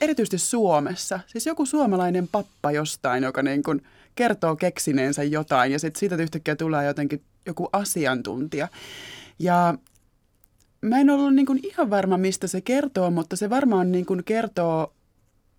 erityisesti 0.00 0.38
Suomessa, 0.38 1.20
siis 1.26 1.46
joku 1.46 1.66
suomalainen 1.66 2.28
pappa 2.28 2.70
jostain, 2.70 3.22
joka 3.22 3.42
niin 3.42 3.62
kuin 3.62 3.82
kertoo 4.14 4.56
keksineensä 4.56 5.22
jotain 5.22 5.72
ja 5.72 5.78
sitten 5.78 6.00
siitä 6.00 6.16
yhtäkkiä 6.16 6.56
tulee 6.56 6.86
jotenkin 6.86 7.22
joku 7.46 7.68
asiantuntija. 7.72 8.68
Ja 9.38 9.74
mä 10.84 10.98
en 10.98 11.10
ollut 11.10 11.34
niin 11.34 11.46
kuin 11.46 11.60
ihan 11.62 11.90
varma, 11.90 12.18
mistä 12.18 12.46
se 12.46 12.60
kertoo, 12.60 13.10
mutta 13.10 13.36
se 13.36 13.50
varmaan 13.50 13.92
niin 13.92 14.06
kuin 14.06 14.24
kertoo 14.24 14.92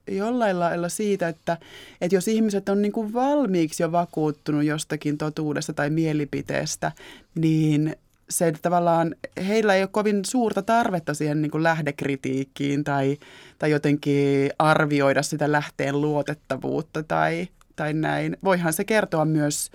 jollain 0.07 0.59
lailla 0.59 0.89
siitä, 0.89 1.27
että, 1.27 1.57
että 2.01 2.15
jos 2.15 2.27
ihmiset 2.27 2.69
on 2.69 2.81
niin 2.81 2.91
kuin 2.91 3.13
valmiiksi 3.13 3.83
jo 3.83 3.91
vakuuttunut 3.91 4.63
jostakin 4.63 5.17
totuudesta 5.17 5.73
tai 5.73 5.89
mielipiteestä, 5.89 6.91
niin 7.35 7.95
se 8.29 8.53
tavallaan, 8.61 9.15
heillä 9.47 9.75
ei 9.75 9.81
ole 9.81 9.89
kovin 9.91 10.25
suurta 10.25 10.61
tarvetta 10.61 11.13
siihen 11.13 11.41
niin 11.41 11.51
kuin 11.51 11.63
lähdekritiikkiin 11.63 12.83
tai, 12.83 13.17
tai 13.59 13.71
jotenkin 13.71 14.49
arvioida 14.59 15.23
sitä 15.23 15.51
lähteen 15.51 16.01
luotettavuutta 16.01 17.03
tai, 17.03 17.47
tai 17.75 17.93
näin. 17.93 18.37
Voihan 18.43 18.73
se 18.73 18.83
kertoa 18.83 19.25
myös 19.25 19.71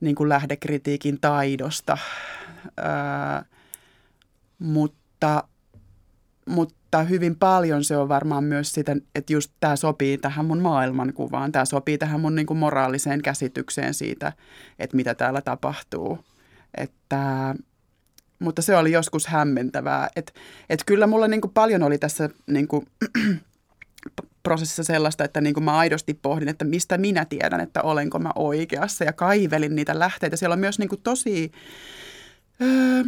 niin 0.00 0.14
kuin 0.14 0.28
lähdekritiikin 0.28 1.18
taidosta, 1.20 1.98
ää, 2.76 3.44
mutta, 4.60 5.44
mutta 6.46 7.02
hyvin 7.02 7.36
paljon 7.36 7.84
se 7.84 7.96
on 7.96 8.08
varmaan 8.08 8.44
myös 8.44 8.72
sitä, 8.72 8.96
että 9.14 9.32
just 9.32 9.52
tämä 9.60 9.76
sopii 9.76 10.18
tähän 10.18 10.44
mun 10.44 10.60
maailmankuvaan, 10.60 11.52
tämä 11.52 11.64
sopii 11.64 11.98
tähän 11.98 12.20
mun 12.20 12.34
niin 12.34 12.46
kuin 12.46 12.58
moraaliseen 12.58 13.22
käsitykseen 13.22 13.94
siitä, 13.94 14.32
että 14.78 14.96
mitä 14.96 15.14
täällä 15.14 15.40
tapahtuu. 15.40 16.18
Että, 16.76 17.54
mutta 18.38 18.62
se 18.62 18.76
oli 18.76 18.92
joskus 18.92 19.26
hämmentävää. 19.26 20.08
Että 20.16 20.32
et 20.70 20.82
kyllä 20.86 21.06
mulla 21.06 21.28
niin 21.28 21.40
kuin 21.40 21.52
paljon 21.52 21.82
oli 21.82 21.98
tässä 21.98 22.28
niin 22.46 22.68
kuin, 22.68 22.86
prosessissa 24.42 24.84
sellaista, 24.84 25.24
että 25.24 25.40
niin 25.40 25.54
kuin 25.54 25.64
mä 25.64 25.78
aidosti 25.78 26.14
pohdin, 26.14 26.48
että 26.48 26.64
mistä 26.64 26.98
minä 26.98 27.24
tiedän, 27.24 27.60
että 27.60 27.82
olenko 27.82 28.18
mä 28.18 28.30
oikeassa 28.34 29.04
ja 29.04 29.12
kaivelin 29.12 29.74
niitä 29.74 29.98
lähteitä. 29.98 30.36
Siellä 30.36 30.52
on 30.52 30.60
myös 30.60 30.78
niin 30.78 30.88
kuin 30.88 31.02
tosi, 31.02 31.52
öö, 32.62 33.04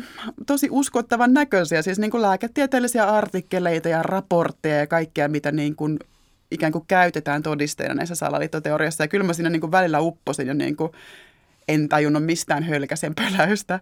tosi 0.47 0.69
uskottavan 0.71 1.33
näköisiä, 1.33 1.83
siis 1.83 1.99
niin 1.99 2.11
kuin 2.11 2.23
lääketieteellisiä 2.23 3.05
artikkeleita 3.05 3.89
ja 3.89 4.03
raportteja 4.03 4.79
ja 4.79 4.87
kaikkea, 4.87 5.29
mitä 5.29 5.53
niin 5.53 5.77
kuin 5.77 5.99
ikään 6.51 6.73
kuin 6.73 6.85
käytetään 6.89 7.43
todisteena 7.43 7.95
näissä 7.95 8.15
salaliittoteoriassa. 8.15 9.05
Ja 9.05 9.09
kyllä 9.09 9.25
mä 9.25 9.33
siinä 9.33 9.51
niin 9.51 9.61
kuin 9.61 9.73
välillä 9.73 10.01
upposin 10.01 10.47
ja 10.47 10.55
niin 10.55 10.77
kuin 10.77 10.93
en 11.69 11.89
tajunnut 11.89 12.25
mistään 12.25 12.63
hölkäsen 12.63 13.15
pöläystä. 13.15 13.81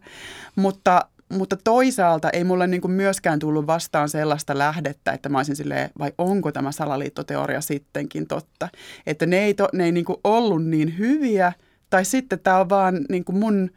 Mutta, 0.57 1.05
mutta 1.29 1.57
toisaalta 1.65 2.31
ei 2.31 2.45
mulle 2.45 2.67
niin 2.67 2.81
kuin 2.81 2.93
myöskään 2.93 3.39
tullut 3.39 3.67
vastaan 3.67 4.09
sellaista 4.09 4.59
lähdettä, 4.59 5.13
että 5.13 5.29
mä 5.29 5.39
olisin 5.39 5.57
silleen, 5.57 5.91
vai 5.99 6.13
onko 6.19 6.53
tämä 6.53 6.73
salaliittoteoria 6.73 7.61
sittenkin 7.61 8.27
totta. 8.27 8.69
Että 9.07 9.27
ne 9.27 9.39
ei, 9.39 9.55
to, 9.55 9.69
ne 9.73 9.85
ei 9.85 9.93
niin 9.93 10.05
kuin 10.05 10.19
ollut 10.25 10.65
niin 10.65 10.99
hyviä, 10.99 11.53
tai 11.91 12.05
sitten 12.05 12.41
tämä 12.41 12.61
on 12.61 12.69
vaan 12.69 13.01
niin 13.09 13.25
kuin 13.25 13.39
mun, 13.39 13.71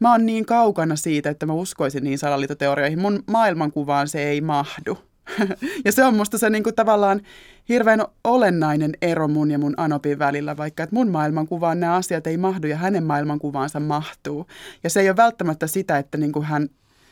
mä 0.00 0.12
oon 0.12 0.26
niin 0.26 0.46
kaukana 0.46 0.96
siitä, 0.96 1.30
että 1.30 1.46
mä 1.46 1.52
uskoisin 1.52 2.04
niin 2.04 2.18
salaliittoteorioihin. 2.18 3.00
Mun 3.00 3.24
maailmankuvaan 3.26 4.08
se 4.08 4.22
ei 4.22 4.40
mahdu. 4.40 4.98
ja 5.84 5.92
se 5.92 6.04
on 6.04 6.16
musta 6.16 6.38
se 6.38 6.50
niin 6.50 6.62
kuin 6.62 6.74
tavallaan 6.74 7.20
hirveän 7.68 8.04
olennainen 8.24 8.92
ero 9.02 9.28
mun 9.28 9.50
ja 9.50 9.58
mun 9.58 9.74
Anopin 9.76 10.18
välillä, 10.18 10.56
vaikka 10.56 10.82
että 10.82 10.96
mun 10.96 11.10
maailmankuvaan 11.10 11.80
nämä 11.80 11.94
asiat 11.94 12.26
ei 12.26 12.36
mahdu 12.36 12.66
ja 12.66 12.76
hänen 12.76 13.04
maailmankuvaansa 13.04 13.80
mahtuu. 13.80 14.46
Ja 14.84 14.90
se 14.90 15.00
ei 15.00 15.08
ole 15.08 15.16
välttämättä 15.16 15.66
sitä, 15.66 15.98
että 15.98 16.18
niin 16.18 16.32
kuin 16.32 16.44
hän, 16.44 16.68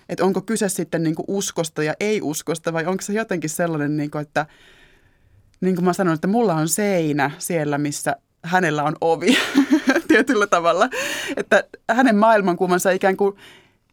että 0.08 0.24
onko 0.24 0.40
kyse 0.40 0.68
sitten 0.68 1.02
niin 1.02 1.14
kuin 1.14 1.26
uskosta 1.28 1.82
ja 1.82 1.94
ei-uskosta 2.00 2.72
vai 2.72 2.86
onko 2.86 3.02
se 3.02 3.12
jotenkin 3.12 3.50
sellainen, 3.50 3.96
niin 3.96 4.10
kuin, 4.10 4.22
että 4.22 4.46
niin 5.60 5.74
kuin 5.74 5.84
mä 5.84 5.92
sanon, 5.92 6.14
että 6.14 6.28
mulla 6.28 6.54
on 6.54 6.68
seinä 6.68 7.30
siellä, 7.38 7.78
missä 7.78 8.16
hänellä 8.42 8.84
on 8.84 8.96
ovi 9.00 9.36
tietyllä 10.16 10.46
tavalla. 10.46 10.88
Että 11.36 11.64
hänen 11.90 12.16
maailmankuvansa 12.16 12.90
ikään 12.90 13.16
kuin 13.16 13.36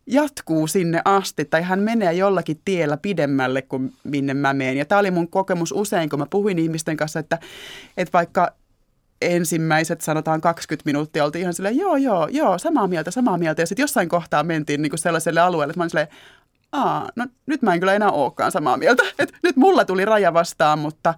jatkuu 0.08 0.68
sinne 0.68 1.02
asti 1.06 1.46
tai 1.46 1.62
hän 1.62 1.80
menee 1.80 2.14
jollakin 2.14 2.62
tiellä 2.66 2.98
pidemmälle 2.98 3.62
kuin 3.62 3.94
minne 4.04 4.34
mä 4.34 4.54
menen. 4.54 4.78
Ja 4.78 4.86
tämä 4.86 5.00
oli 5.00 5.12
mun 5.12 5.28
kokemus 5.28 5.72
usein, 5.72 6.10
kun 6.10 6.20
mä 6.20 6.26
puhuin 6.30 6.60
ihmisten 6.60 6.98
kanssa, 6.98 7.20
että, 7.20 7.40
että 7.98 8.14
vaikka 8.14 8.52
ensimmäiset 9.22 10.02
sanotaan 10.02 10.42
20 10.42 10.90
minuuttia 10.90 11.26
oltiin 11.26 11.42
ihan 11.42 11.54
silleen, 11.54 11.78
joo, 11.78 11.96
joo, 11.96 12.28
joo, 12.32 12.58
samaa 12.58 12.88
mieltä, 12.88 13.12
samaa 13.12 13.38
mieltä. 13.38 13.62
Ja 13.62 13.68
sitten 13.68 13.84
jossain 13.84 14.10
kohtaa 14.10 14.44
mentiin 14.44 14.82
niin 14.82 14.90
kuin 14.90 15.00
sellaiselle 15.00 15.40
alueelle, 15.40 15.72
että 15.72 15.80
mä 15.80 15.84
olin 15.84 15.90
silleen, 15.90 16.08
aa, 16.72 17.10
no 17.16 17.28
nyt 17.46 17.62
mä 17.62 17.74
en 17.74 17.80
kyllä 17.80 17.94
enää 17.94 18.12
olekaan 18.12 18.52
samaa 18.52 18.78
mieltä. 18.78 19.04
Et 19.20 19.34
nyt 19.44 19.56
mulla 19.56 19.86
tuli 19.86 20.06
raja 20.06 20.34
vastaan, 20.34 20.80
mutta 20.80 21.14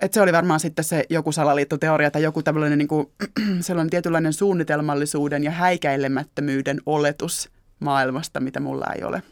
et 0.00 0.12
se 0.12 0.20
oli 0.20 0.32
varmaan 0.32 0.60
sitten 0.60 0.84
se 0.84 1.04
joku 1.10 1.32
salaliittoteoria 1.32 2.10
tai 2.10 2.22
joku 2.22 2.42
tällainen 2.42 2.78
niin 2.78 2.88
kuin, 2.88 3.06
sellainen 3.60 3.90
tietynlainen 3.90 4.32
suunnitelmallisuuden 4.32 5.44
ja 5.44 5.50
häikäilemättömyyden 5.50 6.80
oletus– 6.86 7.48
maailmasta, 7.80 8.40
mitä 8.40 8.60
mulla 8.60 8.86
ei 8.96 9.04
ole. 9.04 9.22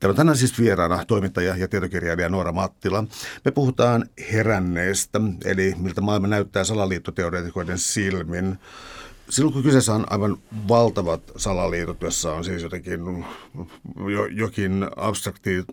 Täällä 0.00 0.12
on 0.12 0.16
tänään 0.16 0.36
siis 0.36 0.58
vieraana 0.58 1.04
toimittaja 1.04 1.56
ja 1.56 1.68
tietokirjailija 1.68 2.28
Noora 2.28 2.52
Mattila. 2.52 3.04
Me 3.44 3.50
puhutaan 3.50 4.04
heränneestä, 4.32 5.20
eli 5.44 5.74
miltä 5.78 6.00
maailma 6.00 6.26
näyttää 6.26 6.64
salaliittoteoreetikoiden 6.64 7.78
silmin. 7.78 8.58
Silloin 9.30 9.52
kun 9.52 9.62
kyseessä 9.62 9.94
on 9.94 10.12
aivan 10.12 10.36
valtavat 10.68 11.22
salaliitot, 11.36 12.02
jossa 12.02 12.32
on 12.32 12.44
siis 12.44 12.62
jotenkin 12.62 13.24
jo, 14.12 14.26
jokin 14.26 14.86
abstrakti 14.96 15.64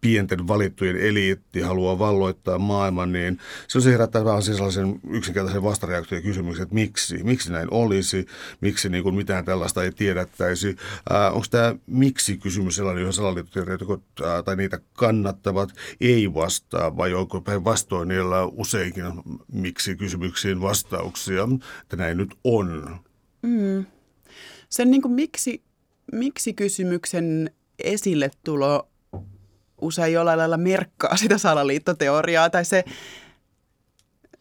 pienten 0.00 0.48
valittujen 0.48 0.96
eliitti 0.96 1.60
haluaa 1.60 1.98
valloittaa 1.98 2.58
maailman, 2.58 3.12
niin 3.12 3.38
se, 3.68 3.80
se 3.80 3.92
herättää 3.92 4.24
vähän 4.24 4.42
sellaisen 4.42 5.00
yksinkertaisen 5.10 5.62
vastareaktion 5.62 6.22
kysymyksen, 6.22 6.62
että 6.62 6.74
miksi, 6.74 7.22
miksi 7.22 7.52
näin 7.52 7.68
olisi, 7.70 8.26
miksi 8.60 8.88
niin 8.88 9.02
kuin 9.02 9.14
mitään 9.14 9.44
tällaista 9.44 9.84
ei 9.84 9.92
tiedettäisi. 9.92 10.76
Äh, 11.12 11.34
onko 11.34 11.46
tämä 11.50 11.74
miksi-kysymys 11.86 12.76
sellainen, 12.76 13.00
johon 13.00 13.12
salaliittoteoreetikot 13.12 14.02
äh, 14.20 14.44
tai 14.44 14.56
niitä 14.56 14.80
kannattavat 14.92 15.70
ei 16.00 16.34
vastaa, 16.34 16.96
vai 16.96 17.14
onko 17.14 17.40
päinvastoin 17.40 18.08
niillä 18.08 18.44
useinkin 18.44 19.04
miksi-kysymyksiin 19.52 20.60
vastauksia, 20.60 21.48
että 21.82 21.96
näin 21.96 22.16
nyt 22.16 22.34
on? 22.44 22.98
Mm. 23.42 23.84
Sen 24.68 24.90
niin 24.90 25.02
kuin 25.02 25.12
miksi, 25.12 25.62
miksi-kysymyksen 26.12 27.50
esille 27.78 28.30
tulo 28.44 28.88
usein 29.80 30.12
jollain 30.12 30.38
lailla 30.38 30.56
merkkaa 30.56 31.16
sitä 31.22 31.38
salaliittoteoriaa 31.38 32.50
tai 32.50 32.64
se 32.64 32.84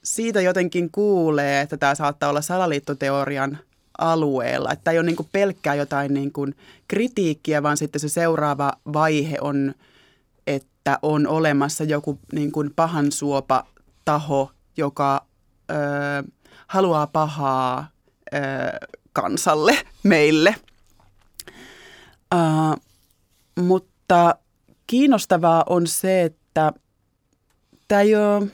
siitä 0.03 0.41
jotenkin 0.41 0.91
kuulee, 0.91 1.61
että 1.61 1.77
tämä 1.77 1.95
saattaa 1.95 2.29
olla 2.29 2.41
salaliittoteorian 2.41 3.57
alueella. 3.97 4.71
Että 4.71 4.91
ei 4.91 4.99
ole 4.99 5.05
niin 5.05 5.29
pelkkää 5.31 5.75
jotain 5.75 6.13
niin 6.13 6.33
kuin 6.33 6.55
kritiikkiä, 6.87 7.63
vaan 7.63 7.77
sitten 7.77 8.01
se 8.01 8.09
seuraava 8.09 8.73
vaihe 8.93 9.37
on, 9.41 9.73
että 10.47 10.99
on 11.01 11.27
olemassa 11.27 11.83
joku 11.83 12.19
niin 12.33 12.51
kuin 12.51 12.71
pahansuopa 12.75 13.67
taho, 14.05 14.51
joka 14.77 15.25
ö, 15.71 15.73
haluaa 16.67 17.07
pahaa 17.07 17.87
ö, 18.33 18.37
kansalle, 19.13 19.77
meille. 20.03 20.55
Uh, 22.35 22.81
mutta 23.59 24.35
kiinnostavaa 24.87 25.63
on 25.69 25.87
se, 25.87 26.23
että 26.23 26.73
tämä 27.87 28.01
ei 28.01 28.15
ole, 28.15 28.47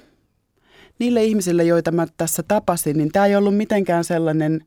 niille 1.00 1.24
ihmisille, 1.24 1.64
joita 1.64 1.92
mä 1.92 2.08
tässä 2.18 2.44
tapasin, 2.48 2.98
niin 2.98 3.12
tämä 3.12 3.26
ei 3.26 3.36
ollut 3.36 3.58
mitenkään 3.58 4.04
sellainen 4.04 4.66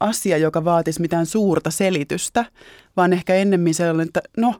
asia, 0.00 0.38
joka 0.38 0.64
vaatisi 0.64 1.00
mitään 1.00 1.26
suurta 1.26 1.70
selitystä, 1.70 2.44
vaan 2.96 3.12
ehkä 3.12 3.34
ennemmin 3.34 3.74
sellainen, 3.74 4.06
että 4.06 4.22
no, 4.36 4.54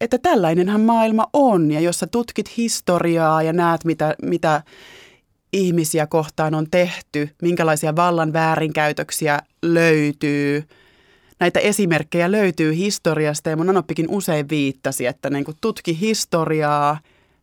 että 0.00 0.18
tällainenhan 0.18 0.80
maailma 0.80 1.26
on. 1.32 1.70
Ja 1.70 1.80
jos 1.80 1.98
sä 1.98 2.06
tutkit 2.06 2.56
historiaa 2.56 3.42
ja 3.42 3.52
näet, 3.52 3.84
mitä, 3.84 4.14
mitä 4.22 4.62
ihmisiä 5.52 6.06
kohtaan 6.06 6.54
on 6.54 6.70
tehty, 6.70 7.28
minkälaisia 7.42 7.96
vallan 7.96 8.32
väärinkäytöksiä 8.32 9.38
löytyy– 9.62 10.62
näitä 11.40 11.60
esimerkkejä 11.60 12.32
löytyy 12.32 12.76
historiasta 12.76 13.50
ja 13.50 13.56
mun 13.56 13.70
Anoppikin 13.70 14.06
usein 14.10 14.48
viittasi, 14.48 15.06
että 15.06 15.30
niin 15.30 15.44
kun 15.44 15.54
tutki 15.60 16.00
historiaa, 16.00 16.98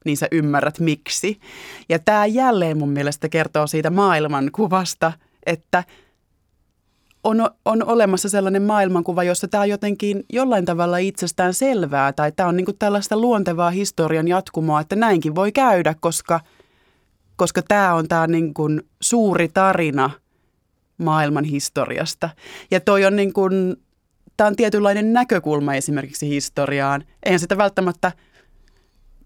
niin 0.05 0.17
sä 0.17 0.27
ymmärrät 0.31 0.79
miksi. 0.79 1.39
Ja 1.89 1.99
tämä 1.99 2.25
jälleen 2.25 2.77
mun 2.77 2.89
mielestä 2.89 3.29
kertoo 3.29 3.67
siitä 3.67 3.89
maailmankuvasta, 3.89 5.13
että 5.45 5.83
on, 7.23 7.49
on 7.65 7.83
olemassa 7.83 8.29
sellainen 8.29 8.61
maailmankuva, 8.61 9.23
jossa 9.23 9.47
tämä 9.47 9.61
on 9.61 9.69
jotenkin 9.69 10.23
jollain 10.33 10.65
tavalla 10.65 10.97
itsestään 10.97 11.53
selvää 11.53 12.13
tai 12.13 12.31
tämä 12.31 12.49
on 12.49 12.57
niin 12.57 12.77
tällaista 12.79 13.17
luontevaa 13.17 13.69
historian 13.69 14.27
jatkumoa, 14.27 14.81
että 14.81 14.95
näinkin 14.95 15.35
voi 15.35 15.51
käydä, 15.51 15.95
koska, 15.99 16.39
koska 17.35 17.61
tämä 17.61 17.93
on 17.93 18.07
tämä 18.07 18.27
niin 18.27 18.53
suuri 19.01 19.47
tarina 19.47 20.09
maailman 20.97 21.43
historiasta. 21.43 22.29
Ja 22.71 22.79
toi 22.79 23.05
on 23.05 23.15
niin 23.15 23.33
kuin, 23.33 23.82
tämä 24.37 24.47
on 24.47 24.55
tietynlainen 24.55 25.13
näkökulma 25.13 25.75
esimerkiksi 25.75 26.29
historiaan. 26.29 27.03
Eihän 27.23 27.39
sitä 27.39 27.57
välttämättä 27.57 28.11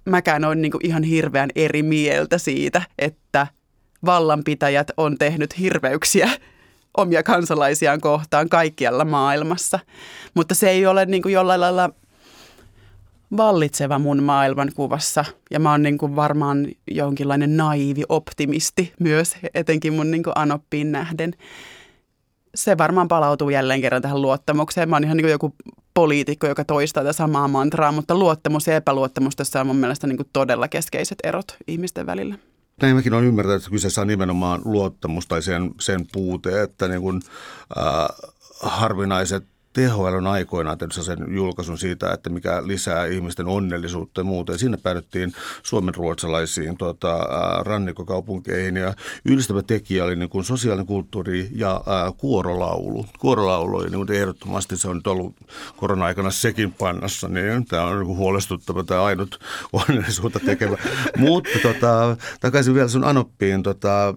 mäkään 0.06 0.46
ole 0.46 0.56
niin 0.56 0.72
ihan 0.84 1.04
hirveän 1.04 1.50
eri 1.56 1.84
mieltä 1.84 2.38
siitä, 2.38 2.82
että 3.00 3.48
vallanpitäjät 4.06 4.92
on 4.98 5.18
tehnyt 5.18 5.60
hirveyksiä 5.60 6.30
omia 6.98 7.24
kansalaisiaan 7.24 8.02
kohtaan 8.02 8.50
kaikkialla 8.50 9.06
maailmassa. 9.06 9.80
Mutta 10.34 10.56
se 10.56 10.70
ei 10.70 10.86
ole 10.86 11.06
niin 11.06 11.24
jollain 11.26 11.62
lailla 11.62 11.90
vallitseva 13.38 14.00
mun 14.00 14.24
maailmankuvassa. 14.24 15.26
Ja 15.52 15.60
mä 15.60 15.72
oon 15.72 15.84
niin 15.84 15.98
varmaan 16.16 16.68
jonkinlainen 16.92 17.58
naivi 17.58 18.04
optimisti 18.10 18.94
myös, 19.00 19.36
etenkin 19.54 19.94
mun 19.94 20.12
niin 20.12 20.24
anoppiin 20.36 20.92
nähden. 20.92 21.34
Se 22.58 22.78
varmaan 22.78 23.08
palautuu 23.08 23.50
jälleen 23.50 23.82
kerran 23.82 24.02
tähän 24.02 24.22
luottamukseen. 24.22 24.90
Mä 24.90 24.96
oon 24.96 25.04
ihan 25.04 25.18
niin 25.18 25.24
kuin 25.24 25.32
joku 25.32 25.56
poliitikko, 25.94 26.48
joka 26.48 26.66
toistaa 26.66 27.04
tätä 27.04 27.14
samaa 27.14 27.48
mantraa, 27.48 27.92
mutta 27.92 28.16
luottamus 28.16 28.68
ja 28.68 28.76
epäluottamus 28.76 29.36
tässä 29.36 29.62
on 29.62 29.68
mun 29.68 29.76
mielestä 29.76 30.08
niin 30.08 30.18
kuin 30.18 30.30
todella 30.34 30.68
keskeiset 30.68 31.18
erot 31.24 31.58
ihmisten 31.68 32.06
välillä. 32.06 32.36
Näin 32.82 32.96
mäkin 32.96 33.14
olen 33.14 33.26
ymmärtänyt, 33.26 33.62
että 33.62 33.72
kyseessä 33.72 34.02
on 34.02 34.08
nimenomaan 34.08 34.62
luottamus 34.66 35.28
tai 35.28 35.42
sen, 35.42 35.72
sen 35.80 36.06
puute, 36.14 36.62
että 36.62 36.88
niin 36.88 37.02
kuin, 37.02 37.22
äh, 37.78 38.32
harvinaiset 38.62 39.44
THL 39.78 40.16
on 40.18 40.28
aikoinaan 40.28 40.78
tehnyt 40.78 40.94
sen 41.06 41.36
julkaisun 41.36 41.78
siitä, 41.78 42.14
että 42.14 42.30
mikä 42.30 42.68
lisää 42.68 43.06
ihmisten 43.06 43.48
onnellisuutta 43.48 44.22
ja 44.22 44.26
muuta. 44.26 44.52
Ja 44.52 44.58
siinä 44.58 44.78
päädyttiin 44.78 45.34
suomen 45.64 45.96
ruotsalaisiin 45.96 46.78
tuota, 46.78 47.18
rannikkokaupunkeihin 47.66 48.76
ja 48.76 48.94
yhdistävä 49.26 49.64
tekijä 49.64 50.04
oli 50.04 50.16
niin 50.16 50.30
kuin 50.30 50.44
sosiaalinen 50.44 50.86
kulttuuri 50.86 51.50
ja 51.56 51.82
ää, 51.86 52.12
kuorolaulu. 52.18 53.06
Kuorolaulu 53.20 53.78
oli 53.78 53.90
niin 53.90 54.12
ehdottomasti, 54.12 54.78
se 54.78 54.88
on 54.88 54.96
nyt 54.96 55.08
ollut 55.08 55.36
korona-aikana 55.76 56.32
sekin 56.32 56.74
pannassa, 56.74 57.28
niin 57.28 57.66
tämä 57.66 57.84
on 57.84 58.00
niin 58.00 58.18
huolestuttava 58.18 58.84
tämä 58.84 59.04
ainut 59.04 59.40
onnellisuutta 59.74 60.40
tekevä. 60.40 60.78
Mutta 61.18 61.60
tota, 61.64 62.18
takaisin 62.40 62.74
vielä 62.74 62.88
sun 62.88 63.04
Anoppiin, 63.04 63.64
tota, 63.64 64.14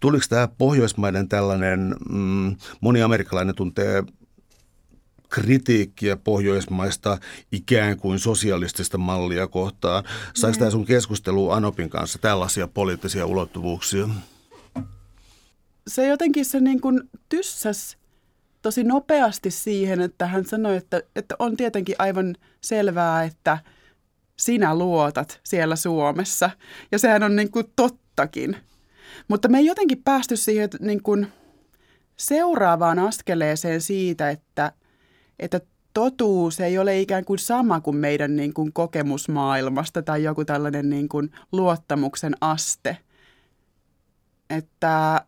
tuliko 0.00 0.24
tämä 0.28 0.48
Pohjoismaiden 0.58 1.28
tällainen, 1.28 1.94
mm, 2.10 2.56
moni 2.80 3.02
amerikkalainen 3.02 3.54
tuntee 3.54 4.04
kritiikkiä 5.28 6.16
pohjoismaista 6.16 7.18
ikään 7.52 7.98
kuin 7.98 8.18
sosialistista 8.18 8.98
mallia 8.98 9.46
kohtaan. 9.46 10.04
Saiko 10.34 10.54
mm. 10.54 10.58
tämä 10.58 10.70
sun 10.70 10.86
keskustelu 10.86 11.50
Anopin 11.50 11.90
kanssa 11.90 12.18
tällaisia 12.18 12.68
poliittisia 12.68 13.26
ulottuvuuksia? 13.26 14.08
Se 15.88 16.06
jotenkin 16.06 16.44
se 16.44 16.60
niin 16.60 16.80
kuin 16.80 17.00
tyssäs 17.28 17.96
tosi 18.62 18.84
nopeasti 18.84 19.50
siihen, 19.50 20.00
että 20.00 20.26
hän 20.26 20.44
sanoi, 20.44 20.76
että, 20.76 21.02
että 21.16 21.34
on 21.38 21.56
tietenkin 21.56 21.96
aivan 21.98 22.36
selvää, 22.60 23.24
että 23.24 23.58
sinä 24.36 24.78
luotat 24.78 25.40
siellä 25.44 25.76
Suomessa. 25.76 26.50
Ja 26.92 26.98
sehän 26.98 27.22
on 27.22 27.36
niin 27.36 27.50
kuin 27.50 27.72
tottakin. 27.76 28.56
Mutta 29.28 29.48
me 29.48 29.58
ei 29.58 29.66
jotenkin 29.66 30.02
päästy 30.02 30.36
siihen 30.36 30.70
niin 30.80 31.02
kuin 31.02 31.26
seuraavaan 32.16 32.98
askeleeseen 32.98 33.80
siitä, 33.80 34.30
että– 34.30 34.72
että 35.38 35.60
totuus 35.94 36.60
ei 36.60 36.78
ole 36.78 37.00
ikään 37.00 37.24
kuin 37.24 37.38
sama 37.38 37.80
kuin 37.80 37.96
meidän 37.96 38.36
niin 38.36 38.54
kuin 38.54 38.72
kokemusmaailmasta 38.72 40.02
tai 40.02 40.22
joku 40.22 40.44
tällainen 40.44 40.90
niin 40.90 41.08
kuin 41.08 41.30
luottamuksen 41.52 42.34
aste. 42.40 42.96
Että 44.50 45.24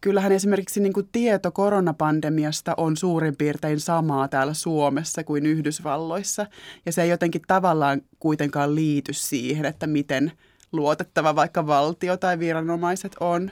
kyllähän 0.00 0.32
esimerkiksi 0.32 0.80
niin 0.80 0.92
kuin 0.92 1.08
tieto 1.12 1.50
koronapandemiasta 1.50 2.74
on 2.76 2.96
suurin 2.96 3.36
piirtein 3.36 3.80
samaa 3.80 4.28
täällä 4.28 4.54
Suomessa 4.54 5.24
kuin 5.24 5.46
Yhdysvalloissa. 5.46 6.46
Ja 6.86 6.92
se 6.92 7.02
ei 7.02 7.10
jotenkin 7.10 7.42
tavallaan 7.46 8.02
kuitenkaan 8.18 8.74
liity 8.74 9.12
siihen, 9.12 9.64
että 9.64 9.86
miten 9.86 10.32
luotettava 10.72 11.36
vaikka 11.36 11.66
valtio 11.66 12.16
tai 12.16 12.38
viranomaiset 12.38 13.16
on. 13.20 13.50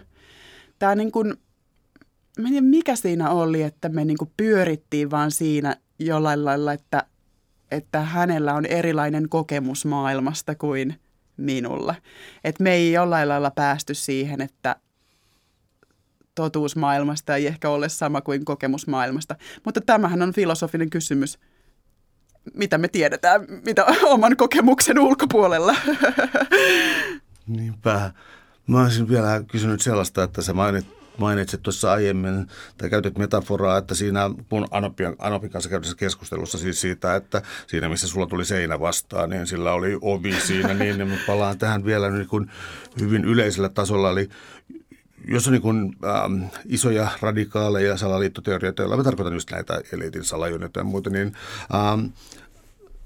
Tämä 0.79 0.95
niin 0.95 1.13
kuin, 1.13 1.35
mikä 2.61 2.97
siinä 2.97 3.31
oli, 3.31 3.63
että 3.63 3.89
me 3.89 4.05
niin 4.05 4.19
kuin 4.19 4.31
pyörittiin 4.37 5.11
vaan 5.11 5.31
siinä 5.31 5.77
jollain 5.99 6.45
lailla, 6.45 6.73
että, 6.73 7.05
että 7.71 8.01
hänellä 8.01 8.55
on 8.55 8.67
erilainen 8.67 9.29
kokemus 9.29 9.85
maailmasta 9.85 10.55
kuin 10.55 11.01
minulla. 11.37 11.95
Että 12.45 12.63
me 12.63 12.73
ei 12.73 12.93
jollain 12.93 13.29
lailla 13.29 13.51
päästy 13.51 13.95
siihen, 13.95 14.41
että 14.41 14.77
totuus 16.35 16.77
maailmasta 16.77 17.37
ei 17.37 17.47
ehkä 17.47 17.71
ole 17.71 17.89
sama 17.89 18.21
kuin 18.21 18.45
kokemus 18.45 18.87
maailmasta. 18.87 19.37
Mutta 19.65 19.81
tämähän 19.81 20.23
on 20.23 20.33
filosofinen 20.33 20.91
kysymys. 20.91 21.39
Mitä 22.55 22.79
me 22.79 22.89
tiedetään, 22.89 23.41
mitä 23.67 23.85
oman 24.03 24.37
kokemuksen 24.37 24.99
ulkopuolella? 24.99 25.77
Niinpä. 27.47 28.13
Mä 28.67 28.83
olisin 28.83 29.09
vielä 29.09 29.43
kysynyt 29.53 29.81
sellaista, 29.81 30.23
että 30.23 30.43
sä 30.43 30.53
mainit 30.53 30.98
mainitsit 31.19 31.63
tuossa 31.63 31.93
aiemmin, 31.93 32.47
tai 32.79 32.91
käytit 32.91 33.19
metaforaa, 33.19 33.79
että 33.79 33.95
siinä 33.95 34.31
kun 34.49 34.69
Anopin, 34.71 35.17
Anopin 35.19 35.51
kanssa 35.51 35.71
käydyssä 35.71 35.97
keskustelussa 35.97 36.59
siis 36.59 36.81
siitä, 36.81 37.17
että 37.17 37.43
siinä 37.67 37.89
missä 37.89 38.09
sulla 38.09 38.27
tuli 38.27 38.45
seinä 38.45 38.81
vastaan, 38.81 39.31
niin 39.31 39.47
sillä 39.47 39.73
oli 39.73 39.99
ovi 40.01 40.41
siinä, 40.41 40.75
niin, 40.75 40.99
niin 40.99 41.19
palaan 41.27 41.59
tähän 41.59 41.85
vielä 41.85 42.11
niin 42.11 42.29
kuin 42.29 42.51
hyvin 43.01 43.25
yleisellä 43.25 43.69
tasolla, 43.69 44.11
eli 44.11 44.29
jos 45.29 45.47
on 45.47 45.53
niin 45.53 45.63
kuin, 45.63 45.97
ähm, 46.05 46.43
isoja 46.67 47.09
radikaaleja 47.21 47.97
salaliittoteorioita, 47.97 48.83
joilla 48.83 48.97
mä 48.97 49.05
tarkoitan 49.05 49.35
just 49.35 49.51
näitä 49.51 49.81
eliitin 49.93 50.25
salajuonita 50.25 50.81
ja 50.81 50.85
muuta, 50.85 51.11
niin 51.11 51.33
ähm, 51.75 52.07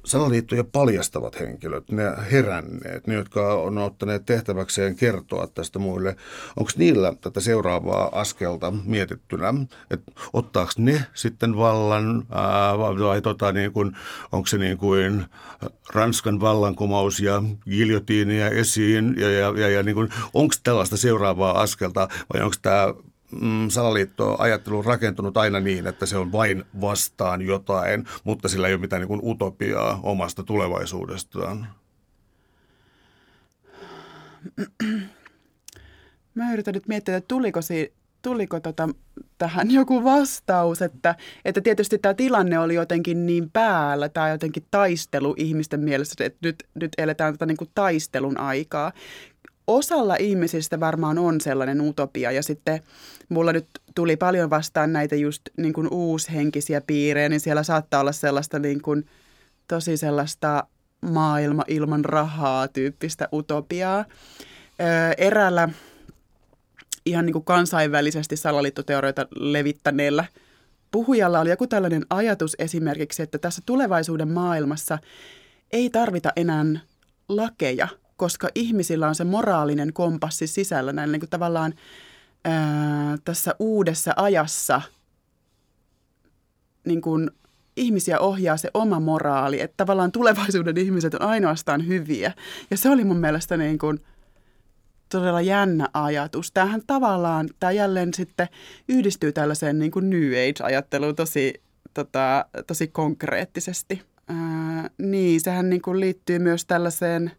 salaliittoja 0.05 0.65
paljastavat 0.65 1.41
henkilöt, 1.41 1.91
ne 1.91 2.05
heränneet, 2.33 3.07
ne, 3.07 3.15
jotka 3.15 3.55
on 3.55 3.79
ottaneet 3.79 4.27
tehtäväkseen 4.27 4.97
kertoa 4.97 5.47
tästä 5.47 5.79
muille, 5.79 6.17
onko 6.57 6.71
niillä 6.77 7.15
tätä 7.21 7.41
seuraavaa 7.41 8.21
askelta 8.21 8.73
mietittynä, 8.85 9.55
että 9.91 10.13
ottaako 10.33 10.73
ne 10.79 11.05
sitten 11.15 11.57
vallan 11.57 12.27
ää, 12.31 12.79
vai 12.79 13.23
tota, 13.23 13.53
niin 13.53 13.73
onko 14.33 14.47
se 14.47 14.59
niin 14.59 14.79
kuin 14.79 15.25
Ranskan 15.95 16.41
vallankumous 16.41 17.21
ja 17.21 17.43
giljotiinia 17.71 18.49
esiin 18.49 19.15
ja, 19.19 19.31
ja, 19.31 19.53
ja, 19.57 19.69
ja 19.69 19.83
niin 19.83 19.97
onko 20.35 20.55
tällaista 20.63 20.97
seuraavaa 20.97 21.61
askelta 21.61 22.09
vai 22.35 22.43
onko 22.43 22.57
tämä 22.63 22.95
mm, 23.41 23.69
salaliitto-ajattelu 23.69 24.79
on 24.79 24.85
rakentunut 24.85 25.37
aina 25.37 25.61
niin, 25.61 25.87
että 25.87 26.07
se 26.07 26.17
on 26.17 26.33
vain 26.33 26.65
vastaan 26.81 27.43
jotain, 27.43 28.05
mutta 28.25 28.49
sillä 28.49 28.69
ei 28.69 28.75
ole 28.75 28.81
mitään 28.81 29.01
niin 29.01 29.09
kuin 29.09 29.21
utopiaa 29.23 30.01
omasta 30.03 30.43
tulevaisuudestaan. 30.43 31.67
Mä 36.35 36.53
yritän 36.53 36.75
nyt 36.75 36.89
miettiä, 36.89 37.17
että 37.17 37.29
tuliko, 37.29 37.63
si- 37.63 37.93
tuliko 38.23 38.61
tota, 38.61 38.89
tähän 39.39 39.71
joku 39.81 40.05
vastaus, 40.05 40.83
että, 40.83 41.15
että 41.45 41.61
tietysti 41.61 41.99
tämä 41.99 42.15
tilanne 42.15 42.59
oli 42.59 42.75
jotenkin 42.75 43.27
niin 43.27 43.51
päällä, 43.51 44.09
tämä 44.09 44.31
jotenkin 44.31 44.67
taistelu 44.71 45.35
ihmisten 45.39 45.81
mielessä, 45.81 46.25
että 46.25 46.39
nyt, 46.43 46.65
nyt 46.75 46.93
eletään 46.99 47.35
tätä 47.35 47.47
niin 47.47 47.57
kuin 47.57 47.71
taistelun 47.75 48.39
aikaa 48.39 48.93
osalla 49.67 50.17
ihmisistä 50.17 50.81
varmaan 50.81 51.19
on 51.19 51.41
sellainen 51.41 51.81
utopia 51.81 52.33
ja 52.33 52.43
sitten 52.43 52.81
mulla 53.29 53.53
nyt 53.53 53.67
tuli 53.95 54.17
paljon 54.17 54.51
vastaan 54.51 54.93
näitä 54.93 55.17
just 55.17 55.43
niin 55.57 55.73
kuin 55.73 55.89
uushenkisiä 55.91 56.81
piirejä, 56.81 57.29
niin 57.29 57.41
siellä 57.41 57.63
saattaa 57.63 58.01
olla 58.01 58.13
sellaista 58.13 58.59
niin 58.59 58.83
kuin, 58.83 59.07
tosi 59.69 59.97
sellaista 59.97 60.67
maailma 61.01 61.65
ilman 61.69 62.05
rahaa 62.05 62.69
tyyppistä 62.69 63.29
utopiaa. 63.33 64.05
Öö, 64.81 65.13
eräällä 65.19 65.69
ihan 67.07 67.27
niin 67.27 67.33
kuin 67.33 67.45
kansainvälisesti 67.45 68.37
salaliittoteorioita 68.37 69.27
levittäneellä 69.35 70.25
puhujalla 70.91 71.41
oli 71.41 71.51
joku 71.51 71.67
tällainen 71.67 72.07
ajatus 72.11 72.57
esimerkiksi, 72.59 73.23
että 73.23 73.39
tässä 73.39 73.63
tulevaisuuden 73.67 74.29
maailmassa 74.29 74.99
ei 75.71 75.91
tarvita 75.91 76.33
enää 76.37 76.65
lakeja– 77.29 77.89
koska 78.23 78.49
ihmisillä 78.55 79.09
on 79.09 79.15
se 79.15 79.25
moraalinen 79.25 79.93
kompassi 79.93 80.47
sisällä 80.47 80.93
näin 80.93 81.13
niin 81.13 81.21
kuin 81.21 81.31
tavallaan 81.31 81.75
ää, 82.45 83.19
tässä 83.25 83.55
uudessa 83.59 84.13
ajassa 84.17 84.83
niin 86.87 87.01
kuin 87.01 87.31
ihmisiä 87.77 88.21
ohjaa 88.21 88.57
se 88.57 88.71
oma 88.75 89.01
moraali, 89.01 89.61
että 89.61 89.75
tavallaan 89.77 90.13
tulevaisuuden 90.13 90.79
ihmiset 90.79 91.15
on 91.15 91.23
ainoastaan 91.23 91.87
hyviä. 91.87 92.33
Ja 92.71 92.77
se 92.77 92.91
oli 92.91 93.05
mun 93.05 93.17
mielestä 93.17 93.57
niin 93.57 93.79
kuin 93.79 94.01
todella 95.09 95.41
jännä 95.41 95.89
ajatus. 95.95 96.53
Tämähän 96.53 96.83
tavallaan, 96.87 97.49
tämä 97.61 97.73
jälleen 97.73 98.15
sitten 98.15 98.49
yhdistyy 98.89 99.33
tällaiseen 99.33 99.79
niin 99.79 99.91
kuin 99.91 100.11
New 100.11 100.33
Age-ajatteluun 100.33 101.17
tosi, 101.17 101.63
tota, 101.95 102.47
tosi 102.67 102.89
konkreettisesti. 102.89 104.03
Ää, 104.29 104.91
niin, 104.99 105.41
sehän 105.41 105.71
niin 105.71 105.83
kuin 105.83 106.01
liittyy 106.01 106.39
myös 106.39 106.65
tällaiseen 106.65 107.33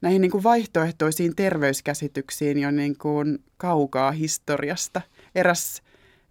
näihin 0.00 0.20
niin 0.20 0.30
kuin 0.30 0.42
vaihtoehtoisiin 0.42 1.36
terveyskäsityksiin 1.36 2.58
jo 2.58 2.70
niin 2.70 2.98
kuin 2.98 3.38
kaukaa 3.56 4.10
historiasta. 4.10 5.00
Eräs 5.34 5.82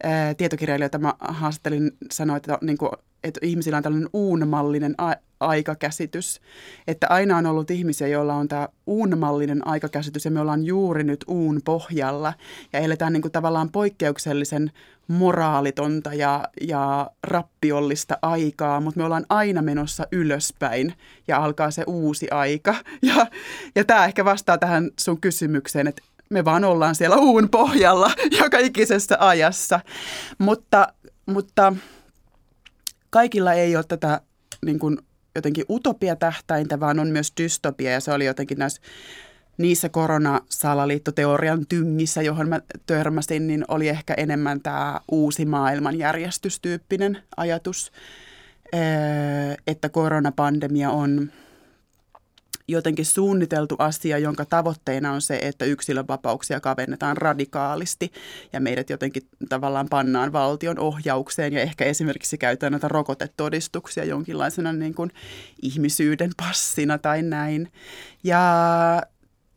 ää, 0.04 0.34
tietokirjailija, 0.34 0.86
jota 0.86 0.98
mä 0.98 1.14
haastattelin, 1.20 1.92
sanoi, 2.12 2.38
että, 2.38 2.58
niin 2.62 2.78
kuin, 2.78 2.92
että 3.24 3.40
ihmisillä 3.44 3.78
on 3.78 3.84
tällainen 3.84 4.10
uunmallinen 4.14 4.96
a- 4.98 5.16
aikakäsitys. 5.40 6.42
Että 6.88 7.08
aina 7.10 7.38
on 7.38 7.46
ollut 7.46 7.72
ihmisiä, 7.72 8.08
joilla 8.08 8.34
on 8.34 8.48
tämä 8.48 8.68
uunmallinen 8.88 9.68
aikakäsitys 9.68 10.26
ja 10.26 10.32
me 10.32 10.40
ollaan 10.40 10.66
juuri 10.66 11.04
nyt 11.04 11.26
uun 11.28 11.62
pohjalla. 11.66 12.34
Ja 12.74 12.80
eletään 12.80 13.14
niin 13.14 13.22
kuin 13.22 13.32
tavallaan 13.32 13.70
poikkeuksellisen 13.70 14.72
moraalitonta 15.08 16.14
ja, 16.14 16.48
ja 16.62 17.12
rappiollista 17.24 18.18
aikaa, 18.22 18.80
mutta 18.80 19.00
me 19.00 19.04
ollaan 19.04 19.26
aina 19.30 19.62
menossa 19.62 20.08
ylöspäin 20.12 20.94
ja 21.28 21.38
alkaa 21.38 21.72
se 21.72 21.84
uusi 21.88 22.30
aika. 22.32 22.76
Ja, 23.02 23.28
ja 23.76 23.86
tämä 23.86 24.06
ehkä 24.06 24.26
vastaa 24.26 24.58
tähän 24.58 24.92
sun 25.00 25.22
kysymykseen, 25.22 25.88
että 25.88 26.02
me 26.30 26.46
vaan 26.46 26.64
ollaan 26.64 26.96
siellä 26.96 27.16
uun 27.16 27.50
pohjalla 27.50 28.12
joka 28.44 28.58
ikisessä 28.60 29.18
ajassa. 29.20 29.80
Mutta, 30.38 30.94
mutta 31.26 31.74
kaikilla 33.10 33.54
ei 33.54 33.76
ole 33.76 33.84
tätä 33.88 34.22
niin 34.66 34.80
kuin 34.80 34.98
jotenkin 35.36 35.66
utopia-tähtäintä, 35.70 36.80
vaan 36.80 37.00
on 37.00 37.08
myös 37.08 37.34
dystopia 37.42 37.92
ja 37.92 38.00
se 38.00 38.12
oli 38.12 38.26
jotenkin 38.26 38.58
näissä 38.58 38.82
niissä 39.58 39.90
koronasalaliittoteorian 39.90 41.66
tyngissä, 41.70 42.22
johon 42.22 42.50
mä 42.50 42.60
törmäsin, 42.86 43.48
niin 43.48 43.66
oli 43.68 43.88
ehkä 43.88 44.14
enemmän 44.14 44.62
tämä 44.62 45.02
uusi 45.12 45.46
maailmanjärjestystyyppinen 45.46 47.18
ajatus, 47.38 47.92
että 49.68 49.90
koronapandemia 49.90 50.92
on 50.92 51.32
jotenkin 52.72 53.06
suunniteltu 53.06 53.76
asia, 53.80 54.18
jonka 54.18 54.46
tavoitteena 54.46 55.12
on 55.12 55.22
se, 55.22 55.40
että 55.42 55.66
yksilönvapauksia 55.66 56.60
kavennetaan 56.60 57.18
radikaalisti 57.18 58.12
ja 58.54 58.60
meidät 58.60 58.90
jotenkin 58.90 59.24
tavallaan 59.50 59.90
pannaan 59.90 60.34
valtion 60.34 60.80
ohjaukseen 60.80 61.54
ja 61.54 61.62
ehkä 61.62 61.86
esimerkiksi 61.86 62.38
käytetään 62.38 62.72
näitä 62.72 62.88
rokotetodistuksia 62.88 64.06
jonkinlaisena 64.06 64.74
niin 64.74 64.94
kuin 64.94 65.12
ihmisyyden 65.62 66.32
passina 66.38 66.98
tai 66.98 67.22
näin. 67.22 67.72
Ja 68.24 68.42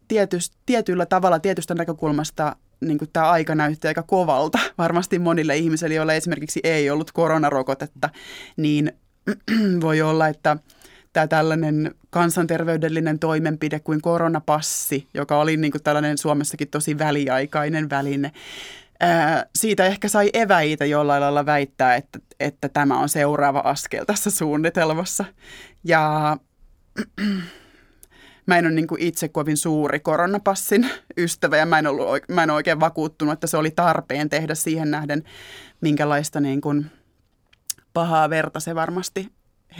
tietyst, 0.08 0.54
tietyllä 0.66 1.06
tavalla 1.06 1.38
tietystä 1.38 1.74
näkökulmasta 1.74 2.56
niin 2.80 2.98
kuin 2.98 3.10
tämä 3.12 3.30
aika 3.30 3.54
näytti 3.54 3.88
aika 3.88 4.02
kovalta 4.02 4.58
varmasti 4.78 5.18
monille 5.18 5.56
ihmisille, 5.56 5.94
joilla 5.94 6.14
esimerkiksi 6.14 6.60
ei 6.64 6.90
ollut 6.90 7.12
koronarokotetta, 7.12 8.10
niin 8.56 8.92
voi 9.82 10.02
olla, 10.02 10.28
että– 10.28 10.56
tämä 11.12 11.26
tällainen 11.26 11.94
kansanterveydellinen 12.10 13.18
toimenpide 13.18 13.80
kuin 13.80 14.02
koronapassi, 14.02 15.08
joka 15.14 15.40
oli 15.40 15.56
niin 15.56 15.72
kuin 15.72 15.82
tällainen 15.82 16.18
Suomessakin 16.18 16.68
tosi 16.68 16.98
väliaikainen 16.98 17.90
väline. 17.90 18.32
Siitä 19.56 19.86
ehkä 19.86 20.08
sai 20.08 20.30
eväitä 20.32 20.84
jollain 20.84 21.20
lailla 21.20 21.46
väittää, 21.46 21.96
että, 21.96 22.18
että 22.40 22.68
tämä 22.68 22.98
on 22.98 23.08
seuraava 23.08 23.58
askel 23.58 24.04
tässä 24.04 24.30
suunnitelmassa. 24.30 25.24
Ja 25.84 26.36
mä 28.46 28.58
en 28.58 28.66
ole 28.66 28.74
niin 28.74 28.86
kuin 28.86 29.02
itse 29.02 29.28
kovin 29.28 29.56
suuri 29.56 30.00
koronapassin 30.00 30.90
ystävä 31.16 31.56
ja 31.56 31.66
mä 31.66 31.78
en, 31.78 31.86
ollut, 31.86 32.06
mä 32.28 32.42
en 32.42 32.50
ole 32.50 32.56
oikein 32.56 32.80
vakuuttunut, 32.80 33.32
että 33.32 33.46
se 33.46 33.56
oli 33.56 33.70
tarpeen 33.70 34.28
tehdä 34.28 34.54
siihen 34.54 34.90
nähden, 34.90 35.22
minkälaista 35.80 36.40
niin 36.40 36.60
kuin 36.60 36.86
pahaa 37.92 38.30
verta 38.30 38.60
se 38.60 38.74
varmasti 38.74 39.28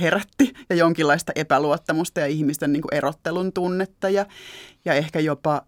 herätti 0.00 0.52
ja 0.70 0.76
jonkinlaista 0.76 1.32
epäluottamusta 1.34 2.20
ja 2.20 2.26
ihmisten 2.26 2.72
niin 2.72 2.82
kuin 2.82 2.94
erottelun 2.94 3.52
tunnetta 3.52 4.08
ja, 4.08 4.26
ja 4.84 4.94
ehkä 4.94 5.20
jopa 5.20 5.62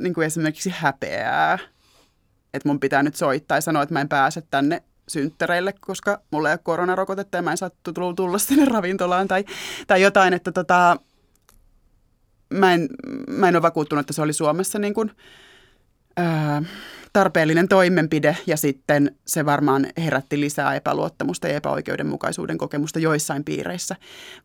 niin 0.00 0.14
kuin 0.14 0.26
esimerkiksi 0.26 0.74
häpeää, 0.76 1.58
että 2.54 2.68
mun 2.68 2.80
pitää 2.80 3.02
nyt 3.02 3.16
soittaa 3.16 3.56
ja 3.56 3.60
sanoa, 3.60 3.82
että 3.82 3.92
mä 3.92 4.00
en 4.00 4.08
pääse 4.08 4.42
tänne 4.50 4.82
synttäreille, 5.08 5.74
koska 5.80 6.20
mulla 6.30 6.48
ei 6.48 6.52
ole 6.52 6.60
koronarokotetta 6.62 7.38
ja 7.38 7.42
mä 7.42 7.50
en 7.50 7.56
saa 7.56 7.70
tulla 8.16 8.38
sinne 8.38 8.64
ravintolaan 8.64 9.28
tai, 9.28 9.44
tai 9.86 10.02
jotain, 10.02 10.34
että 10.34 10.52
tota, 10.52 10.96
mä, 12.50 12.74
en, 12.74 12.88
mä 13.28 13.48
en 13.48 13.56
ole 13.56 13.62
vakuuttunut, 13.62 14.00
että 14.00 14.12
se 14.12 14.22
oli 14.22 14.32
Suomessa 14.32 14.78
niin 14.78 14.94
kuin, 14.94 15.10
ää, 16.16 16.62
tarpeellinen 17.12 17.68
toimenpide 17.68 18.36
ja 18.46 18.56
sitten 18.56 19.16
se 19.26 19.46
varmaan 19.46 19.86
herätti 19.96 20.40
lisää 20.40 20.74
epäluottamusta 20.74 21.48
ja 21.48 21.54
epäoikeudenmukaisuuden 21.56 22.58
kokemusta 22.58 22.98
joissain 22.98 23.44
piireissä. 23.44 23.96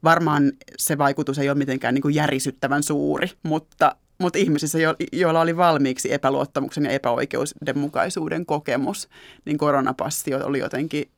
Varmaan 0.03 0.51
se 0.77 0.97
vaikutus 0.97 1.39
ei 1.39 1.49
ole 1.49 1.57
mitenkään 1.57 1.93
niin 1.93 2.01
kuin 2.01 2.15
järisyttävän 2.15 2.83
suuri, 2.83 3.31
mutta, 3.43 3.95
mutta 4.19 4.39
ihmisissä, 4.39 4.79
jo, 4.79 4.95
joilla 5.11 5.41
oli 5.41 5.57
valmiiksi 5.57 6.13
epäluottamuksen 6.13 6.85
ja 6.85 6.91
epäoikeudenmukaisuuden 6.91 8.45
kokemus, 8.45 9.09
niin 9.45 9.57
koronapassi 9.57 10.33
oli 10.33 10.59
jotenkin 10.59 11.11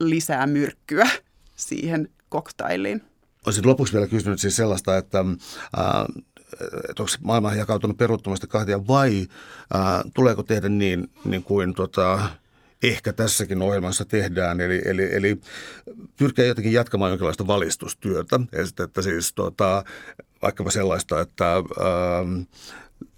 lisää 0.00 0.46
myrkkyä 0.46 1.08
siihen 1.56 2.08
koktailiin. 2.28 3.02
Olisin 3.46 3.66
lopuksi 3.66 3.92
vielä 3.92 4.06
kysynyt 4.06 4.40
siis 4.40 4.56
sellaista, 4.56 4.96
että 4.96 5.18
äh, 5.18 5.84
että 6.90 7.02
onko 7.02 7.12
maailma 7.22 7.54
jakautunut 7.54 7.96
peruttomasti 7.96 8.46
kahtia 8.46 8.86
vai 8.86 9.26
ää, 9.74 10.04
tuleeko 10.14 10.42
tehdä 10.42 10.68
niin, 10.68 11.10
niin 11.24 11.42
kuin 11.42 11.74
tota, 11.74 12.28
ehkä 12.82 13.12
tässäkin 13.12 13.62
ohjelmassa 13.62 14.04
tehdään, 14.04 14.60
eli, 14.60 14.82
eli, 14.84 15.14
eli 15.14 15.40
pyrkiä 16.16 16.44
jotenkin 16.44 16.72
jatkamaan 16.72 17.10
jonkinlaista 17.10 17.46
valistustyötä, 17.46 18.40
että, 18.52 18.84
että 18.84 19.02
siis 19.02 19.32
tota, 19.32 19.84
vaikkapa 20.42 20.70
sellaista, 20.70 21.20
että 21.20 21.52
ää, 21.52 21.62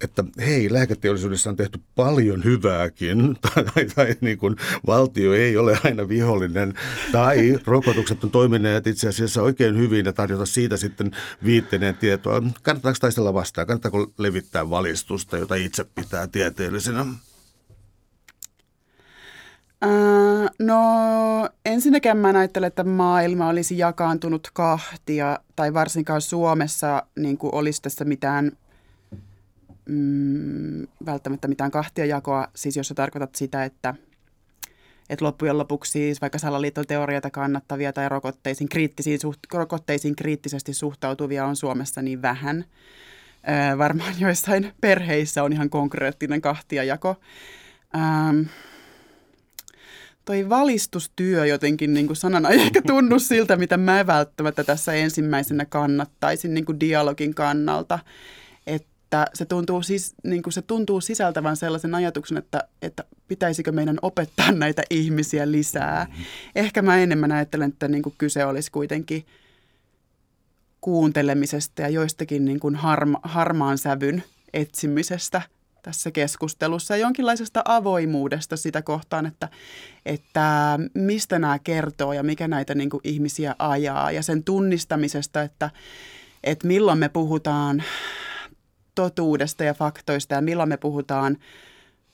että 0.03 0.23
hei, 0.39 0.73
lääketeollisuudessa 0.73 1.49
on 1.49 1.55
tehty 1.55 1.79
paljon 1.95 2.43
hyvääkin, 2.43 3.35
tai, 3.41 3.65
tai, 3.65 3.85
tai 3.95 4.15
niin 4.21 4.37
kuin 4.37 4.55
valtio 4.87 5.33
ei 5.33 5.57
ole 5.57 5.79
aina 5.83 6.07
vihollinen, 6.07 6.73
tai 7.11 7.59
rokotukset 7.65 8.23
on 8.23 8.31
toimineet 8.31 8.87
itse 8.87 9.09
asiassa 9.09 9.41
oikein 9.41 9.77
hyvin 9.77 10.05
ja 10.05 10.13
tarjota 10.13 10.45
siitä 10.45 10.77
sitten 10.77 11.11
viitteinen 11.45 11.95
tietoa. 11.95 12.43
Kannattaako 12.63 12.97
taistella 13.01 13.33
vastaan? 13.33 13.67
Kannattaako 13.67 14.11
levittää 14.17 14.69
valistusta, 14.69 15.37
jota 15.37 15.55
itse 15.55 15.83
pitää 15.83 16.27
tieteellisenä? 16.27 17.05
Äh, 19.83 20.49
no 20.59 20.79
ensinnäkään 21.65 22.17
mä 22.17 22.27
ajattelen, 22.27 22.67
että 22.67 22.83
maailma 22.83 23.47
olisi 23.47 23.77
jakaantunut 23.77 24.47
kahtia, 24.53 25.39
tai 25.55 25.73
varsinkaan 25.73 26.21
Suomessa 26.21 27.03
niin 27.15 27.37
kuin 27.37 27.55
olisi 27.55 27.81
tässä 27.81 28.05
mitään– 28.05 28.51
mm, 29.89 30.87
välttämättä 31.05 31.47
mitään 31.47 31.71
kahtiajakoa, 31.71 32.47
siis 32.55 32.77
jos 32.77 32.87
sä 32.87 32.93
tarkoitat 32.95 33.35
sitä, 33.35 33.63
että, 33.63 33.95
että 35.09 35.25
loppujen 35.25 35.57
lopuksi 35.57 35.91
siis 35.91 36.21
vaikka 36.21 36.37
salaliiton 36.37 36.87
teorioita 36.87 37.29
kannattavia 37.29 37.93
tai 37.93 38.09
rokotteisiin, 38.09 38.69
kriittisiin, 38.69 39.19
suht, 39.19 39.39
rokotteisiin 39.53 40.15
kriittisesti 40.15 40.73
suhtautuvia 40.73 41.45
on 41.45 41.55
Suomessa 41.55 42.01
niin 42.01 42.21
vähän. 42.21 42.65
Öö, 43.49 43.77
varmaan 43.77 44.13
joissain 44.25 44.73
perheissä 44.81 45.43
on 45.43 45.53
ihan 45.53 45.69
konkreettinen 45.69 46.41
kahtiajako. 46.41 47.15
Ähm, 47.95 48.41
toi 50.25 50.49
valistustyö 50.49 51.45
jotenkin 51.45 51.93
niin 51.93 52.07
kuin 52.07 52.17
sanana 52.17 52.49
ei 52.49 52.61
ehkä 52.67 52.81
tunnu 52.87 53.19
siltä, 53.19 53.55
mitä 53.55 53.77
mä 53.77 54.07
välttämättä 54.07 54.63
tässä 54.63 54.93
ensimmäisenä 54.93 55.65
kannattaisin 55.65 56.53
niin 56.53 56.65
kuin 56.65 56.79
dialogin 56.79 57.35
kannalta 57.35 57.99
että 59.09 59.25
se 59.33 59.45
tuntuu, 59.45 59.81
siis, 59.81 60.15
niin 60.23 60.43
kuin 60.43 60.53
se 60.53 60.61
tuntuu 60.61 61.01
sisältävän 61.01 61.57
sellaisen 61.57 61.95
ajatuksen, 61.95 62.37
että, 62.37 62.67
että 62.81 63.03
pitäisikö 63.27 63.71
meidän 63.71 63.97
opettaa 64.01 64.51
näitä 64.51 64.81
ihmisiä 64.89 65.51
lisää. 65.51 66.05
Mm-hmm. 66.09 66.23
Ehkä 66.55 66.81
mä 66.81 66.97
enemmän 66.97 67.31
ajattelen, 67.31 67.69
että 67.69 67.87
niin 67.87 68.03
kuin 68.03 68.15
kyse 68.17 68.45
olisi 68.45 68.71
kuitenkin 68.71 69.25
kuuntelemisesta 70.81 71.81
ja 71.81 71.89
joistakin 71.89 72.45
niin 72.45 72.59
kuin 72.59 72.75
harma, 72.75 73.19
harmaan 73.23 73.77
sävyn 73.77 74.23
etsimisestä 74.53 75.41
tässä 75.83 76.11
keskustelussa 76.11 76.95
ja 76.97 77.01
jonkinlaisesta 77.01 77.61
avoimuudesta 77.65 78.57
sitä 78.57 78.81
kohtaan, 78.81 79.25
että, 79.25 79.49
että 80.05 80.79
mistä 80.93 81.39
nämä 81.39 81.59
kertoo 81.59 82.13
ja 82.13 82.23
mikä 82.23 82.47
näitä 82.47 82.75
niin 82.75 82.89
kuin 82.89 83.01
ihmisiä 83.03 83.55
ajaa 83.59 84.11
ja 84.11 84.23
sen 84.23 84.43
tunnistamisesta, 84.43 85.41
että, 85.41 85.69
että 86.43 86.67
milloin 86.67 86.99
me 86.99 87.09
puhutaan 87.09 87.83
totuudesta 88.99 89.63
ja 89.63 89.73
faktoista 89.73 90.33
ja 90.35 90.41
milloin 90.41 90.69
me 90.69 90.77
puhutaan 90.77 91.37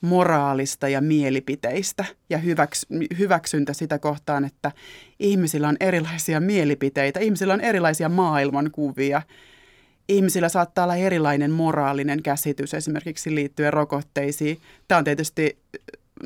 moraalista 0.00 0.88
ja 0.88 1.00
mielipiteistä 1.00 2.04
ja 2.30 2.38
hyväks, 2.38 2.86
hyväksyntä 3.18 3.72
sitä 3.72 3.98
kohtaan, 3.98 4.44
että 4.44 4.72
ihmisillä 5.18 5.68
on 5.68 5.76
erilaisia 5.80 6.40
mielipiteitä, 6.40 7.20
ihmisillä 7.20 7.54
on 7.54 7.60
erilaisia 7.60 8.08
maailmankuvia 8.08 9.22
ihmisillä 10.08 10.48
saattaa 10.48 10.84
olla 10.84 10.96
erilainen 10.96 11.50
moraalinen 11.50 12.22
käsitys 12.22 12.74
esimerkiksi 12.74 13.34
liittyen 13.34 13.72
rokotteisiin. 13.72 14.58
Tämä 14.88 14.98
on 14.98 15.04
tietysti 15.04 15.58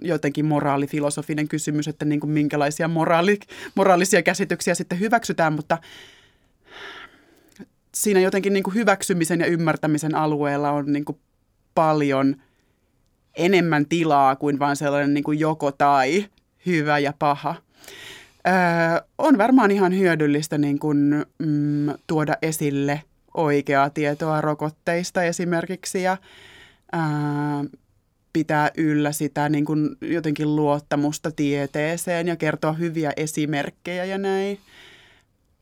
jotenkin 0.02 0.44
moraalifilosofinen 0.44 1.48
kysymys, 1.48 1.88
että 1.88 2.04
niin 2.04 2.20
kuin 2.20 2.30
minkälaisia 2.30 2.88
moraali, 2.88 3.38
moraalisia 3.74 4.22
käsityksiä 4.22 4.74
sitten 4.74 5.00
hyväksytään, 5.00 5.52
mutta 5.52 5.78
siinä 7.94 8.20
jotenkin 8.20 8.52
niin 8.52 8.62
kuin 8.62 8.74
hyväksymisen 8.74 9.40
ja 9.40 9.46
ymmärtämisen 9.46 10.14
alueella 10.14 10.70
on 10.70 10.92
niin 10.92 11.04
kuin 11.04 11.18
paljon 11.74 12.36
enemmän 13.36 13.86
tilaa 13.86 14.36
kuin 14.36 14.58
vain 14.58 14.76
sellainen 14.76 15.14
niin 15.14 15.24
kuin 15.24 15.40
joko 15.40 15.72
tai, 15.72 16.26
hyvä 16.66 16.98
ja 16.98 17.12
paha. 17.18 17.54
Öö, 18.48 18.54
on 19.18 19.38
varmaan 19.38 19.70
ihan 19.70 19.98
hyödyllistä 19.98 20.58
niin 20.58 20.78
kuin, 20.78 21.26
mm, 21.38 21.94
tuoda 22.06 22.36
esille 22.42 23.02
oikeaa 23.34 23.90
tietoa 23.90 24.40
rokotteista 24.40 25.22
esimerkiksi 25.22 26.02
ja 26.02 26.16
öö, 26.94 27.00
pitää 28.32 28.70
yllä 28.76 29.12
sitä 29.12 29.48
niin 29.48 29.64
kuin 29.64 29.96
jotenkin 30.00 30.56
luottamusta 30.56 31.30
tieteeseen 31.30 32.28
ja 32.28 32.36
kertoa 32.36 32.72
hyviä 32.72 33.12
esimerkkejä 33.16 34.04
ja 34.04 34.18
näin. 34.18 34.58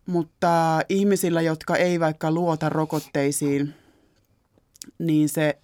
Mutta 0.08 0.80
ihmisillä, 0.88 1.40
jotka 1.40 1.76
ei 1.76 2.00
vaikka 2.00 2.30
luota 2.30 2.68
rokotteisiin, 2.68 3.74
niin 4.98 5.28
se, 5.28 5.58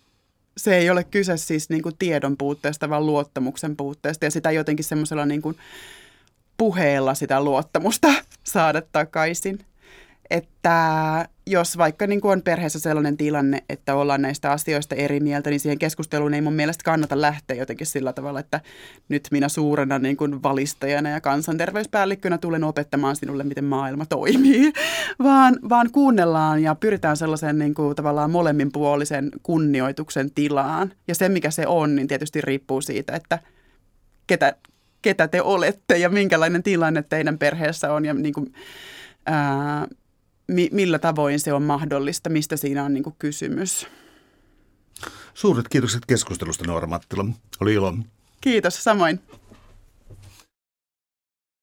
se 0.56 0.76
ei 0.76 0.90
ole 0.90 1.04
kyse 1.04 1.36
siis 1.36 1.70
niin 1.70 1.82
kuin 1.82 1.96
tiedon 1.98 2.36
puutteesta, 2.36 2.90
vaan 2.90 3.06
luottamuksen 3.06 3.76
puutteesta. 3.76 4.24
Ja 4.24 4.30
sitä 4.30 4.50
jotenkin 4.50 4.84
semmoisella 4.84 5.26
niin 5.26 5.42
puheella 6.56 7.14
sitä 7.14 7.44
luottamusta 7.44 8.08
saada 8.44 8.82
takaisin. 8.92 9.58
Että 10.30 11.28
jos 11.46 11.78
vaikka 11.78 12.06
niin 12.06 12.20
kuin 12.20 12.32
on 12.32 12.42
perheessä 12.42 12.78
sellainen 12.78 13.16
tilanne, 13.16 13.64
että 13.68 13.94
ollaan 13.94 14.22
näistä 14.22 14.50
asioista 14.50 14.94
eri 14.94 15.20
mieltä, 15.20 15.50
niin 15.50 15.60
siihen 15.60 15.78
keskusteluun 15.78 16.34
ei 16.34 16.40
mun 16.40 16.52
mielestä 16.52 16.84
kannata 16.84 17.20
lähteä 17.20 17.56
jotenkin 17.56 17.86
sillä 17.86 18.12
tavalla, 18.12 18.40
että 18.40 18.60
nyt 19.08 19.28
minä 19.30 19.48
suurena 19.48 19.98
niin 19.98 20.16
kuin 20.16 20.42
valistajana 20.42 21.10
ja 21.10 21.20
kansanterveyspäällikkönä 21.20 22.38
tulen 22.38 22.64
opettamaan 22.64 23.16
sinulle, 23.16 23.44
miten 23.44 23.64
maailma 23.64 24.06
toimii, 24.06 24.72
vaan, 25.22 25.58
vaan 25.68 25.90
kuunnellaan 25.92 26.62
ja 26.62 26.74
pyritään 26.74 27.16
sellaisen 27.16 27.58
niin 27.58 27.74
kuin 27.74 27.96
tavallaan 27.96 28.30
molemminpuolisen 28.30 29.30
kunnioituksen 29.42 30.30
tilaan. 30.34 30.92
Ja 31.08 31.14
se, 31.14 31.28
mikä 31.28 31.50
se 31.50 31.66
on, 31.66 31.96
niin 31.96 32.08
tietysti 32.08 32.40
riippuu 32.40 32.80
siitä, 32.80 33.16
että 33.16 33.38
ketä, 34.26 34.56
ketä 35.02 35.28
te 35.28 35.42
olette 35.42 35.98
ja 35.98 36.08
minkälainen 36.08 36.62
tilanne 36.62 37.02
teidän 37.02 37.38
perheessä 37.38 37.92
on 37.92 38.04
ja 38.04 38.14
niin 38.14 38.34
kuin, 38.34 38.52
ää, 39.26 39.86
mi- 40.46 40.68
millä 40.72 40.98
tavoin 40.98 41.40
se 41.40 41.52
on 41.52 41.62
mahdollista, 41.62 42.30
mistä 42.30 42.56
siinä 42.56 42.84
on 42.84 42.94
niin 42.94 43.04
kuin 43.04 43.16
kysymys. 43.18 43.86
Suuret 45.34 45.68
kiitokset 45.68 46.06
keskustelusta, 46.06 46.64
Noora 46.66 46.86
Mattila. 46.86 47.24
Oli 47.60 47.74
ilo. 47.74 47.94
Kiitos, 48.40 48.84
samoin. 48.84 49.20